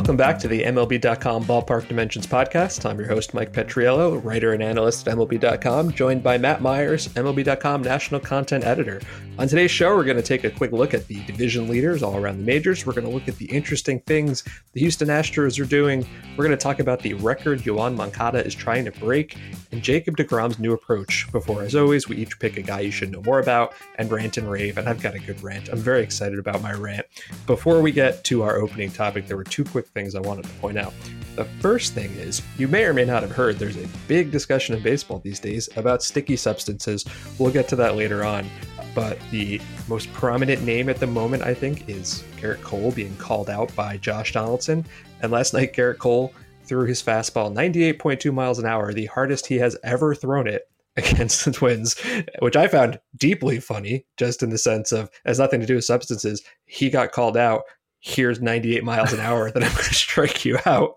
Welcome 0.00 0.16
back 0.16 0.38
to 0.38 0.48
the 0.48 0.62
MLB.com 0.62 1.44
Ballpark 1.44 1.86
Dimensions 1.86 2.26
podcast. 2.26 2.88
I'm 2.88 2.98
your 2.98 3.06
host, 3.06 3.34
Mike 3.34 3.52
Petriello, 3.52 4.24
writer 4.24 4.54
and 4.54 4.62
analyst 4.62 5.06
at 5.06 5.14
MLB.com, 5.14 5.92
joined 5.92 6.22
by 6.22 6.38
Matt 6.38 6.62
Myers, 6.62 7.08
MLB.com 7.08 7.82
national 7.82 8.20
content 8.20 8.64
editor. 8.64 9.02
On 9.38 9.46
today's 9.46 9.70
show, 9.70 9.94
we're 9.94 10.04
going 10.04 10.16
to 10.16 10.22
take 10.22 10.44
a 10.44 10.50
quick 10.50 10.72
look 10.72 10.94
at 10.94 11.06
the 11.06 11.22
division 11.24 11.68
leaders 11.68 12.02
all 12.02 12.16
around 12.16 12.38
the 12.38 12.44
majors. 12.44 12.86
We're 12.86 12.94
going 12.94 13.06
to 13.06 13.12
look 13.12 13.28
at 13.28 13.36
the 13.36 13.44
interesting 13.46 14.00
things 14.00 14.42
the 14.72 14.80
Houston 14.80 15.08
Astros 15.08 15.60
are 15.60 15.68
doing. 15.68 16.06
We're 16.36 16.44
going 16.44 16.56
to 16.56 16.62
talk 16.62 16.80
about 16.80 17.00
the 17.00 17.12
record 17.14 17.60
Yoan 17.60 17.94
Moncada 17.94 18.44
is 18.44 18.54
trying 18.54 18.86
to 18.86 18.92
break 18.92 19.36
and 19.70 19.82
Jacob 19.82 20.16
DeGrom's 20.16 20.58
new 20.58 20.72
approach. 20.72 21.30
Before, 21.30 21.62
as 21.62 21.76
always, 21.76 22.08
we 22.08 22.16
each 22.16 22.38
pick 22.38 22.56
a 22.56 22.62
guy 22.62 22.80
you 22.80 22.90
should 22.90 23.12
know 23.12 23.22
more 23.22 23.40
about 23.40 23.74
and 23.96 24.10
rant 24.10 24.36
and 24.36 24.50
rave. 24.50 24.78
And 24.78 24.88
I've 24.88 25.02
got 25.02 25.14
a 25.14 25.18
good 25.18 25.42
rant. 25.42 25.68
I'm 25.68 25.78
very 25.78 26.02
excited 26.02 26.38
about 26.38 26.62
my 26.62 26.72
rant. 26.72 27.06
Before 27.46 27.80
we 27.82 27.92
get 27.92 28.24
to 28.24 28.42
our 28.42 28.56
opening 28.56 28.90
topic, 28.90 29.26
there 29.26 29.36
were 29.36 29.44
two 29.44 29.64
quick 29.64 29.89
things 29.94 30.14
I 30.14 30.20
wanted 30.20 30.44
to 30.44 30.52
point 30.54 30.78
out. 30.78 30.92
The 31.36 31.44
first 31.60 31.94
thing 31.94 32.10
is, 32.12 32.42
you 32.58 32.68
may 32.68 32.84
or 32.84 32.92
may 32.92 33.04
not 33.04 33.22
have 33.22 33.30
heard 33.30 33.58
there's 33.58 33.76
a 33.76 33.88
big 34.08 34.30
discussion 34.30 34.76
in 34.76 34.82
baseball 34.82 35.20
these 35.20 35.40
days 35.40 35.68
about 35.76 36.02
sticky 36.02 36.36
substances. 36.36 37.04
We'll 37.38 37.52
get 37.52 37.68
to 37.68 37.76
that 37.76 37.96
later 37.96 38.24
on. 38.24 38.48
But 38.94 39.18
the 39.30 39.60
most 39.88 40.12
prominent 40.12 40.62
name 40.62 40.88
at 40.88 40.98
the 40.98 41.06
moment, 41.06 41.44
I 41.44 41.54
think, 41.54 41.88
is 41.88 42.24
Gerrit 42.36 42.60
Cole 42.62 42.90
being 42.90 43.16
called 43.16 43.48
out 43.48 43.74
by 43.76 43.96
Josh 43.98 44.32
Donaldson. 44.32 44.84
And 45.22 45.30
last 45.30 45.54
night, 45.54 45.72
Gerrit 45.72 45.98
Cole 45.98 46.34
threw 46.64 46.86
his 46.86 47.02
fastball 47.02 47.52
98.2 47.52 48.32
miles 48.32 48.58
an 48.58 48.66
hour, 48.66 48.92
the 48.92 49.06
hardest 49.06 49.46
he 49.46 49.56
has 49.58 49.76
ever 49.82 50.14
thrown 50.14 50.46
it 50.46 50.68
against 50.96 51.44
the 51.44 51.52
Twins, 51.52 51.96
which 52.40 52.56
I 52.56 52.68
found 52.68 53.00
deeply 53.16 53.60
funny, 53.60 54.06
just 54.16 54.42
in 54.42 54.50
the 54.50 54.58
sense 54.58 54.92
of 54.92 55.10
has 55.24 55.38
nothing 55.38 55.60
to 55.60 55.66
do 55.66 55.76
with 55.76 55.84
substances. 55.84 56.42
He 56.64 56.90
got 56.90 57.12
called 57.12 57.36
out. 57.36 57.62
Here's 58.00 58.40
98 58.40 58.82
miles 58.82 59.12
an 59.12 59.20
hour 59.20 59.50
that 59.50 59.62
I'm 59.62 59.72
going 59.72 59.84
to 59.84 59.94
strike 59.94 60.44
you 60.44 60.58
out. 60.64 60.94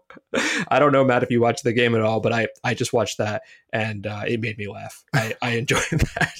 I 0.69 0.79
don't 0.79 0.93
know, 0.93 1.03
Matt, 1.03 1.23
if 1.23 1.29
you 1.29 1.41
watched 1.41 1.63
the 1.63 1.73
game 1.73 1.95
at 1.95 2.01
all, 2.01 2.21
but 2.21 2.31
I, 2.31 2.47
I 2.63 2.73
just 2.73 2.93
watched 2.93 3.17
that 3.17 3.43
and 3.71 4.07
uh, 4.07 4.23
it 4.25 4.39
made 4.39 4.57
me 4.57 4.69
laugh. 4.69 5.03
I, 5.13 5.35
I 5.41 5.51
enjoyed 5.51 5.83
that. 5.91 6.33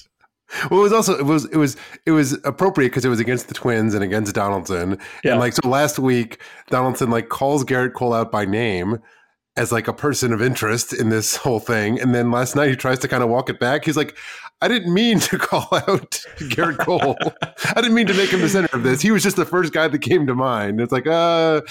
Well, 0.69 0.79
it 0.81 0.83
was 0.83 0.93
also 0.93 1.17
it 1.17 1.25
was 1.25 1.45
it 1.45 1.57
was 1.57 1.75
it 2.05 2.11
was 2.11 2.33
appropriate 2.43 2.89
because 2.89 3.05
it 3.05 3.09
was 3.09 3.19
against 3.19 3.47
the 3.47 3.55
Twins 3.55 3.95
and 3.95 4.03
against 4.03 4.35
Donaldson. 4.35 4.99
Yeah. 5.23 5.31
And 5.31 5.39
like 5.39 5.53
so 5.53 5.67
last 5.67 5.97
week, 5.97 6.39
Donaldson 6.69 7.09
like 7.09 7.29
calls 7.29 7.63
Gerrit 7.65 7.93
Cole 7.93 8.13
out 8.13 8.31
by 8.31 8.45
name 8.45 8.99
as 9.55 9.71
like 9.71 9.87
a 9.87 9.93
person 9.93 10.33
of 10.33 10.41
interest 10.41 10.93
in 10.93 11.09
this 11.09 11.35
whole 11.35 11.59
thing. 11.59 11.99
And 11.99 12.13
then 12.13 12.31
last 12.31 12.55
night 12.55 12.69
he 12.69 12.75
tries 12.75 12.99
to 12.99 13.07
kind 13.07 13.23
of 13.23 13.29
walk 13.29 13.49
it 13.49 13.59
back. 13.59 13.85
He's 13.85 13.97
like, 13.97 14.15
I 14.63 14.69
didn't 14.69 14.93
mean 14.93 15.19
to 15.19 15.37
call 15.39 15.67
out 15.71 16.11
Gerrit 16.37 16.77
Cole. 16.77 17.17
I 17.75 17.81
didn't 17.81 17.95
mean 17.95 18.07
to 18.07 18.13
make 18.13 18.29
him 18.29 18.39
the 18.39 18.47
center 18.47 18.69
of 18.71 18.83
this. 18.83 19.01
He 19.01 19.11
was 19.11 19.21
just 19.21 19.35
the 19.35 19.45
first 19.45 19.73
guy 19.73 19.89
that 19.89 19.99
came 19.99 20.25
to 20.27 20.35
mind. 20.35 20.79
It's 20.79 20.93
like, 20.93 21.05
uh 21.05 21.61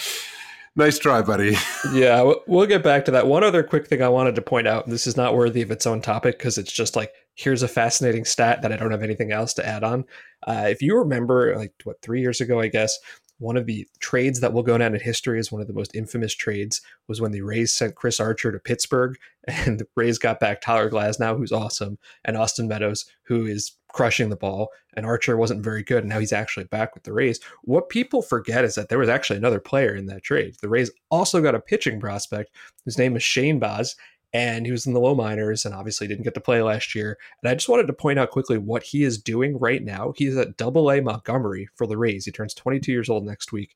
nice 0.77 0.99
try, 0.99 1.23
buddy. 1.23 1.57
yeah, 1.95 2.33
we'll 2.47 2.67
get 2.67 2.83
back 2.83 3.07
to 3.07 3.11
that. 3.13 3.27
One 3.27 3.45
other 3.45 3.63
quick 3.63 3.87
thing 3.87 4.03
I 4.03 4.11
wanted 4.11 4.35
to 4.35 4.43
point 4.43 4.67
out, 4.67 4.85
and 4.85 4.93
this 4.93 5.07
is 5.07 5.17
not 5.17 5.35
worthy 5.35 5.63
of 5.63 5.71
its 5.71 5.87
own 5.87 6.03
topic 6.03 6.39
because 6.39 6.59
it's 6.59 6.73
just 6.73 6.95
like 6.95 7.13
here's 7.35 7.63
a 7.63 7.69
fascinating 7.69 8.27
stat 8.27 8.61
that 8.61 8.73
I 8.73 8.77
don't 8.77 8.91
have 8.91 9.03
anything 9.03 9.33
else 9.33 9.55
to 9.55 9.67
add 9.67 9.85
on. 9.85 10.05
Uh, 10.47 10.67
if 10.69 10.83
you 10.83 10.99
remember, 10.99 11.57
like 11.57 11.73
what 11.85 12.03
three 12.03 12.21
years 12.21 12.43
ago, 12.43 12.61
I 12.61 12.69
guess 12.69 12.99
one 13.43 13.57
of 13.57 13.67
the 13.67 13.87
trades 13.99 14.41
that 14.41 14.53
will 14.53 14.63
go 14.63 14.79
down 14.79 14.95
in 14.95 15.01
history 15.01 15.39
as 15.39 15.51
one 15.51 15.61
of 15.61 15.67
the 15.67 15.73
most 15.73 15.95
infamous 15.95 16.33
trades 16.33 16.81
was 17.09 17.21
when 17.21 17.33
the 17.33 17.43
Rays 17.43 17.75
sent 17.75 17.97
Chris 17.97 18.21
Archer 18.21 18.53
to 18.53 18.59
Pittsburgh, 18.59 19.19
and 19.49 19.81
the 19.81 19.87
Rays 19.97 20.19
got 20.19 20.39
back 20.39 20.61
Tyler 20.61 20.89
Glasnow, 20.89 21.37
who's 21.37 21.53
awesome, 21.53 21.99
and 22.25 22.37
Austin 22.37 22.69
Meadows, 22.69 23.05
who 23.25 23.45
is 23.45 23.73
crushing 23.89 24.31
the 24.31 24.37
ball. 24.37 24.69
And 24.95 25.05
Archer 25.05 25.37
wasn't 25.37 25.65
very 25.65 25.83
good, 25.83 26.05
and 26.05 26.09
now 26.09 26.21
he's 26.21 26.33
actually 26.33 26.65
back 26.65 26.95
with 26.95 27.03
the 27.03 27.13
Rays. 27.13 27.41
What 27.65 27.89
people 27.89 28.23
forget 28.23 28.65
is 28.65 28.77
that 28.77 28.89
there 28.89 28.99
was 28.99 29.09
actually 29.09 29.39
another 29.39 29.61
player 29.61 29.95
in 29.95 30.07
that 30.07 30.23
trade. 30.23 30.55
The 30.63 30.69
Rays 30.69 30.91
also 31.11 31.43
got 31.43 31.55
a 31.55 31.61
pitching 31.61 31.99
prospect 32.01 32.55
whose 32.85 32.99
name 32.99 33.17
is 33.17 33.23
Shane 33.23 33.59
Baz, 33.59 33.97
and 34.33 34.65
he 34.65 34.73
was 34.73 34.87
in 34.87 34.93
the 34.93 35.01
low 35.01 35.15
minors 35.15 35.65
and 35.65 35.75
obviously 35.75 36.07
didn't 36.07 36.25
get 36.25 36.35
to 36.35 36.41
play 36.41 36.63
last 36.63 36.95
year. 36.95 37.19
And 37.43 37.51
I 37.51 37.55
just 37.55 37.69
wanted 37.69 37.87
to 37.87 37.93
point 37.93 38.19
out 38.19 38.31
quickly 38.31 38.59
what 38.59 38.83
he 38.83 39.05
is 39.05 39.21
doing 39.21 39.59
right 39.59 39.83
now. 39.83 40.13
He's 40.17 40.37
at 40.37 40.57
double 40.57 40.91
A 40.91 41.01
Montgomery 41.01 41.69
for 41.77 41.87
the 41.87 41.99
Rays. 41.99 42.25
He 42.25 42.33
turns 42.33 42.55
22 42.55 42.91
years 42.93 43.11
old 43.11 43.25
next 43.25 43.53
week. 43.53 43.75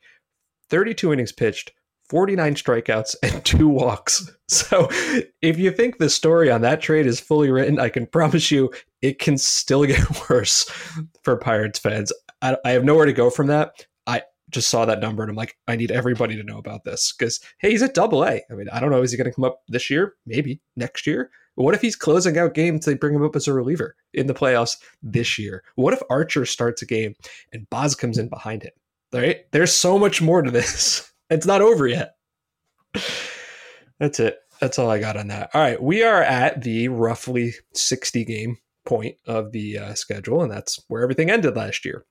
32 0.70 1.12
innings 1.12 1.32
pitched, 1.32 1.72
49 2.08 2.54
strikeouts, 2.54 3.16
and 3.22 3.44
two 3.44 3.68
walks. 3.68 4.30
So 4.48 4.88
if 5.42 5.58
you 5.58 5.70
think 5.70 5.98
the 5.98 6.08
story 6.08 6.50
on 6.50 6.62
that 6.62 6.80
trade 6.80 7.06
is 7.06 7.20
fully 7.20 7.50
written, 7.50 7.78
I 7.78 7.88
can 7.88 8.06
promise 8.06 8.50
you 8.50 8.72
it 9.02 9.18
can 9.18 9.36
still 9.38 9.84
get 9.86 10.30
worse 10.30 10.64
for 11.22 11.36
Pirates 11.36 11.78
fans. 11.78 12.12
I, 12.40 12.56
I 12.64 12.70
have 12.70 12.84
nowhere 12.84 13.06
to 13.06 13.12
go 13.12 13.30
from 13.30 13.48
that 13.48 13.86
just 14.56 14.70
saw 14.70 14.84
that 14.84 15.00
number 15.00 15.22
and 15.22 15.30
I'm 15.30 15.36
like, 15.36 15.56
I 15.68 15.76
need 15.76 15.90
everybody 15.90 16.36
to 16.36 16.42
know 16.42 16.58
about 16.58 16.84
this 16.84 17.12
because 17.16 17.40
hey, 17.58 17.70
he's 17.70 17.82
at 17.82 17.94
double 17.94 18.24
A. 18.24 18.42
I 18.50 18.54
mean, 18.54 18.68
I 18.70 18.80
don't 18.80 18.90
know, 18.90 19.02
is 19.02 19.12
he 19.12 19.16
going 19.16 19.30
to 19.30 19.34
come 19.34 19.44
up 19.44 19.60
this 19.68 19.88
year? 19.88 20.14
Maybe 20.26 20.60
next 20.76 21.06
year. 21.06 21.30
But 21.56 21.62
what 21.62 21.74
if 21.74 21.80
he's 21.80 21.96
closing 21.96 22.36
out 22.38 22.54
games? 22.54 22.84
They 22.84 22.94
bring 22.94 23.14
him 23.14 23.24
up 23.24 23.36
as 23.36 23.46
a 23.46 23.52
reliever 23.52 23.96
in 24.12 24.26
the 24.26 24.34
playoffs 24.34 24.76
this 25.02 25.38
year. 25.38 25.62
What 25.76 25.94
if 25.94 26.02
Archer 26.10 26.44
starts 26.44 26.82
a 26.82 26.86
game 26.86 27.14
and 27.52 27.68
Baz 27.70 27.94
comes 27.94 28.18
in 28.18 28.28
behind 28.28 28.62
him? 28.62 28.72
Right? 29.12 29.50
There's 29.52 29.72
so 29.72 29.98
much 29.98 30.20
more 30.20 30.42
to 30.42 30.50
this. 30.50 31.10
It's 31.28 31.44
not 31.44 31.60
over 31.60 31.88
yet. 31.88 32.14
That's 33.98 34.20
it. 34.20 34.38
That's 34.60 34.78
all 34.78 34.88
I 34.88 35.00
got 35.00 35.16
on 35.16 35.26
that. 35.26 35.50
All 35.54 35.60
right, 35.60 35.82
we 35.82 36.04
are 36.04 36.22
at 36.22 36.62
the 36.62 36.86
roughly 36.86 37.54
60 37.74 38.24
game 38.24 38.58
point 38.84 39.16
of 39.26 39.50
the 39.50 39.76
uh, 39.76 39.94
schedule, 39.94 40.42
and 40.42 40.52
that's 40.52 40.82
where 40.86 41.02
everything 41.02 41.30
ended 41.30 41.56
last 41.56 41.84
year. 41.84 42.04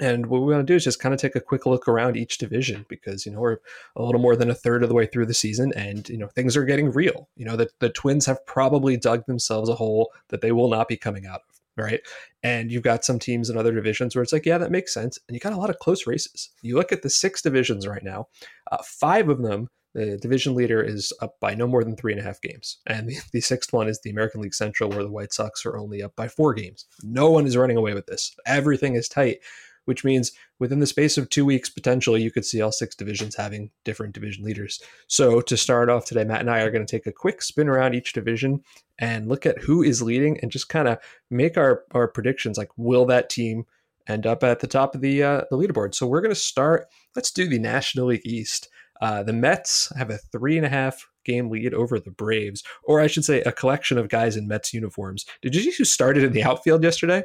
And 0.00 0.26
what 0.26 0.40
we 0.40 0.52
want 0.52 0.66
to 0.66 0.72
do 0.72 0.74
is 0.74 0.84
just 0.84 0.98
kind 0.98 1.14
of 1.14 1.20
take 1.20 1.36
a 1.36 1.40
quick 1.40 1.66
look 1.66 1.86
around 1.86 2.16
each 2.16 2.38
division 2.38 2.84
because, 2.88 3.24
you 3.24 3.30
know, 3.30 3.38
we're 3.38 3.58
a 3.94 4.02
little 4.02 4.20
more 4.20 4.34
than 4.34 4.50
a 4.50 4.54
third 4.54 4.82
of 4.82 4.88
the 4.88 4.94
way 4.94 5.06
through 5.06 5.26
the 5.26 5.34
season 5.34 5.72
and, 5.76 6.08
you 6.08 6.18
know, 6.18 6.26
things 6.26 6.56
are 6.56 6.64
getting 6.64 6.90
real. 6.90 7.28
You 7.36 7.44
know, 7.44 7.56
the, 7.56 7.70
the 7.78 7.90
Twins 7.90 8.26
have 8.26 8.44
probably 8.44 8.96
dug 8.96 9.24
themselves 9.26 9.68
a 9.68 9.74
hole 9.74 10.10
that 10.30 10.40
they 10.40 10.50
will 10.50 10.68
not 10.68 10.88
be 10.88 10.96
coming 10.96 11.26
out 11.26 11.42
of, 11.48 11.60
right? 11.76 12.00
And 12.42 12.72
you've 12.72 12.82
got 12.82 13.04
some 13.04 13.20
teams 13.20 13.50
in 13.50 13.56
other 13.56 13.72
divisions 13.72 14.16
where 14.16 14.22
it's 14.24 14.32
like, 14.32 14.46
yeah, 14.46 14.58
that 14.58 14.72
makes 14.72 14.92
sense. 14.92 15.16
And 15.28 15.34
you 15.36 15.40
got 15.40 15.52
a 15.52 15.58
lot 15.58 15.70
of 15.70 15.78
close 15.78 16.08
races. 16.08 16.50
You 16.62 16.76
look 16.76 16.90
at 16.90 17.02
the 17.02 17.10
six 17.10 17.40
divisions 17.40 17.86
right 17.86 18.02
now, 18.02 18.26
uh, 18.72 18.78
five 18.84 19.28
of 19.28 19.42
them, 19.42 19.68
the 19.94 20.18
division 20.18 20.56
leader 20.56 20.82
is 20.82 21.12
up 21.22 21.38
by 21.40 21.54
no 21.54 21.68
more 21.68 21.84
than 21.84 21.94
three 21.94 22.10
and 22.10 22.20
a 22.20 22.24
half 22.24 22.40
games. 22.40 22.78
And 22.88 23.08
the, 23.08 23.16
the 23.32 23.40
sixth 23.40 23.72
one 23.72 23.86
is 23.86 24.00
the 24.00 24.10
American 24.10 24.40
League 24.40 24.54
Central, 24.54 24.90
where 24.90 25.04
the 25.04 25.10
White 25.12 25.32
Sox 25.32 25.64
are 25.64 25.76
only 25.76 26.02
up 26.02 26.16
by 26.16 26.26
four 26.26 26.52
games. 26.52 26.86
No 27.04 27.30
one 27.30 27.46
is 27.46 27.56
running 27.56 27.76
away 27.76 27.94
with 27.94 28.06
this. 28.06 28.34
Everything 28.44 28.96
is 28.96 29.08
tight 29.08 29.38
which 29.84 30.04
means 30.04 30.32
within 30.58 30.80
the 30.80 30.86
space 30.86 31.18
of 31.18 31.28
two 31.28 31.44
weeks, 31.44 31.68
potentially, 31.68 32.22
you 32.22 32.30
could 32.30 32.44
see 32.44 32.60
all 32.60 32.72
six 32.72 32.94
divisions 32.94 33.36
having 33.36 33.70
different 33.84 34.14
division 34.14 34.44
leaders. 34.44 34.80
So, 35.06 35.40
to 35.40 35.56
start 35.56 35.90
off 35.90 36.04
today, 36.04 36.24
Matt 36.24 36.40
and 36.40 36.50
I 36.50 36.60
are 36.60 36.70
going 36.70 36.86
to 36.86 36.90
take 36.90 37.06
a 37.06 37.12
quick 37.12 37.42
spin 37.42 37.68
around 37.68 37.94
each 37.94 38.12
division 38.12 38.62
and 38.98 39.28
look 39.28 39.46
at 39.46 39.58
who 39.58 39.82
is 39.82 40.02
leading 40.02 40.38
and 40.40 40.50
just 40.50 40.68
kind 40.68 40.88
of 40.88 40.98
make 41.30 41.56
our, 41.56 41.84
our 41.92 42.08
predictions 42.08 42.58
like, 42.58 42.70
will 42.76 43.06
that 43.06 43.30
team 43.30 43.64
end 44.06 44.26
up 44.26 44.44
at 44.44 44.60
the 44.60 44.66
top 44.66 44.94
of 44.94 45.00
the, 45.00 45.22
uh, 45.22 45.42
the 45.50 45.56
leaderboard? 45.56 45.94
So, 45.94 46.06
we're 46.06 46.20
going 46.20 46.34
to 46.34 46.40
start, 46.40 46.86
let's 47.16 47.30
do 47.30 47.48
the 47.48 47.58
National 47.58 48.06
League 48.06 48.26
East. 48.26 48.68
Uh, 49.00 49.22
the 49.22 49.32
Mets 49.32 49.92
have 49.96 50.10
a 50.10 50.18
three 50.18 50.56
and 50.56 50.64
a 50.64 50.70
half 50.70 51.06
game 51.24 51.50
lead 51.50 51.74
over 51.74 51.98
the 51.98 52.10
Braves, 52.10 52.62
or 52.84 53.00
I 53.00 53.06
should 53.06 53.24
say, 53.24 53.40
a 53.42 53.52
collection 53.52 53.98
of 53.98 54.08
guys 54.08 54.36
in 54.36 54.46
Mets 54.46 54.72
uniforms. 54.72 55.24
Did 55.42 55.54
you 55.54 55.62
see 55.62 55.74
who 55.76 55.84
started 55.84 56.22
in 56.22 56.32
the 56.32 56.44
outfield 56.44 56.82
yesterday? 56.82 57.24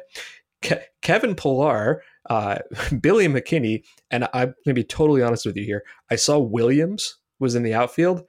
Ke- 0.62 0.90
Kevin 1.02 1.34
Pillar 1.34 2.02
uh, 2.28 2.58
Billy 3.00 3.26
McKinney, 3.26 3.84
and 4.10 4.24
I'm 4.32 4.48
going 4.48 4.56
to 4.66 4.74
be 4.74 4.84
totally 4.84 5.22
honest 5.22 5.46
with 5.46 5.56
you 5.56 5.64
here. 5.64 5.84
I 6.10 6.16
saw 6.16 6.38
Williams 6.38 7.16
was 7.38 7.54
in 7.54 7.62
the 7.62 7.74
outfield, 7.74 8.24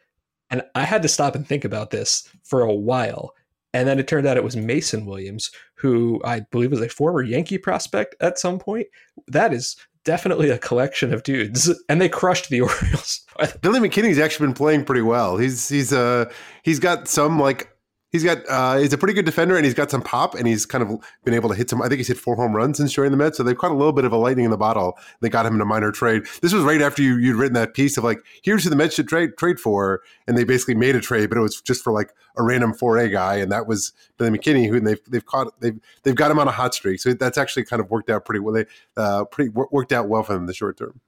and 0.50 0.64
I 0.76 0.84
had 0.84 1.02
to 1.02 1.08
stop 1.08 1.36
and 1.36 1.46
think 1.46 1.66
about 1.66 1.92
this 1.92 2.28
for 2.44 2.62
a 2.62 2.74
while. 2.74 3.34
And 3.74 3.88
then 3.88 4.00
it 4.00 4.08
turned 4.08 4.28
out 4.28 4.38
it 4.38 4.44
was 4.44 4.58
Mason 4.58 5.06
Williams, 5.06 5.50
who 5.76 6.22
I 6.26 6.42
believe 6.52 6.72
was 6.72 6.82
a 6.82 6.90
former 6.90 7.22
Yankee 7.22 7.58
prospect 7.58 8.16
at 8.20 8.38
some 8.38 8.60
point. 8.60 8.88
That 9.28 9.54
is 9.54 9.78
definitely 10.04 10.50
a 10.50 10.58
collection 10.58 11.14
of 11.14 11.24
dudes, 11.24 11.74
and 11.90 12.02
they 12.02 12.10
crushed 12.10 12.50
the 12.50 12.62
Orioles. 12.62 13.26
Billy 13.62 13.80
McKinney's 13.80 14.20
actually 14.20 14.48
been 14.48 14.56
playing 14.56 14.86
pretty 14.86 15.02
well. 15.02 15.38
He's 15.38 15.70
he's 15.70 15.94
uh 15.94 16.32
he's 16.64 16.80
got 16.80 17.08
some 17.08 17.40
like 17.40 17.71
He's 18.12 18.26
got 18.26 18.40
uh, 18.50 18.78
he's 18.78 18.92
a 18.92 18.98
pretty 18.98 19.14
good 19.14 19.26
defender, 19.26 19.56
and 19.56 19.64
he's 19.64 19.74
got 19.74 19.90
some 19.90 20.02
pop, 20.02 20.36
and 20.36 20.46
he's 20.46 20.66
kind 20.66 20.84
of 20.84 21.00
been 21.24 21.34
able 21.34 21.48
to 21.48 21.56
hit 21.56 21.70
some. 21.70 21.82
I 21.82 21.88
think 21.88 22.00
he's 22.00 22.10
hit 22.10 22.18
four 22.18 22.36
home 22.36 22.54
runs 22.54 22.78
since 22.78 22.92
joining 22.92 23.12
the 23.12 23.18
Mets, 23.18 23.38
so 23.38 23.44
they've 23.44 23.58
caught 23.58 23.72
a 23.72 23.76
little 23.76 23.94
bit 23.94 24.04
of 24.04 24.12
a 24.12 24.18
lightning 24.18 24.44
in 24.44 24.52
the 24.52 24.58
bottle. 24.58 24.98
They 25.22 25.30
got 25.30 25.46
him 25.46 25.56
in 25.56 25.62
a 25.62 25.66
minor 25.66 25.92
trade. 25.92 26.24
This 26.42 26.52
was 26.52 26.64
right 26.64 26.82
after 26.82 27.02
you 27.02 27.18
you'd 27.18 27.38
written 27.38 27.54
that 27.54 27.74
piece 27.74 27.98
of 27.98 28.04
like, 28.04 28.20
here's 28.44 28.66
who 28.66 28.70
the 28.70 28.76
Mets 28.76 28.96
should 28.96 29.08
trade 29.08 29.38
trade 29.38 29.62
for, 29.62 30.02
and 30.28 30.38
they 30.38 30.44
basically 30.44 30.76
made 30.76 30.96
a 30.96 31.00
trade, 31.00 31.30
but 31.30 31.38
it 31.38 31.42
was 31.42 31.62
just 31.62 31.84
for 31.84 31.94
like 31.94 32.14
a 32.36 32.44
random 32.44 32.74
four 32.74 32.98
A 32.98 33.08
guy, 33.08 33.36
and 33.36 33.50
that 33.52 33.66
was 33.66 33.94
Billy 34.18 34.38
McKinney, 34.38 34.68
who 34.68 34.82
they've 34.82 35.02
they've 35.08 35.26
caught 35.26 35.58
they've 35.62 35.80
they've 36.04 36.16
got 36.16 36.32
him 36.32 36.40
on 36.40 36.50
a 36.50 36.52
hot 36.52 36.74
streak. 36.74 37.00
So 37.00 37.14
that's 37.14 37.38
actually 37.38 37.64
kind 37.64 37.80
of 37.80 37.90
worked 37.90 38.10
out 38.10 38.26
pretty 38.26 38.42
well. 38.42 38.54
They 38.54 38.66
uh, 38.98 39.24
pretty 39.24 39.52
worked 39.52 39.94
out 39.94 40.10
well 40.10 40.24
for 40.24 40.34
them 40.34 40.44
in 40.44 40.48
the 40.48 40.54
short 40.54 40.78
term. 40.78 41.00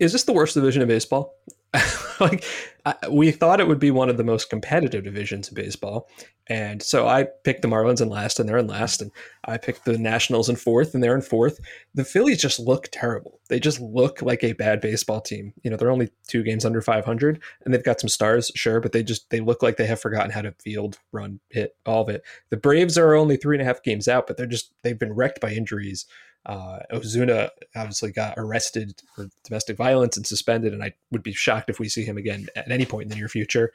Is 0.00 0.12
this 0.12 0.24
the 0.24 0.32
worst 0.32 0.54
division 0.54 0.82
of 0.82 0.88
baseball? 0.88 1.36
like 2.20 2.44
I, 2.84 2.94
we 3.10 3.30
thought 3.30 3.60
it 3.60 3.68
would 3.68 3.78
be 3.78 3.90
one 3.90 4.10
of 4.10 4.16
the 4.16 4.24
most 4.24 4.50
competitive 4.50 5.04
divisions 5.04 5.48
in 5.48 5.54
baseball, 5.54 6.08
and 6.48 6.82
so 6.82 7.06
I 7.06 7.28
picked 7.44 7.62
the 7.62 7.68
Marlins 7.68 8.00
in 8.00 8.08
last, 8.08 8.38
and 8.38 8.48
they're 8.48 8.58
in 8.58 8.66
last, 8.66 9.00
and 9.00 9.10
I 9.44 9.56
picked 9.56 9.84
the 9.84 9.96
Nationals 9.96 10.48
in 10.48 10.56
fourth, 10.56 10.92
and 10.92 11.02
they're 11.02 11.14
in 11.14 11.22
fourth. 11.22 11.60
The 11.94 12.04
Phillies 12.04 12.42
just 12.42 12.58
look 12.58 12.88
terrible. 12.92 13.40
They 13.48 13.60
just 13.60 13.80
look 13.80 14.20
like 14.20 14.44
a 14.44 14.52
bad 14.52 14.80
baseball 14.80 15.20
team. 15.20 15.54
You 15.62 15.70
know, 15.70 15.76
they're 15.76 15.90
only 15.90 16.10
two 16.26 16.42
games 16.42 16.64
under 16.64 16.82
500, 16.82 17.40
and 17.64 17.72
they've 17.72 17.84
got 17.84 18.00
some 18.00 18.08
stars, 18.08 18.50
sure, 18.54 18.80
but 18.80 18.92
they 18.92 19.02
just 19.02 19.30
they 19.30 19.40
look 19.40 19.62
like 19.62 19.76
they 19.76 19.86
have 19.86 20.00
forgotten 20.00 20.30
how 20.30 20.42
to 20.42 20.52
field, 20.52 20.98
run, 21.12 21.40
hit, 21.48 21.76
all 21.86 22.02
of 22.02 22.08
it. 22.08 22.22
The 22.50 22.56
Braves 22.56 22.98
are 22.98 23.14
only 23.14 23.36
three 23.36 23.56
and 23.56 23.62
a 23.62 23.66
half 23.66 23.82
games 23.82 24.08
out, 24.08 24.26
but 24.26 24.36
they're 24.36 24.46
just 24.46 24.72
they've 24.82 24.98
been 24.98 25.14
wrecked 25.14 25.40
by 25.40 25.52
injuries. 25.52 26.06
Uh, 26.44 26.80
Ozuna 26.92 27.50
obviously 27.76 28.10
got 28.10 28.34
arrested 28.36 29.00
for 29.14 29.28
domestic 29.44 29.76
violence 29.76 30.16
and 30.16 30.26
suspended, 30.26 30.72
and 30.72 30.82
I 30.82 30.92
would 31.10 31.22
be 31.22 31.32
shocked 31.32 31.70
if 31.70 31.78
we 31.78 31.88
see 31.88 32.04
him 32.04 32.16
again 32.16 32.48
at 32.56 32.70
any 32.70 32.84
point 32.84 33.04
in 33.04 33.08
the 33.10 33.16
near 33.16 33.28
future. 33.28 33.72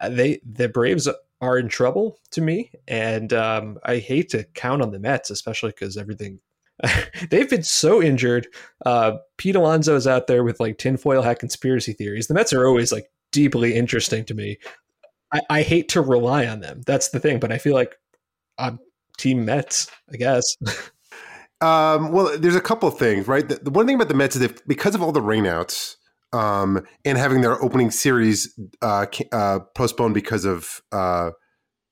Uh, 0.00 0.10
they 0.10 0.40
the 0.44 0.68
Braves 0.68 1.08
are 1.40 1.58
in 1.58 1.68
trouble 1.68 2.18
to 2.32 2.40
me, 2.40 2.70
and 2.86 3.32
um, 3.32 3.78
I 3.84 3.98
hate 3.98 4.28
to 4.30 4.44
count 4.44 4.82
on 4.82 4.90
the 4.90 4.98
Mets, 4.98 5.30
especially 5.30 5.70
because 5.70 5.96
everything 5.96 6.40
they've 7.30 7.48
been 7.48 7.62
so 7.62 8.02
injured. 8.02 8.46
Uh, 8.84 9.18
Pete 9.36 9.56
Alonso 9.56 9.96
is 9.96 10.06
out 10.06 10.26
there 10.26 10.44
with 10.44 10.60
like 10.60 10.78
tinfoil 10.78 11.22
hat 11.22 11.38
conspiracy 11.38 11.92
theories. 11.92 12.26
The 12.26 12.34
Mets 12.34 12.52
are 12.52 12.66
always 12.66 12.92
like 12.92 13.10
deeply 13.32 13.74
interesting 13.74 14.24
to 14.26 14.34
me. 14.34 14.58
I, 15.32 15.40
I 15.48 15.62
hate 15.62 15.88
to 15.90 16.00
rely 16.00 16.46
on 16.46 16.60
them. 16.60 16.82
That's 16.86 17.10
the 17.10 17.20
thing, 17.20 17.38
but 17.38 17.52
I 17.52 17.58
feel 17.58 17.74
like 17.74 17.96
I'm 18.58 18.78
Team 19.16 19.44
Mets, 19.44 19.90
I 20.12 20.16
guess. 20.16 20.56
Um, 21.60 22.12
well, 22.12 22.38
there's 22.38 22.56
a 22.56 22.60
couple 22.60 22.88
of 22.88 22.98
things, 22.98 23.28
right? 23.28 23.46
The, 23.46 23.56
the, 23.56 23.70
one 23.70 23.86
thing 23.86 23.96
about 23.96 24.08
the 24.08 24.14
Mets 24.14 24.34
is 24.36 24.42
that 24.42 24.66
because 24.66 24.94
of 24.94 25.02
all 25.02 25.12
the 25.12 25.20
rainouts 25.20 25.96
um, 26.32 26.86
and 27.04 27.18
having 27.18 27.42
their 27.42 27.62
opening 27.62 27.90
series 27.90 28.58
uh, 28.80 29.06
uh, 29.32 29.60
postponed 29.74 30.14
because 30.14 30.46
of, 30.46 30.80
uh, 30.90 31.30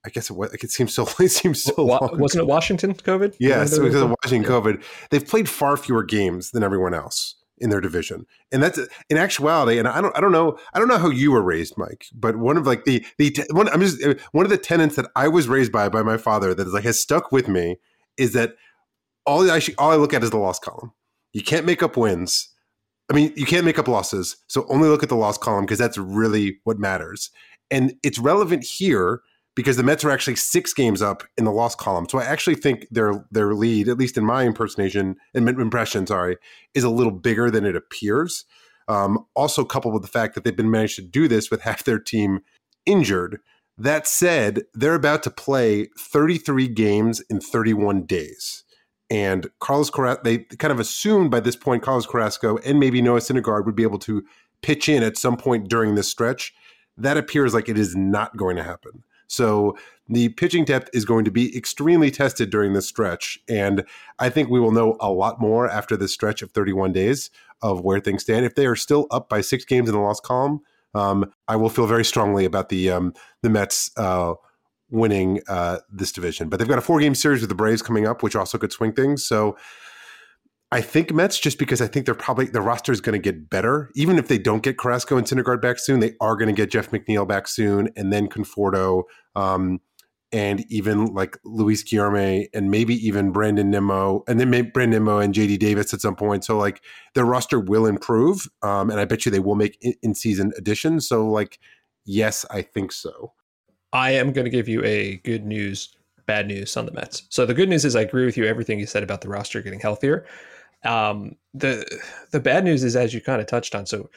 I 0.07 0.11
guess 0.11 0.31
it, 0.31 0.35
like 0.35 0.65
it 0.65 0.71
seems 0.71 0.95
so. 0.95 1.07
It 1.21 1.31
seems 1.31 1.63
so. 1.63 1.85
long 1.85 2.19
wasn't 2.19 2.45
it 2.45 2.47
Washington 2.47 2.95
COVID? 2.95 3.37
Yes, 3.39 3.79
because 3.79 4.01
of 4.01 4.15
Washington 4.23 4.51
yeah. 4.51 4.59
COVID. 4.59 4.83
They've 5.11 5.27
played 5.27 5.49
far 5.49 5.77
fewer 5.77 6.03
games 6.03 6.53
than 6.53 6.63
everyone 6.63 6.95
else 6.95 7.35
in 7.59 7.69
their 7.69 7.81
division, 7.81 8.25
and 8.53 8.63
that's 8.63 8.79
in 9.11 9.19
actuality. 9.19 9.79
And 9.79 9.89
I 9.89 10.01
don't, 10.01 10.17
I 10.17 10.21
don't 10.21 10.33
know, 10.33 10.57
I 10.73 10.79
don't 10.79 10.89
know 10.89 10.99
how 10.99 11.11
you 11.11 11.33
were 11.33 11.43
raised, 11.43 11.75
Mike, 11.77 12.07
but 12.15 12.37
one 12.37 12.57
of 12.57 12.67
like 12.67 12.85
the 12.85 13.05
the 13.19 13.45
one, 13.51 13.69
I'm 13.69 13.81
just 13.81 14.01
one 14.33 14.47
of 14.47 14.51
the 14.51 14.57
tenets 14.57 14.97
that 14.97 15.11
I 15.17 15.29
was 15.29 15.49
raised 15.49 15.73
by 15.73 15.89
by 15.89 16.03
my 16.03 16.17
father 16.17 16.55
that 16.55 16.67
is 16.67 16.73
like 16.73 16.85
has 16.85 16.99
stuck 16.99 17.33
with 17.33 17.49
me 17.49 17.77
is 18.17 18.33
that 18.33 18.55
all 19.29 19.49
I 19.51 19.61
all 19.77 19.91
I 19.91 19.97
look 19.97 20.15
at 20.15 20.25
is 20.25 20.31
the 20.31 20.39
loss 20.39 20.59
column. 20.59 20.93
You 21.35 21.43
can't 21.43 21.67
make 21.67 21.83
up 21.83 21.97
wins. 21.97 22.49
I 23.11 23.15
mean, 23.15 23.33
you 23.37 23.47
can't 23.47 23.65
make 23.65 23.79
up 23.79 23.89
losses. 23.89 24.37
So 24.49 24.67
only 24.69 24.89
look 24.89 25.03
at 25.03 25.09
the 25.09 25.17
loss 25.17 25.39
column 25.39 25.65
because 25.65 25.79
that's 25.79 25.99
really 25.99 26.59
what 26.65 26.79
matters. 26.79 27.31
And 27.71 27.95
it's 28.03 28.19
relevant 28.19 28.65
here 28.65 29.21
because 29.55 29.77
the 29.77 29.83
Mets 29.83 30.05
are 30.05 30.11
actually 30.11 30.37
six 30.37 30.73
games 30.73 31.03
up 31.03 31.23
in 31.37 31.45
the 31.45 31.53
loss 31.53 31.75
column. 31.75 32.09
So 32.09 32.19
I 32.19 32.25
actually 32.25 32.57
think 32.57 32.87
their 32.91 33.27
their 33.31 33.55
lead, 33.55 33.89
at 33.89 33.99
least 33.99 34.17
in 34.17 34.25
my 34.25 34.45
impersonation 34.45 35.17
and 35.35 35.49
impression, 35.49 36.07
sorry, 36.07 36.37
is 36.75 36.85
a 36.85 36.91
little 36.91 37.13
bigger 37.13 37.51
than 37.51 37.67
it 37.67 37.77
appears. 37.77 38.47
Um, 38.89 39.27
also, 39.37 39.65
coupled 39.65 39.93
with 39.93 40.03
the 40.03 40.09
fact 40.09 40.35
that 40.35 40.45
they've 40.45 40.57
been 40.57 40.71
managed 40.71 40.97
to 40.97 41.03
do 41.03 41.29
this 41.29 41.51
with 41.51 41.61
half 41.69 41.85
their 41.85 41.99
team 41.99 42.41
injured. 42.87 43.41
That 43.77 44.09
said, 44.09 44.63
they're 44.75 44.95
about 44.95 45.23
to 45.23 45.31
play 45.31 45.89
33 45.99 46.67
games 46.69 47.21
in 47.31 47.41
31 47.41 48.07
days. 48.07 48.65
And 49.11 49.49
Carlos 49.61 49.91
Carrasco, 49.91 50.23
they 50.23 50.39
kind 50.39 50.73
of 50.73 50.81
assumed 50.81 51.31
by 51.31 51.41
this 51.41 51.57
point 51.57 51.83
Carlos 51.83 52.07
Carrasco 52.07 52.59
and 52.59 52.79
maybe 52.79 53.01
Noah 53.01 53.21
Syndergaard 53.21 53.65
would 53.65 53.77
be 53.77 53.83
able 53.83 53.99
to 54.01 54.25
pitch 54.63 54.89
in 54.89 55.03
at 55.03 55.17
some 55.17 55.37
point 55.37 55.69
during 55.69 55.95
this 55.95 56.09
stretch. 56.09 56.55
That 56.97 57.17
appears 57.17 57.55
like 57.55 57.69
it 57.69 57.79
is 57.79 57.97
not 57.97 58.37
going 58.37 58.57
to 58.57 58.63
happen. 58.63 59.03
So 59.29 59.77
the 60.09 60.31
pitching 60.31 60.65
depth 60.65 60.91
is 60.93 61.05
going 61.05 61.25
to 61.27 61.31
be 61.31 61.57
extremely 61.57 62.11
tested 62.11 62.51
during 62.51 62.73
this 62.73 62.89
stretch. 62.89 63.39
And 63.49 63.85
I 64.19 64.31
think 64.31 64.49
we 64.49 64.59
will 64.59 64.73
know 64.73 64.97
a 65.01 65.11
lot 65.11 65.41
more 65.41 65.69
after 65.69 65.97
this 65.97 66.13
stretch 66.13 66.43
of 66.43 66.51
31 66.51 66.93
days 66.93 67.31
of 67.63 67.83
where 67.83 68.01
things 68.01 68.23
stand. 68.23 68.47
If 68.47 68.55
they 68.55 68.67
are 68.67 68.77
still 68.77 69.07
up 69.11 69.29
by 69.29 69.43
six 69.43 69.65
games 69.65 69.89
in 69.89 69.95
the 69.95 70.01
loss 70.01 70.21
column, 70.21 70.61
um, 70.95 71.31
I 71.47 71.57
will 71.57 71.69
feel 71.69 71.87
very 71.87 72.05
strongly 72.05 72.45
about 72.45 72.71
the 72.71 72.91
um, 72.91 73.13
the 73.43 73.51
Mets 73.51 73.91
uh, 73.99 74.35
winning 74.91 75.41
uh, 75.49 75.79
this 75.91 76.13
division. 76.13 76.49
But 76.49 76.59
they've 76.59 76.69
got 76.69 76.79
a 76.79 76.83
four 76.83 77.01
game 77.01 77.15
series 77.15 77.41
with 77.41 77.49
the 77.49 77.55
Braves 77.55 77.83
coming 77.83 78.07
up, 78.07 78.23
which 78.23 78.37
also 78.37 78.59
could 78.59 78.73
swing 78.73 78.93
things. 78.93 79.27
So 79.27 79.57
I 80.71 80.83
think 80.83 81.13
Mets, 81.13 81.39
just 81.39 81.59
because 81.59 81.81
I 81.81 81.87
think 81.87 82.05
they're 82.05 82.15
probably 82.15 82.47
the 82.47 82.61
roster 82.61 82.93
is 82.93 83.01
going 83.01 83.15
to 83.15 83.19
get 83.19 83.49
better, 83.49 83.91
even 83.95 84.19
if 84.19 84.29
they 84.29 84.37
don't 84.37 84.63
get 84.63 84.77
Carrasco 84.77 85.17
and 85.17 85.27
Syndergaard 85.27 85.63
back 85.63 85.79
soon, 85.79 86.01
they 86.01 86.13
are 86.21 86.37
going 86.37 86.49
to 86.49 86.55
get 86.55 86.71
Jeff 86.71 86.91
McNeil 86.91 87.27
back 87.27 87.49
soon, 87.49 87.89
and 87.97 88.13
then 88.13 88.29
Conforto, 88.29 89.05
um, 89.35 89.81
and 90.31 90.63
even 90.71 91.07
like 91.15 91.39
Luis 91.43 91.83
Guillorme, 91.83 92.49
and 92.53 92.71
maybe 92.71 92.95
even 92.95 93.33
Brandon 93.33 93.71
Nimmo, 93.71 94.25
and 94.29 94.39
then 94.39 94.51
maybe 94.51 94.69
Brandon 94.69 95.03
Nimmo 95.03 95.21
and 95.21 95.33
JD 95.33 95.59
Davis 95.59 95.95
at 95.95 96.03
some 96.03 96.15
point. 96.15 96.45
So 96.45 96.59
like 96.59 96.83
their 97.15 97.25
roster 97.25 97.59
will 97.59 97.87
improve, 97.87 98.47
um, 98.63 98.91
and 98.91 99.01
I 99.01 99.07
bet 99.07 99.25
you 99.25 99.33
they 99.33 99.41
will 99.41 99.55
make 99.55 99.83
in 100.03 100.15
season 100.15 100.53
additions. 100.59 101.09
So 101.09 101.27
like, 101.27 101.59
yes, 102.05 102.45
I 102.51 102.61
think 102.61 102.93
so. 102.93 103.33
I 103.93 104.13
am 104.13 104.33
going 104.33 104.45
to 104.45 104.51
give 104.51 104.69
you 104.69 104.85
a 104.85 105.17
good 105.19 105.45
news, 105.45 105.97
bad 106.27 106.47
news 106.47 106.77
on 106.77 106.87
the 106.87 106.93
Mets. 106.93 107.23
So 107.31 107.47
the 107.47 107.55
good 107.55 107.69
news 107.69 107.85
is 107.85 107.97
I 107.97 108.03
agree 108.03 108.25
with 108.25 108.37
you 108.37 108.45
everything 108.45 108.79
you 108.79 108.87
said 108.87 109.03
about 109.03 109.23
the 109.23 109.29
roster 109.29 109.63
getting 109.63 109.81
healthier. 109.81 110.27
Um, 110.85 111.37
the 111.55 111.85
the 112.31 112.41
bad 112.41 112.65
news 112.65 112.85
is 112.85 112.95
as 112.95 113.13
you 113.13 113.21
kind 113.21 113.41
of 113.41 113.47
touched 113.47 113.75
on. 113.75 113.87
So 113.87 114.09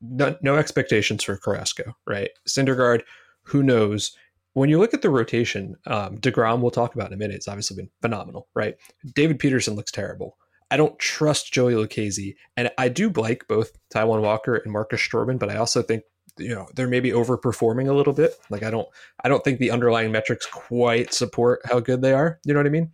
no, 0.00 0.36
no 0.42 0.56
expectations 0.56 1.22
for 1.22 1.36
Carrasco, 1.36 1.96
right? 2.06 2.30
Syndergaard, 2.48 3.02
who 3.44 3.62
knows? 3.62 4.16
When 4.54 4.68
you 4.68 4.78
look 4.78 4.92
at 4.92 5.02
the 5.02 5.10
rotation, 5.10 5.76
um, 5.86 6.18
Degrom 6.18 6.60
we'll 6.60 6.70
talk 6.70 6.94
about 6.94 7.08
in 7.08 7.14
a 7.14 7.16
minute. 7.16 7.36
It's 7.36 7.48
obviously 7.48 7.76
been 7.76 7.90
phenomenal, 8.02 8.48
right? 8.54 8.76
David 9.14 9.38
Peterson 9.38 9.74
looks 9.74 9.92
terrible. 9.92 10.36
I 10.70 10.76
don't 10.76 10.98
trust 10.98 11.52
Joey 11.52 11.74
Lucchesi, 11.74 12.34
and 12.56 12.70
I 12.78 12.88
do 12.88 13.10
like 13.10 13.46
both 13.46 13.72
Taijuan 13.94 14.22
Walker 14.22 14.56
and 14.56 14.72
Marcus 14.72 15.00
Stroman, 15.00 15.38
but 15.38 15.50
I 15.50 15.56
also 15.56 15.82
think 15.82 16.02
you 16.38 16.48
know 16.48 16.66
they're 16.74 16.88
maybe 16.88 17.10
overperforming 17.10 17.88
a 17.88 17.92
little 17.92 18.12
bit. 18.12 18.34
Like 18.50 18.62
i 18.62 18.70
don't 18.70 18.88
i 19.24 19.28
don't 19.28 19.44
think 19.44 19.58
the 19.58 19.70
underlying 19.70 20.12
metrics 20.12 20.46
quite 20.46 21.12
support 21.12 21.60
how 21.64 21.80
good 21.80 22.02
they 22.02 22.12
are. 22.12 22.38
You 22.44 22.54
know 22.54 22.60
what 22.60 22.66
i 22.66 22.70
mean? 22.70 22.90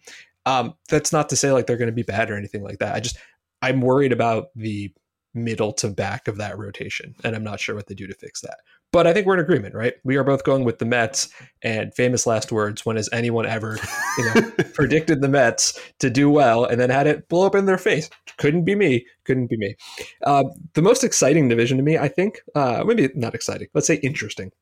Um 0.47 0.75
that's 0.89 1.13
not 1.13 1.29
to 1.31 1.37
say 1.37 1.53
like 1.53 1.67
they're 1.67 1.77
going 1.77 1.87
to 1.87 1.93
be 1.93 2.03
bad 2.03 2.31
or 2.31 2.37
anything 2.37 2.63
like 2.63 2.79
that. 2.79 2.95
I 2.95 3.01
just 3.01 3.19
i'm 3.63 3.81
worried 3.81 4.13
about 4.13 4.49
the 4.55 4.93
middle 5.35 5.73
to 5.73 5.89
back 5.89 6.27
of 6.27 6.39
that 6.39 6.59
rotation 6.59 7.15
and 7.23 7.37
i'm 7.37 7.45
not 7.45 7.61
sure 7.61 7.75
what 7.75 7.87
they 7.87 7.95
do 7.95 8.07
to 8.07 8.15
fix 8.15 8.41
that 8.41 8.59
but 8.91 9.07
I 9.07 9.13
think 9.13 9.27
we're 9.27 9.35
in 9.35 9.41
agreement, 9.41 9.75
right? 9.75 9.95
We 10.05 10.17
are 10.17 10.25
both 10.25 10.45
going 10.45 10.65
with 10.65 10.79
the 10.79 10.87
Mets 10.87 11.29
and 11.63 11.95
famous 11.95 12.27
last 12.27 12.51
words. 12.51 12.87
When 12.87 12.97
has 12.97 13.09
anyone 13.13 13.47
ever, 13.47 13.79
you 14.17 14.25
know, 14.25 14.51
predicted 14.75 15.21
the 15.21 15.29
Mets 15.29 15.79
to 15.99 16.09
do 16.09 16.31
well 16.31 16.65
and 16.65 16.81
then 16.81 16.91
had 16.91 17.07
it 17.07 17.29
blow 17.29 17.47
up 17.47 17.55
in 17.55 17.67
their 17.67 17.79
face? 17.79 18.09
Couldn't 18.39 18.65
be 18.65 18.75
me. 18.75 19.07
Couldn't 19.25 19.49
be 19.49 19.59
me. 19.59 19.77
Uh, 20.25 20.45
the 20.75 20.83
most 20.83 21.05
exciting 21.05 21.49
division 21.49 21.77
to 21.77 21.83
me, 21.83 21.99
I 21.99 22.09
think, 22.09 22.41
uh, 22.55 22.83
maybe 22.87 23.11
not 23.15 23.35
exciting, 23.35 23.69
let's 23.75 23.87
say 23.87 23.97
interesting, 23.97 24.53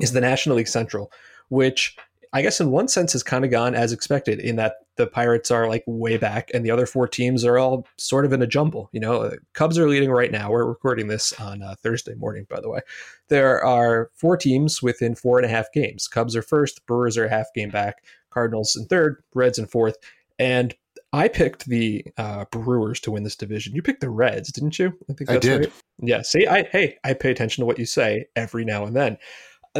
is 0.00 0.12
the 0.12 0.20
National 0.20 0.56
League 0.56 0.68
Central, 0.68 1.10
which 1.48 1.96
I 2.32 2.42
guess 2.42 2.60
in 2.60 2.70
one 2.70 2.88
sense 2.88 3.12
has 3.12 3.22
kind 3.22 3.44
of 3.44 3.50
gone 3.50 3.74
as 3.74 3.92
expected 3.92 4.40
in 4.40 4.56
that 4.56 4.74
the 4.96 5.06
Pirates 5.06 5.50
are 5.50 5.68
like 5.68 5.84
way 5.86 6.16
back 6.16 6.50
and 6.54 6.64
the 6.64 6.70
other 6.70 6.86
four 6.86 7.06
teams 7.06 7.44
are 7.44 7.58
all 7.58 7.86
sort 7.96 8.24
of 8.24 8.32
in 8.32 8.42
a 8.42 8.46
jumble. 8.46 8.88
You 8.92 9.00
know, 9.00 9.32
Cubs 9.52 9.78
are 9.78 9.88
leading 9.88 10.10
right 10.10 10.32
now. 10.32 10.50
We're 10.50 10.66
recording 10.66 11.08
this 11.08 11.32
on 11.34 11.62
uh, 11.62 11.74
Thursday 11.82 12.14
morning, 12.14 12.46
by 12.48 12.60
the 12.60 12.70
way. 12.70 12.80
There 13.28 13.62
are 13.64 14.10
four 14.14 14.36
teams 14.36 14.82
within 14.82 15.14
four 15.14 15.38
and 15.38 15.46
a 15.46 15.50
half 15.50 15.72
games. 15.72 16.08
Cubs 16.08 16.34
are 16.34 16.42
first, 16.42 16.84
Brewers 16.86 17.18
are 17.18 17.26
a 17.26 17.30
half 17.30 17.46
game 17.54 17.70
back, 17.70 18.04
Cardinals 18.30 18.76
in 18.76 18.86
third, 18.86 19.22
Reds 19.34 19.58
in 19.58 19.66
fourth. 19.66 19.96
And 20.38 20.74
I 21.12 21.28
picked 21.28 21.66
the 21.66 22.04
uh, 22.18 22.44
Brewers 22.50 23.00
to 23.00 23.10
win 23.10 23.22
this 23.22 23.36
division. 23.36 23.74
You 23.74 23.82
picked 23.82 24.00
the 24.00 24.10
Reds, 24.10 24.52
didn't 24.52 24.78
you? 24.78 24.92
I 25.08 25.12
think 25.12 25.30
I 25.30 25.38
did. 25.38 25.60
Right. 25.60 25.72
Yeah. 26.00 26.22
See, 26.22 26.46
I 26.46 26.64
hey, 26.64 26.98
I 27.04 27.14
pay 27.14 27.30
attention 27.30 27.62
to 27.62 27.66
what 27.66 27.78
you 27.78 27.86
say 27.86 28.26
every 28.36 28.64
now 28.64 28.84
and 28.84 28.94
then 28.94 29.16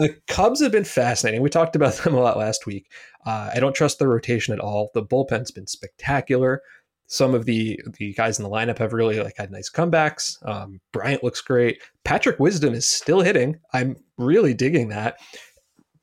the 0.01 0.17
Cubs 0.29 0.61
have 0.63 0.73
been 0.73 0.85
fascinating. 0.85 1.43
We 1.43 1.51
talked 1.51 1.77
about 1.77 1.95
them 1.99 2.15
a 2.15 2.21
lot 2.21 2.37
last 2.39 2.67
week. 2.67 2.91
Uh, 3.25 3.51
I 3.55 3.61
don't 3.61 3.75
trust 3.75 3.99
the 3.99 4.09
rotation 4.09 4.55
at 4.55 4.61
all. 4.61 4.91
The 4.95 5.03
bullpen's 5.05 5.51
been 5.51 5.67
spectacular. 5.67 6.63
Some 7.09 7.35
of 7.35 7.45
the 7.47 7.81
the 7.99 8.15
guys 8.15 8.39
in 8.39 8.43
the 8.43 8.51
lineup 8.51 8.79
have 8.79 8.93
really 8.93 9.21
like 9.21 9.37
had 9.37 9.51
nice 9.53 9.71
comebacks. 9.71 10.37
Um, 10.49 10.81
Bryant 10.93 11.23
looks 11.23 11.41
great. 11.41 11.81
Patrick 12.05 12.41
Wisdom 12.41 12.75
is 12.75 12.89
still 12.89 13.21
hitting. 13.21 13.59
I'm 13.73 13.97
really 14.19 14.55
digging 14.55 14.89
that. 14.89 15.19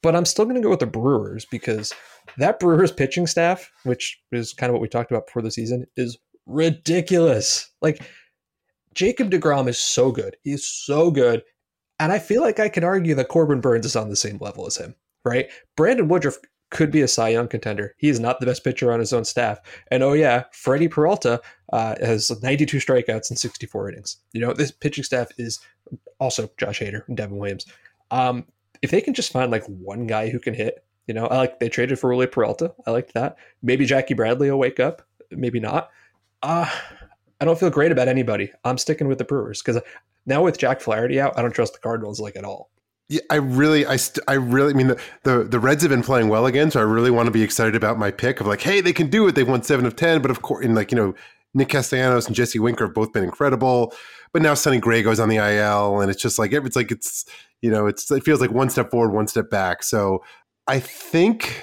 but 0.01 0.15
I'm 0.15 0.25
still 0.25 0.45
going 0.45 0.55
to 0.55 0.61
go 0.61 0.69
with 0.69 0.79
the 0.79 0.85
Brewers 0.85 1.45
because 1.45 1.93
that 2.37 2.59
Brewers 2.59 2.91
pitching 2.91 3.27
staff, 3.27 3.71
which 3.83 4.19
is 4.31 4.53
kind 4.53 4.69
of 4.69 4.73
what 4.73 4.81
we 4.81 4.87
talked 4.87 5.11
about 5.11 5.27
before 5.27 5.41
the 5.41 5.51
season, 5.51 5.85
is 5.97 6.17
ridiculous. 6.45 7.69
Like 7.81 8.01
Jacob 8.93 9.31
DeGrom 9.31 9.67
is 9.67 9.79
so 9.79 10.11
good. 10.11 10.35
He's 10.43 10.65
so 10.65 11.09
good. 11.11 11.43
And 11.99 12.11
I 12.11 12.19
feel 12.19 12.41
like 12.41 12.59
I 12.59 12.69
can 12.69 12.83
argue 12.83 13.15
that 13.15 13.29
Corbin 13.29 13.61
Burnes 13.61 13.85
is 13.85 13.95
on 13.95 14.09
the 14.09 14.15
same 14.15 14.37
level 14.41 14.65
as 14.65 14.77
him, 14.77 14.95
right? 15.23 15.49
Brandon 15.75 16.07
Woodruff 16.07 16.37
could 16.73 16.91
be 16.91 17.01
a 17.01 17.07
Cy 17.07 17.29
Young 17.29 17.47
contender. 17.47 17.93
He 17.97 18.09
is 18.09 18.19
not 18.19 18.39
the 18.39 18.47
best 18.47 18.63
pitcher 18.63 18.91
on 18.91 18.99
his 18.99 19.13
own 19.13 19.23
staff. 19.23 19.59
And 19.91 20.01
oh 20.01 20.13
yeah, 20.13 20.45
Freddie 20.51 20.87
Peralta 20.87 21.39
uh, 21.71 21.95
has 22.01 22.31
92 22.41 22.77
strikeouts 22.77 23.29
and 23.29 23.37
64 23.37 23.91
innings. 23.91 24.17
You 24.33 24.41
know, 24.41 24.53
this 24.53 24.71
pitching 24.71 25.03
staff 25.03 25.27
is 25.37 25.59
also 26.19 26.49
Josh 26.57 26.79
Hader 26.79 27.07
and 27.07 27.15
Devin 27.15 27.37
Williams. 27.37 27.65
Um, 28.09 28.45
if 28.81 28.91
they 28.91 29.01
can 29.01 29.13
just 29.13 29.31
find 29.31 29.51
like 29.51 29.63
one 29.65 30.07
guy 30.07 30.29
who 30.29 30.39
can 30.39 30.53
hit, 30.55 30.83
you 31.07 31.13
know, 31.13 31.27
I 31.27 31.37
like 31.37 31.59
they 31.59 31.69
traded 31.69 31.99
for 31.99 32.09
Rolly 32.09 32.27
Peralta. 32.27 32.73
I 32.87 32.91
liked 32.91 33.13
that. 33.13 33.37
Maybe 33.61 33.85
Jackie 33.85 34.13
Bradley 34.13 34.49
will 34.49 34.57
wake 34.57 34.79
up. 34.79 35.03
Maybe 35.31 35.59
not. 35.59 35.89
Uh, 36.41 36.69
I 37.39 37.45
don't 37.45 37.59
feel 37.59 37.69
great 37.69 37.91
about 37.91 38.07
anybody. 38.07 38.51
I'm 38.63 38.77
sticking 38.77 39.07
with 39.07 39.17
the 39.17 39.25
Brewers 39.25 39.61
because 39.61 39.81
now 40.25 40.43
with 40.43 40.57
Jack 40.57 40.81
Flaherty 40.81 41.19
out, 41.19 41.37
I 41.37 41.41
don't 41.41 41.53
trust 41.53 41.73
the 41.73 41.79
Cardinals 41.79 42.19
like 42.19 42.35
at 42.35 42.45
all. 42.45 42.69
Yeah, 43.09 43.21
I 43.29 43.35
really, 43.35 43.85
I, 43.85 43.97
st- 43.97 44.23
I 44.27 44.33
really, 44.33 44.73
I 44.73 44.77
mean, 44.77 44.87
the, 44.87 45.01
the, 45.23 45.43
the 45.43 45.59
Reds 45.59 45.83
have 45.83 45.89
been 45.89 46.03
playing 46.03 46.29
well 46.29 46.45
again, 46.45 46.71
so 46.71 46.79
I 46.79 46.83
really 46.83 47.11
want 47.11 47.27
to 47.27 47.31
be 47.31 47.43
excited 47.43 47.75
about 47.75 47.99
my 47.99 48.11
pick 48.11 48.39
of 48.39 48.47
like, 48.47 48.61
hey, 48.61 48.81
they 48.81 48.93
can 48.93 49.09
do 49.09 49.27
it. 49.27 49.35
They've 49.35 49.47
won 49.47 49.61
seven 49.61 49.85
of 49.85 49.95
ten, 49.95 50.21
but 50.21 50.31
of 50.31 50.41
course, 50.41 50.65
in 50.65 50.73
like 50.73 50.91
you 50.91 50.95
know, 50.95 51.13
Nick 51.53 51.69
Castellanos 51.69 52.27
and 52.27 52.35
Jesse 52.35 52.59
Winker 52.59 52.85
have 52.85 52.93
both 52.93 53.11
been 53.13 53.23
incredible. 53.23 53.93
But 54.31 54.41
now 54.41 54.55
Sonny 54.55 54.79
Gray 54.79 55.03
goes 55.03 55.19
on 55.19 55.29
the 55.29 55.35
IL, 55.35 56.01
and 56.01 56.09
it's 56.09 56.21
just 56.21 56.39
like 56.39 56.53
it's 56.53 56.75
like 56.75 56.91
it's 56.91 57.25
you 57.61 57.69
know, 57.69 57.87
it's 57.87 58.09
it 58.09 58.23
feels 58.23 58.41
like 58.41 58.51
one 58.51 58.69
step 58.69 58.89
forward, 58.89 59.13
one 59.13 59.27
step 59.27 59.49
back. 59.49 59.83
So 59.83 60.23
I 60.67 60.79
think 60.79 61.61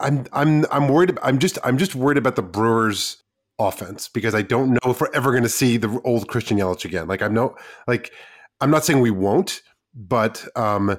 I'm 0.00 0.24
I'm 0.32 0.64
I'm 0.70 0.88
worried. 0.88 1.18
I'm 1.22 1.38
just 1.38 1.58
I'm 1.64 1.76
just 1.76 1.94
worried 1.94 2.18
about 2.18 2.36
the 2.36 2.42
Brewers 2.42 3.22
offense 3.58 4.08
because 4.08 4.34
I 4.34 4.42
don't 4.42 4.72
know 4.72 4.90
if 4.90 5.00
we're 5.00 5.12
ever 5.14 5.30
going 5.30 5.42
to 5.42 5.48
see 5.48 5.76
the 5.76 6.00
old 6.04 6.28
Christian 6.28 6.58
Yelich 6.58 6.84
again. 6.84 7.08
Like 7.08 7.22
I'm 7.22 7.34
no 7.34 7.56
like 7.86 8.12
I'm 8.60 8.70
not 8.70 8.84
saying 8.84 9.00
we 9.00 9.10
won't, 9.10 9.62
but 9.94 10.46
um 10.56 10.98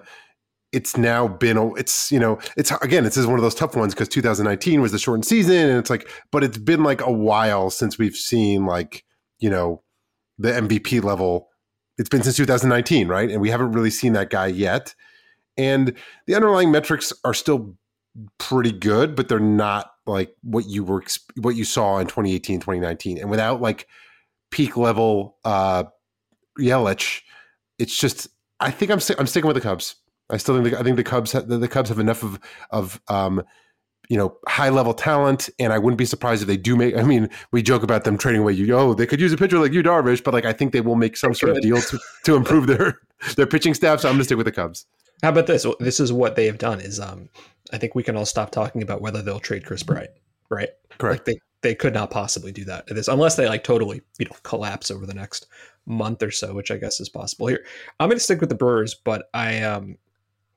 it's 0.72 0.98
now 0.98 1.28
been 1.28 1.74
it's 1.78 2.12
you 2.12 2.20
know 2.20 2.40
it's 2.58 2.72
again 2.82 3.04
this 3.04 3.18
is 3.18 3.28
one 3.28 3.36
of 3.36 3.44
those 3.44 3.54
tough 3.54 3.76
ones 3.76 3.94
because 3.94 4.10
2019 4.10 4.82
was 4.82 4.92
the 4.92 4.98
shortened 4.98 5.26
season 5.26 5.70
and 5.70 5.78
it's 5.78 5.90
like 5.90 6.10
but 6.32 6.44
it's 6.44 6.58
been 6.58 6.84
like 6.84 7.00
a 7.02 7.12
while 7.12 7.70
since 7.70 8.00
we've 8.00 8.16
seen 8.16 8.66
like 8.66 9.04
you 9.40 9.50
know 9.50 9.84
the 10.38 10.52
MVP 10.52 11.04
level. 11.04 11.50
It's 11.98 12.10
been 12.10 12.24
since 12.24 12.38
2019, 12.38 13.08
right? 13.08 13.30
And 13.30 13.42
we 13.42 13.50
haven't 13.50 13.72
really 13.72 13.92
seen 13.92 14.14
that 14.14 14.30
guy 14.30 14.48
yet. 14.48 14.96
And 15.58 15.94
the 16.26 16.36
underlying 16.36 16.72
metrics 16.72 17.14
are 17.24 17.34
still 17.34 17.76
pretty 18.38 18.72
good, 18.72 19.16
but 19.16 19.28
they're 19.28 19.40
not 19.40 19.92
like 20.06 20.36
what 20.44 20.66
you 20.66 20.84
were 20.84 21.04
what 21.38 21.56
you 21.56 21.64
saw 21.64 22.00
in 22.00 22.08
2018, 22.08 22.60
2019. 22.60 23.18
And 23.18 23.30
without 23.30 23.62
like 23.62 23.88
peak 24.52 24.78
level 24.78 25.38
uh 25.44 25.86
Yelich, 26.60 27.22
it's 27.80 27.98
just 27.98 28.28
I 28.60 28.72
think 28.72 28.92
I'm 28.92 29.00
I'm 29.18 29.28
sticking 29.28 29.48
with 29.48 29.56
the 29.56 29.62
Cubs. 29.62 29.96
I 30.30 30.38
still 30.38 30.56
think 30.56 30.74
the, 30.74 30.80
I 30.80 30.84
think 30.84 30.98
the 30.98 31.04
Cubs 31.04 31.32
have, 31.34 31.48
the, 31.48 31.58
the 31.58 31.68
Cubs 31.68 31.90
have 31.90 32.00
enough 32.00 32.24
of 32.24 32.40
of 32.72 33.02
um 33.08 33.44
you 34.10 34.18
know 34.18 34.38
high 34.48 34.70
level 34.70 34.94
talent, 34.94 35.50
and 35.60 35.74
I 35.74 35.80
wouldn't 35.80 35.98
be 35.98 36.06
surprised 36.06 36.42
if 36.42 36.48
they 36.48 36.58
do 36.58 36.76
make. 36.76 36.96
I 36.96 37.04
mean, 37.04 37.30
we 37.52 37.62
joke 37.62 37.84
about 37.84 38.04
them 38.04 38.18
trading 38.18 38.42
away 38.42 38.54
you. 38.54 38.74
Oh, 38.76 38.94
they 38.94 39.06
could 39.06 39.22
use 39.22 39.34
a 39.34 39.38
pitcher 39.38 39.60
like 39.60 39.74
Yu, 39.74 39.82
Darvish, 39.82 40.24
but 40.24 40.34
like 40.34 40.46
I 40.46 40.54
think 40.54 40.74
they 40.74 40.82
will 40.82 40.96
make 40.96 41.18
some 41.18 41.34
sort 41.34 41.56
of 41.56 41.62
deal 41.62 41.82
to, 41.82 42.00
to 42.26 42.36
improve 42.36 42.68
their 42.68 43.00
their 43.36 43.48
pitching 43.48 43.74
staff. 43.74 44.02
So 44.02 44.10
I'm 44.10 44.16
going 44.16 44.20
to 44.20 44.26
stick 44.26 44.38
with 44.38 44.46
the 44.46 44.52
Cubs. 44.52 44.86
How 45.24 45.30
about 45.30 45.48
this? 45.48 45.66
This 45.80 46.00
is 46.00 46.12
what 46.14 46.36
they 46.36 46.46
have 46.46 46.58
done. 46.58 46.82
Is 46.82 47.00
um, 47.00 47.30
I 47.72 47.78
think 47.78 47.96
we 47.96 48.04
can 48.04 48.16
all 48.16 48.26
stop 48.26 48.52
talking 48.52 48.84
about 48.84 49.02
whether 49.02 49.22
they'll 49.22 49.40
trade 49.40 49.66
Kris 49.66 49.82
Bryant, 49.82 50.12
right? 50.50 50.70
Correct. 50.98 51.20
Like 51.20 51.26
they 51.26 51.40
they 51.62 51.74
could 51.74 51.94
not 51.94 52.12
possibly 52.12 52.52
do 52.52 52.66
that. 52.66 52.86
This 52.88 53.08
unless 53.08 53.38
they 53.38 53.48
like 53.48 53.64
totally 53.64 54.02
you 54.20 54.26
know 54.26 54.36
collapse 54.44 54.92
over 54.92 55.06
the 55.06 55.14
next 55.14 55.48
month 55.86 56.22
or 56.22 56.30
so, 56.30 56.54
which 56.54 56.72
I 56.72 56.78
guess 56.78 57.00
is 57.00 57.10
possible. 57.10 57.48
Here, 57.48 57.66
I'm 58.00 58.10
going 58.10 58.18
to 58.18 58.24
stick 58.24 58.42
with 58.42 58.50
the 58.50 58.56
Brewers, 58.56 58.96
but 58.96 59.30
I 59.34 59.62
um, 59.64 59.98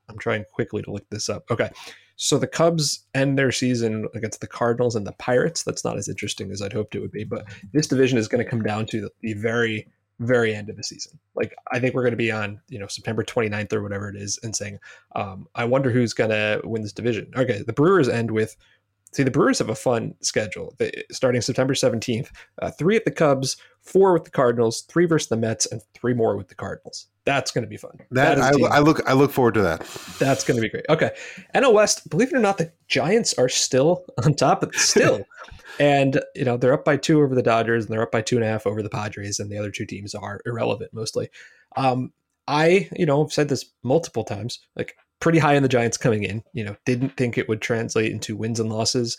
I'm 0.08 0.18
trying 0.18 0.44
quickly 0.52 0.82
to 0.82 0.90
look 0.92 1.08
this 1.11 1.28
up. 1.28 1.44
Okay, 1.50 1.70
so 2.16 2.38
the 2.38 2.46
Cubs 2.49 3.06
end 3.14 3.38
their 3.38 3.52
season 3.52 4.08
against 4.14 4.40
the 4.40 4.46
Cardinals 4.49 4.96
and 4.96 5.06
the 5.06 5.12
Pirates. 5.12 5.62
That's 5.62 5.85
not 5.85 5.96
as 5.96 6.08
interesting 6.08 6.50
as 6.50 6.61
I'd 6.61 6.73
hoped 6.73 6.94
it 6.94 7.00
would 7.00 7.12
be, 7.12 7.25
but 7.25 7.46
this 7.73 7.87
division 7.87 8.18
is 8.18 8.26
going 8.26 8.42
to 8.42 8.50
come 8.50 8.62
down 8.62 8.87
to 8.87 9.08
the 9.20 9.35
very, 9.35 9.87
very 10.20 10.54
end 10.54 10.70
of 10.70 10.76
the 10.76 10.82
season. 10.82 11.18
Like 11.35 11.54
I 11.73 11.78
think 11.78 11.94
we're 11.94 12.02
going 12.02 12.12
to 12.12 12.16
be 12.16 12.30
on, 12.30 12.61
you 12.68 12.78
know, 12.78 12.87
September 12.87 13.23
29th 13.23 13.73
or 13.73 13.82
whatever 13.82 14.08
it 14.08 14.16
is 14.16 14.38
and 14.42 14.54
saying, 14.54 14.78
um, 15.14 15.46
I 15.54 15.64
wonder 15.64 15.90
who's 15.90 16.14
going 16.14 16.30
to 16.30 16.61
win 16.64 16.82
this 16.82 16.92
division. 16.92 17.30
Okay, 17.37 17.62
the 17.62 17.73
Brewers 17.73 18.08
end 18.08 18.30
with 18.30 18.56
See, 19.16 19.23
the 19.23 19.30
Brewers 19.30 19.61
have 19.61 19.70
a 19.70 19.75
fun 19.75 20.14
schedule. 20.20 20.75
They, 20.76 20.92
starting 21.11 21.40
September 21.40 21.73
17th, 21.73 22.28
uh, 22.61 22.70
three 22.70 22.96
at 22.96 23.06
the 23.06 23.11
Cubs, 23.11 23.56
four 23.80 24.12
with 24.12 24.25
the 24.25 24.30
Cardinals, 24.30 24.82
three 24.82 25.06
versus 25.06 25.30
the 25.30 25.38
Mets, 25.38 25.64
and 25.64 25.80
three 25.94 26.12
more 26.12 26.37
with 26.37 26.49
the 26.49 26.54
Cardinals. 26.54 27.06
That's 27.25 27.50
going 27.50 27.64
to 27.64 27.68
be 27.68 27.78
fun. 27.78 27.92
That, 28.11 28.37
that 28.37 28.40
I, 28.42 28.76
I, 28.76 28.80
look 28.80 29.00
I 29.08 29.14
look 29.14 29.32
forward 29.32 29.54
to 29.54 29.62
that. 29.62 29.80
That's 30.18 30.44
going 30.44 30.56
to 30.56 30.61
be 30.61 30.68
great. 30.68 30.85
Okay, 30.90 31.12
NL 31.54 31.73
West. 31.73 32.11
Believe 32.11 32.28
it 32.28 32.37
or 32.37 32.40
not, 32.40 32.58
the 32.58 32.70
Giants 32.88 33.32
are 33.38 33.49
still 33.49 34.04
on 34.23 34.35
top 34.35 34.62
of 34.62 34.75
still, 34.75 35.23
and 35.80 36.20
you 36.35 36.44
know 36.44 36.58
they're 36.58 36.75
up 36.75 36.85
by 36.85 36.99
two 36.99 37.23
over 37.23 37.35
the 37.35 37.42
Dodgers, 37.42 37.87
and 37.87 37.94
they're 37.94 38.02
up 38.02 38.12
by 38.12 38.20
two 38.20 38.37
and 38.37 38.44
a 38.44 38.49
half 38.49 38.66
over 38.66 38.82
the 38.82 38.90
Padres, 38.90 39.40
and 39.40 39.50
the 39.50 39.56
other 39.56 39.70
two 39.70 39.87
teams 39.87 40.14
are 40.14 40.42
irrelevant 40.44 40.92
mostly. 40.92 41.30
Um, 41.75 42.12
I, 42.46 42.90
you 42.94 43.06
know, 43.06 43.25
I've 43.25 43.32
said 43.32 43.49
this 43.49 43.64
multiple 43.82 44.25
times. 44.25 44.61
Like 44.76 44.94
pretty 45.20 45.38
high 45.38 45.56
on 45.56 45.62
the 45.62 45.68
Giants 45.68 45.96
coming 45.96 46.23
in. 46.23 46.42
You 46.52 46.64
know, 46.64 46.76
didn't 46.85 47.16
think 47.16 47.37
it 47.38 47.49
would 47.49 47.61
translate 47.61 48.12
into 48.12 48.37
wins 48.37 48.61
and 48.61 48.70
losses. 48.70 49.18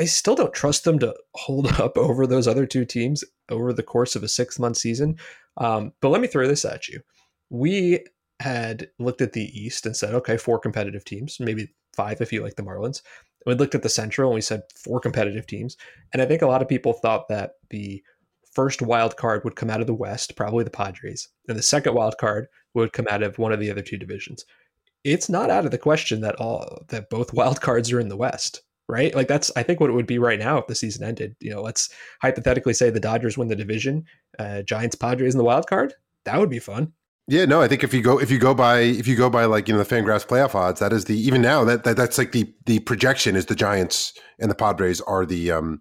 I 0.00 0.04
still 0.04 0.34
don't 0.34 0.54
trust 0.54 0.84
them 0.84 0.98
to 1.00 1.14
hold 1.34 1.66
up 1.80 1.96
over 1.96 2.26
those 2.26 2.48
other 2.48 2.66
two 2.66 2.84
teams 2.84 3.24
over 3.50 3.72
the 3.72 3.82
course 3.82 4.16
of 4.16 4.22
a 4.22 4.28
six 4.28 4.58
month 4.58 4.76
season. 4.76 5.16
Um, 5.56 5.92
but 6.00 6.08
let 6.08 6.20
me 6.20 6.28
throw 6.28 6.46
this 6.46 6.64
at 6.64 6.88
you. 6.88 7.00
We 7.50 8.00
had 8.40 8.88
looked 8.98 9.20
at 9.20 9.32
the 9.32 9.44
East 9.58 9.86
and 9.86 9.96
said, 9.96 10.14
okay, 10.14 10.36
four 10.36 10.58
competitive 10.58 11.04
teams, 11.04 11.36
maybe 11.38 11.68
five 11.94 12.20
if 12.20 12.32
you 12.32 12.42
like 12.42 12.56
the 12.56 12.62
Marlins. 12.62 13.02
We 13.46 13.54
looked 13.54 13.74
at 13.74 13.82
the 13.82 13.88
Central 13.88 14.30
and 14.30 14.34
we 14.34 14.40
said 14.40 14.62
four 14.76 15.00
competitive 15.00 15.46
teams. 15.46 15.76
And 16.12 16.22
I 16.22 16.26
think 16.26 16.42
a 16.42 16.46
lot 16.46 16.62
of 16.62 16.68
people 16.68 16.92
thought 16.92 17.28
that 17.28 17.52
the 17.70 18.02
first 18.52 18.82
wild 18.82 19.16
card 19.16 19.44
would 19.44 19.56
come 19.56 19.70
out 19.70 19.80
of 19.80 19.86
the 19.86 19.94
West, 19.94 20.36
probably 20.36 20.64
the 20.64 20.70
Padres, 20.70 21.28
and 21.48 21.58
the 21.58 21.62
second 21.62 21.94
wild 21.94 22.16
card 22.18 22.46
would 22.74 22.92
come 22.92 23.06
out 23.10 23.22
of 23.22 23.38
one 23.38 23.52
of 23.52 23.60
the 23.60 23.70
other 23.70 23.82
two 23.82 23.98
divisions 23.98 24.44
it's 25.04 25.28
not 25.28 25.50
out 25.50 25.64
of 25.64 25.70
the 25.70 25.78
question 25.78 26.20
that 26.20 26.36
all 26.36 26.82
that 26.88 27.10
both 27.10 27.32
wild 27.32 27.60
cards 27.60 27.90
are 27.92 28.00
in 28.00 28.08
the 28.08 28.16
West, 28.16 28.62
right? 28.88 29.14
Like 29.14 29.28
that's 29.28 29.50
I 29.56 29.62
think 29.62 29.80
what 29.80 29.90
it 29.90 29.94
would 29.94 30.06
be 30.06 30.18
right 30.18 30.38
now 30.38 30.58
if 30.58 30.66
the 30.66 30.74
season 30.74 31.06
ended. 31.06 31.36
You 31.40 31.50
know, 31.50 31.62
let's 31.62 31.88
hypothetically 32.20 32.74
say 32.74 32.90
the 32.90 33.00
Dodgers 33.00 33.36
win 33.36 33.48
the 33.48 33.56
division, 33.56 34.04
uh, 34.38 34.62
Giants, 34.62 34.96
Padres 34.96 35.34
in 35.34 35.38
the 35.38 35.44
wild 35.44 35.66
card. 35.66 35.94
That 36.24 36.38
would 36.38 36.50
be 36.50 36.60
fun. 36.60 36.92
Yeah, 37.28 37.44
no, 37.44 37.62
I 37.62 37.68
think 37.68 37.84
if 37.84 37.94
you 37.94 38.02
go 38.02 38.20
if 38.20 38.30
you 38.30 38.38
go 38.38 38.52
by 38.52 38.80
if 38.80 39.06
you 39.06 39.14
go 39.14 39.30
by 39.30 39.44
like 39.44 39.68
you 39.68 39.74
know 39.74 39.82
the 39.82 39.94
Fangraphs 39.94 40.26
playoff 40.26 40.54
odds, 40.54 40.80
that 40.80 40.92
is 40.92 41.04
the 41.04 41.16
even 41.16 41.40
now 41.40 41.64
that, 41.64 41.84
that 41.84 41.96
that's 41.96 42.18
like 42.18 42.32
the 42.32 42.52
the 42.66 42.80
projection 42.80 43.36
is 43.36 43.46
the 43.46 43.54
Giants 43.54 44.12
and 44.40 44.50
the 44.50 44.56
Padres 44.56 45.00
are 45.02 45.24
the 45.24 45.52
um 45.52 45.80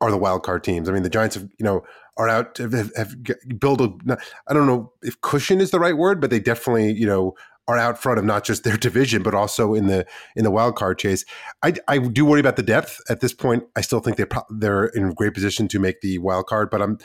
are 0.00 0.10
the 0.10 0.16
wild 0.16 0.42
card 0.42 0.64
teams. 0.64 0.88
I 0.88 0.92
mean, 0.92 1.02
the 1.02 1.10
Giants 1.10 1.36
have 1.36 1.48
you 1.58 1.64
know 1.64 1.84
are 2.16 2.28
out 2.28 2.56
have, 2.56 2.90
have 2.96 3.14
built 3.58 3.82
a 3.82 4.18
I 4.48 4.54
don't 4.54 4.66
know 4.66 4.92
if 5.02 5.20
cushion 5.20 5.60
is 5.60 5.72
the 5.72 5.80
right 5.80 5.96
word, 5.96 6.22
but 6.22 6.30
they 6.30 6.40
definitely 6.40 6.92
you 6.92 7.06
know 7.06 7.34
are 7.68 7.78
out 7.78 7.98
front 7.98 8.18
of 8.18 8.24
not 8.24 8.44
just 8.44 8.64
their 8.64 8.76
division 8.88 9.22
but 9.22 9.34
also 9.34 9.74
in 9.74 9.86
the 9.86 10.06
in 10.34 10.44
the 10.44 10.50
wild 10.50 10.76
card 10.76 10.98
chase. 10.98 11.24
I, 11.62 11.74
I 11.88 11.98
do 11.98 12.24
worry 12.24 12.40
about 12.40 12.56
the 12.56 12.62
depth 12.62 13.00
at 13.08 13.20
this 13.20 13.34
point. 13.34 13.64
I 13.76 13.80
still 13.80 14.00
think 14.00 14.16
they 14.16 14.24
pro- 14.24 14.44
they're 14.50 14.86
in 14.86 15.12
great 15.12 15.34
position 15.34 15.68
to 15.68 15.78
make 15.78 16.00
the 16.00 16.18
wild 16.18 16.46
card, 16.46 16.70
but 16.70 16.82
I'm 16.82 16.98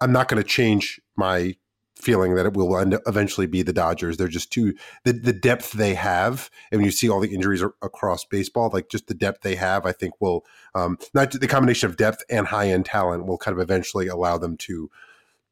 I'm 0.00 0.12
not 0.12 0.28
going 0.28 0.42
to 0.42 0.48
change 0.48 1.00
my 1.16 1.54
feeling 1.96 2.36
that 2.36 2.46
it 2.46 2.54
will 2.54 2.78
end 2.78 2.96
eventually 3.06 3.46
be 3.46 3.62
the 3.62 3.72
Dodgers. 3.72 4.16
They're 4.16 4.28
just 4.28 4.52
too 4.52 4.74
the 5.04 5.12
the 5.12 5.32
depth 5.32 5.72
they 5.72 5.94
have, 5.94 6.50
and 6.70 6.78
when 6.78 6.86
you 6.86 6.92
see 6.92 7.08
all 7.08 7.20
the 7.20 7.34
injuries 7.34 7.62
across 7.82 8.24
baseball, 8.24 8.70
like 8.72 8.88
just 8.88 9.08
the 9.08 9.14
depth 9.14 9.42
they 9.42 9.56
have, 9.56 9.84
I 9.84 9.92
think 9.92 10.14
will 10.20 10.44
um, 10.74 10.98
not 11.14 11.32
the 11.32 11.48
combination 11.48 11.88
of 11.88 11.96
depth 11.96 12.22
and 12.30 12.46
high 12.46 12.68
end 12.68 12.86
talent 12.86 13.26
will 13.26 13.38
kind 13.38 13.56
of 13.56 13.60
eventually 13.60 14.06
allow 14.06 14.38
them 14.38 14.56
to 14.58 14.90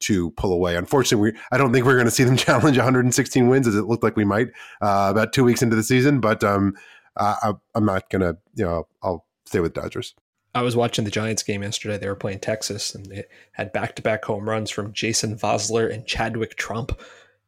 to 0.01 0.31
pull 0.33 0.53
away. 0.53 0.77
Unfortunately, 0.77 1.33
we, 1.33 1.39
I 1.53 1.59
don't 1.59 1.73
think 1.73 1.85
we're 1.85 1.95
going 1.95 2.07
to 2.07 2.11
see 2.11 2.25
them 2.25 2.37
challenge 2.37 2.77
116 2.77 3.49
wins 3.49 3.67
as 3.67 3.75
it 3.75 3.87
looked 3.87 4.03
like 4.03 4.17
we 4.17 4.25
might 4.25 4.49
uh, 4.81 5.09
about 5.11 5.33
two 5.33 5.45
weeks 5.45 5.63
into 5.63 5.77
the 5.77 5.83
season. 5.83 6.21
But 6.21 6.45
um, 6.45 6.75
I, 7.17 7.53
am 7.75 7.85
not 7.85 8.11
going 8.11 8.23
to, 8.23 8.37
you 8.55 8.65
know, 8.65 8.87
I'll 9.03 9.27
stay 9.45 9.61
with 9.61 9.75
Dodgers. 9.75 10.15
I 10.55 10.63
was 10.63 10.75
watching 10.75 11.05
the 11.05 11.11
Giants 11.11 11.43
game 11.43 11.63
yesterday. 11.63 11.99
They 11.99 12.09
were 12.09 12.15
playing 12.15 12.41
Texas, 12.41 12.95
and 12.95 13.05
they 13.07 13.25
had 13.53 13.73
back-to-back 13.73 14.25
home 14.25 14.49
runs 14.49 14.71
from 14.71 14.93
Jason 14.95 15.37
Vosler 15.37 15.93
and 15.93 16.07
Chadwick 16.07 16.57
Tromp. 16.57 16.99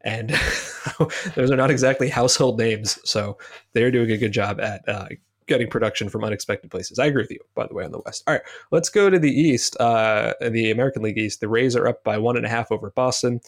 And 0.03 0.29
those 1.35 1.51
are 1.51 1.57
not 1.57 1.71
exactly 1.71 2.11
household 2.11 2.59
names, 2.59 2.99
so 3.05 3.39
they're 3.73 3.91
doing 3.91 4.11
a 4.11 4.19
good 4.19 4.33
job 4.33 4.61
at 4.61 4.87
uh, 4.87 5.09
getting 5.49 5.69
production 5.69 6.09
from 6.09 6.25
unexpected 6.25 6.71
places. 6.71 6.99
I 6.99 7.07
agree 7.07 7.23
with 7.23 7.31
you, 7.31 7.41
by 7.55 7.67
the 7.67 7.75
way, 7.75 7.85
on 7.85 7.93
the 7.93 8.01
West. 8.05 8.23
All 8.27 8.35
right, 8.35 8.43
let's 8.71 8.89
go 8.89 9.11
to 9.11 9.19
the 9.19 9.33
East, 9.33 9.77
uh, 9.81 10.35
the 10.41 10.71
American 10.71 11.03
League 11.03 11.19
East. 11.19 11.41
The 11.41 11.49
Rays 11.49 11.75
are 11.75 11.89
up 11.89 12.05
by 12.05 12.19
one 12.19 12.37
and 12.37 12.47
a 12.47 12.49
half 12.49 12.71
over 12.71 12.91
Boston. 12.91 13.41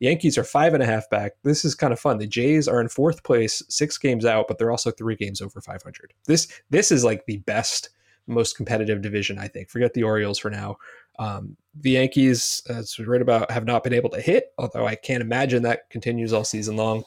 Yankees 0.00 0.36
are 0.36 0.44
five 0.44 0.74
and 0.74 0.82
a 0.82 0.86
half 0.86 1.08
back. 1.08 1.32
This 1.44 1.64
is 1.64 1.74
kind 1.74 1.92
of 1.92 2.00
fun. 2.00 2.18
The 2.18 2.26
Jays 2.26 2.68
are 2.68 2.80
in 2.80 2.88
fourth 2.88 3.22
place, 3.22 3.62
six 3.68 3.96
games 3.96 4.24
out, 4.24 4.46
but 4.48 4.58
they're 4.58 4.70
also 4.70 4.90
three 4.90 5.16
games 5.16 5.40
over 5.40 5.60
500. 5.60 6.12
This 6.26 6.48
this 6.70 6.90
is 6.90 7.04
like 7.04 7.24
the 7.26 7.38
best, 7.38 7.90
most 8.26 8.56
competitive 8.56 9.02
division, 9.02 9.38
I 9.38 9.48
think. 9.48 9.70
Forget 9.70 9.94
the 9.94 10.02
Orioles 10.02 10.38
for 10.38 10.50
now. 10.50 10.76
Um, 11.18 11.56
the 11.80 11.92
Yankees, 11.92 12.62
as 12.68 12.98
we 12.98 13.04
read 13.04 13.22
about, 13.22 13.50
have 13.50 13.64
not 13.64 13.84
been 13.84 13.92
able 13.92 14.10
to 14.10 14.20
hit, 14.20 14.52
although 14.58 14.86
I 14.86 14.96
can't 14.96 15.22
imagine 15.22 15.62
that 15.62 15.88
continues 15.90 16.32
all 16.32 16.44
season 16.44 16.76
long. 16.76 17.04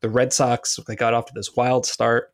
The 0.00 0.08
Red 0.08 0.32
Sox, 0.32 0.80
they 0.86 0.96
got 0.96 1.14
off 1.14 1.26
to 1.26 1.32
this 1.34 1.54
wild 1.54 1.86
start. 1.86 2.31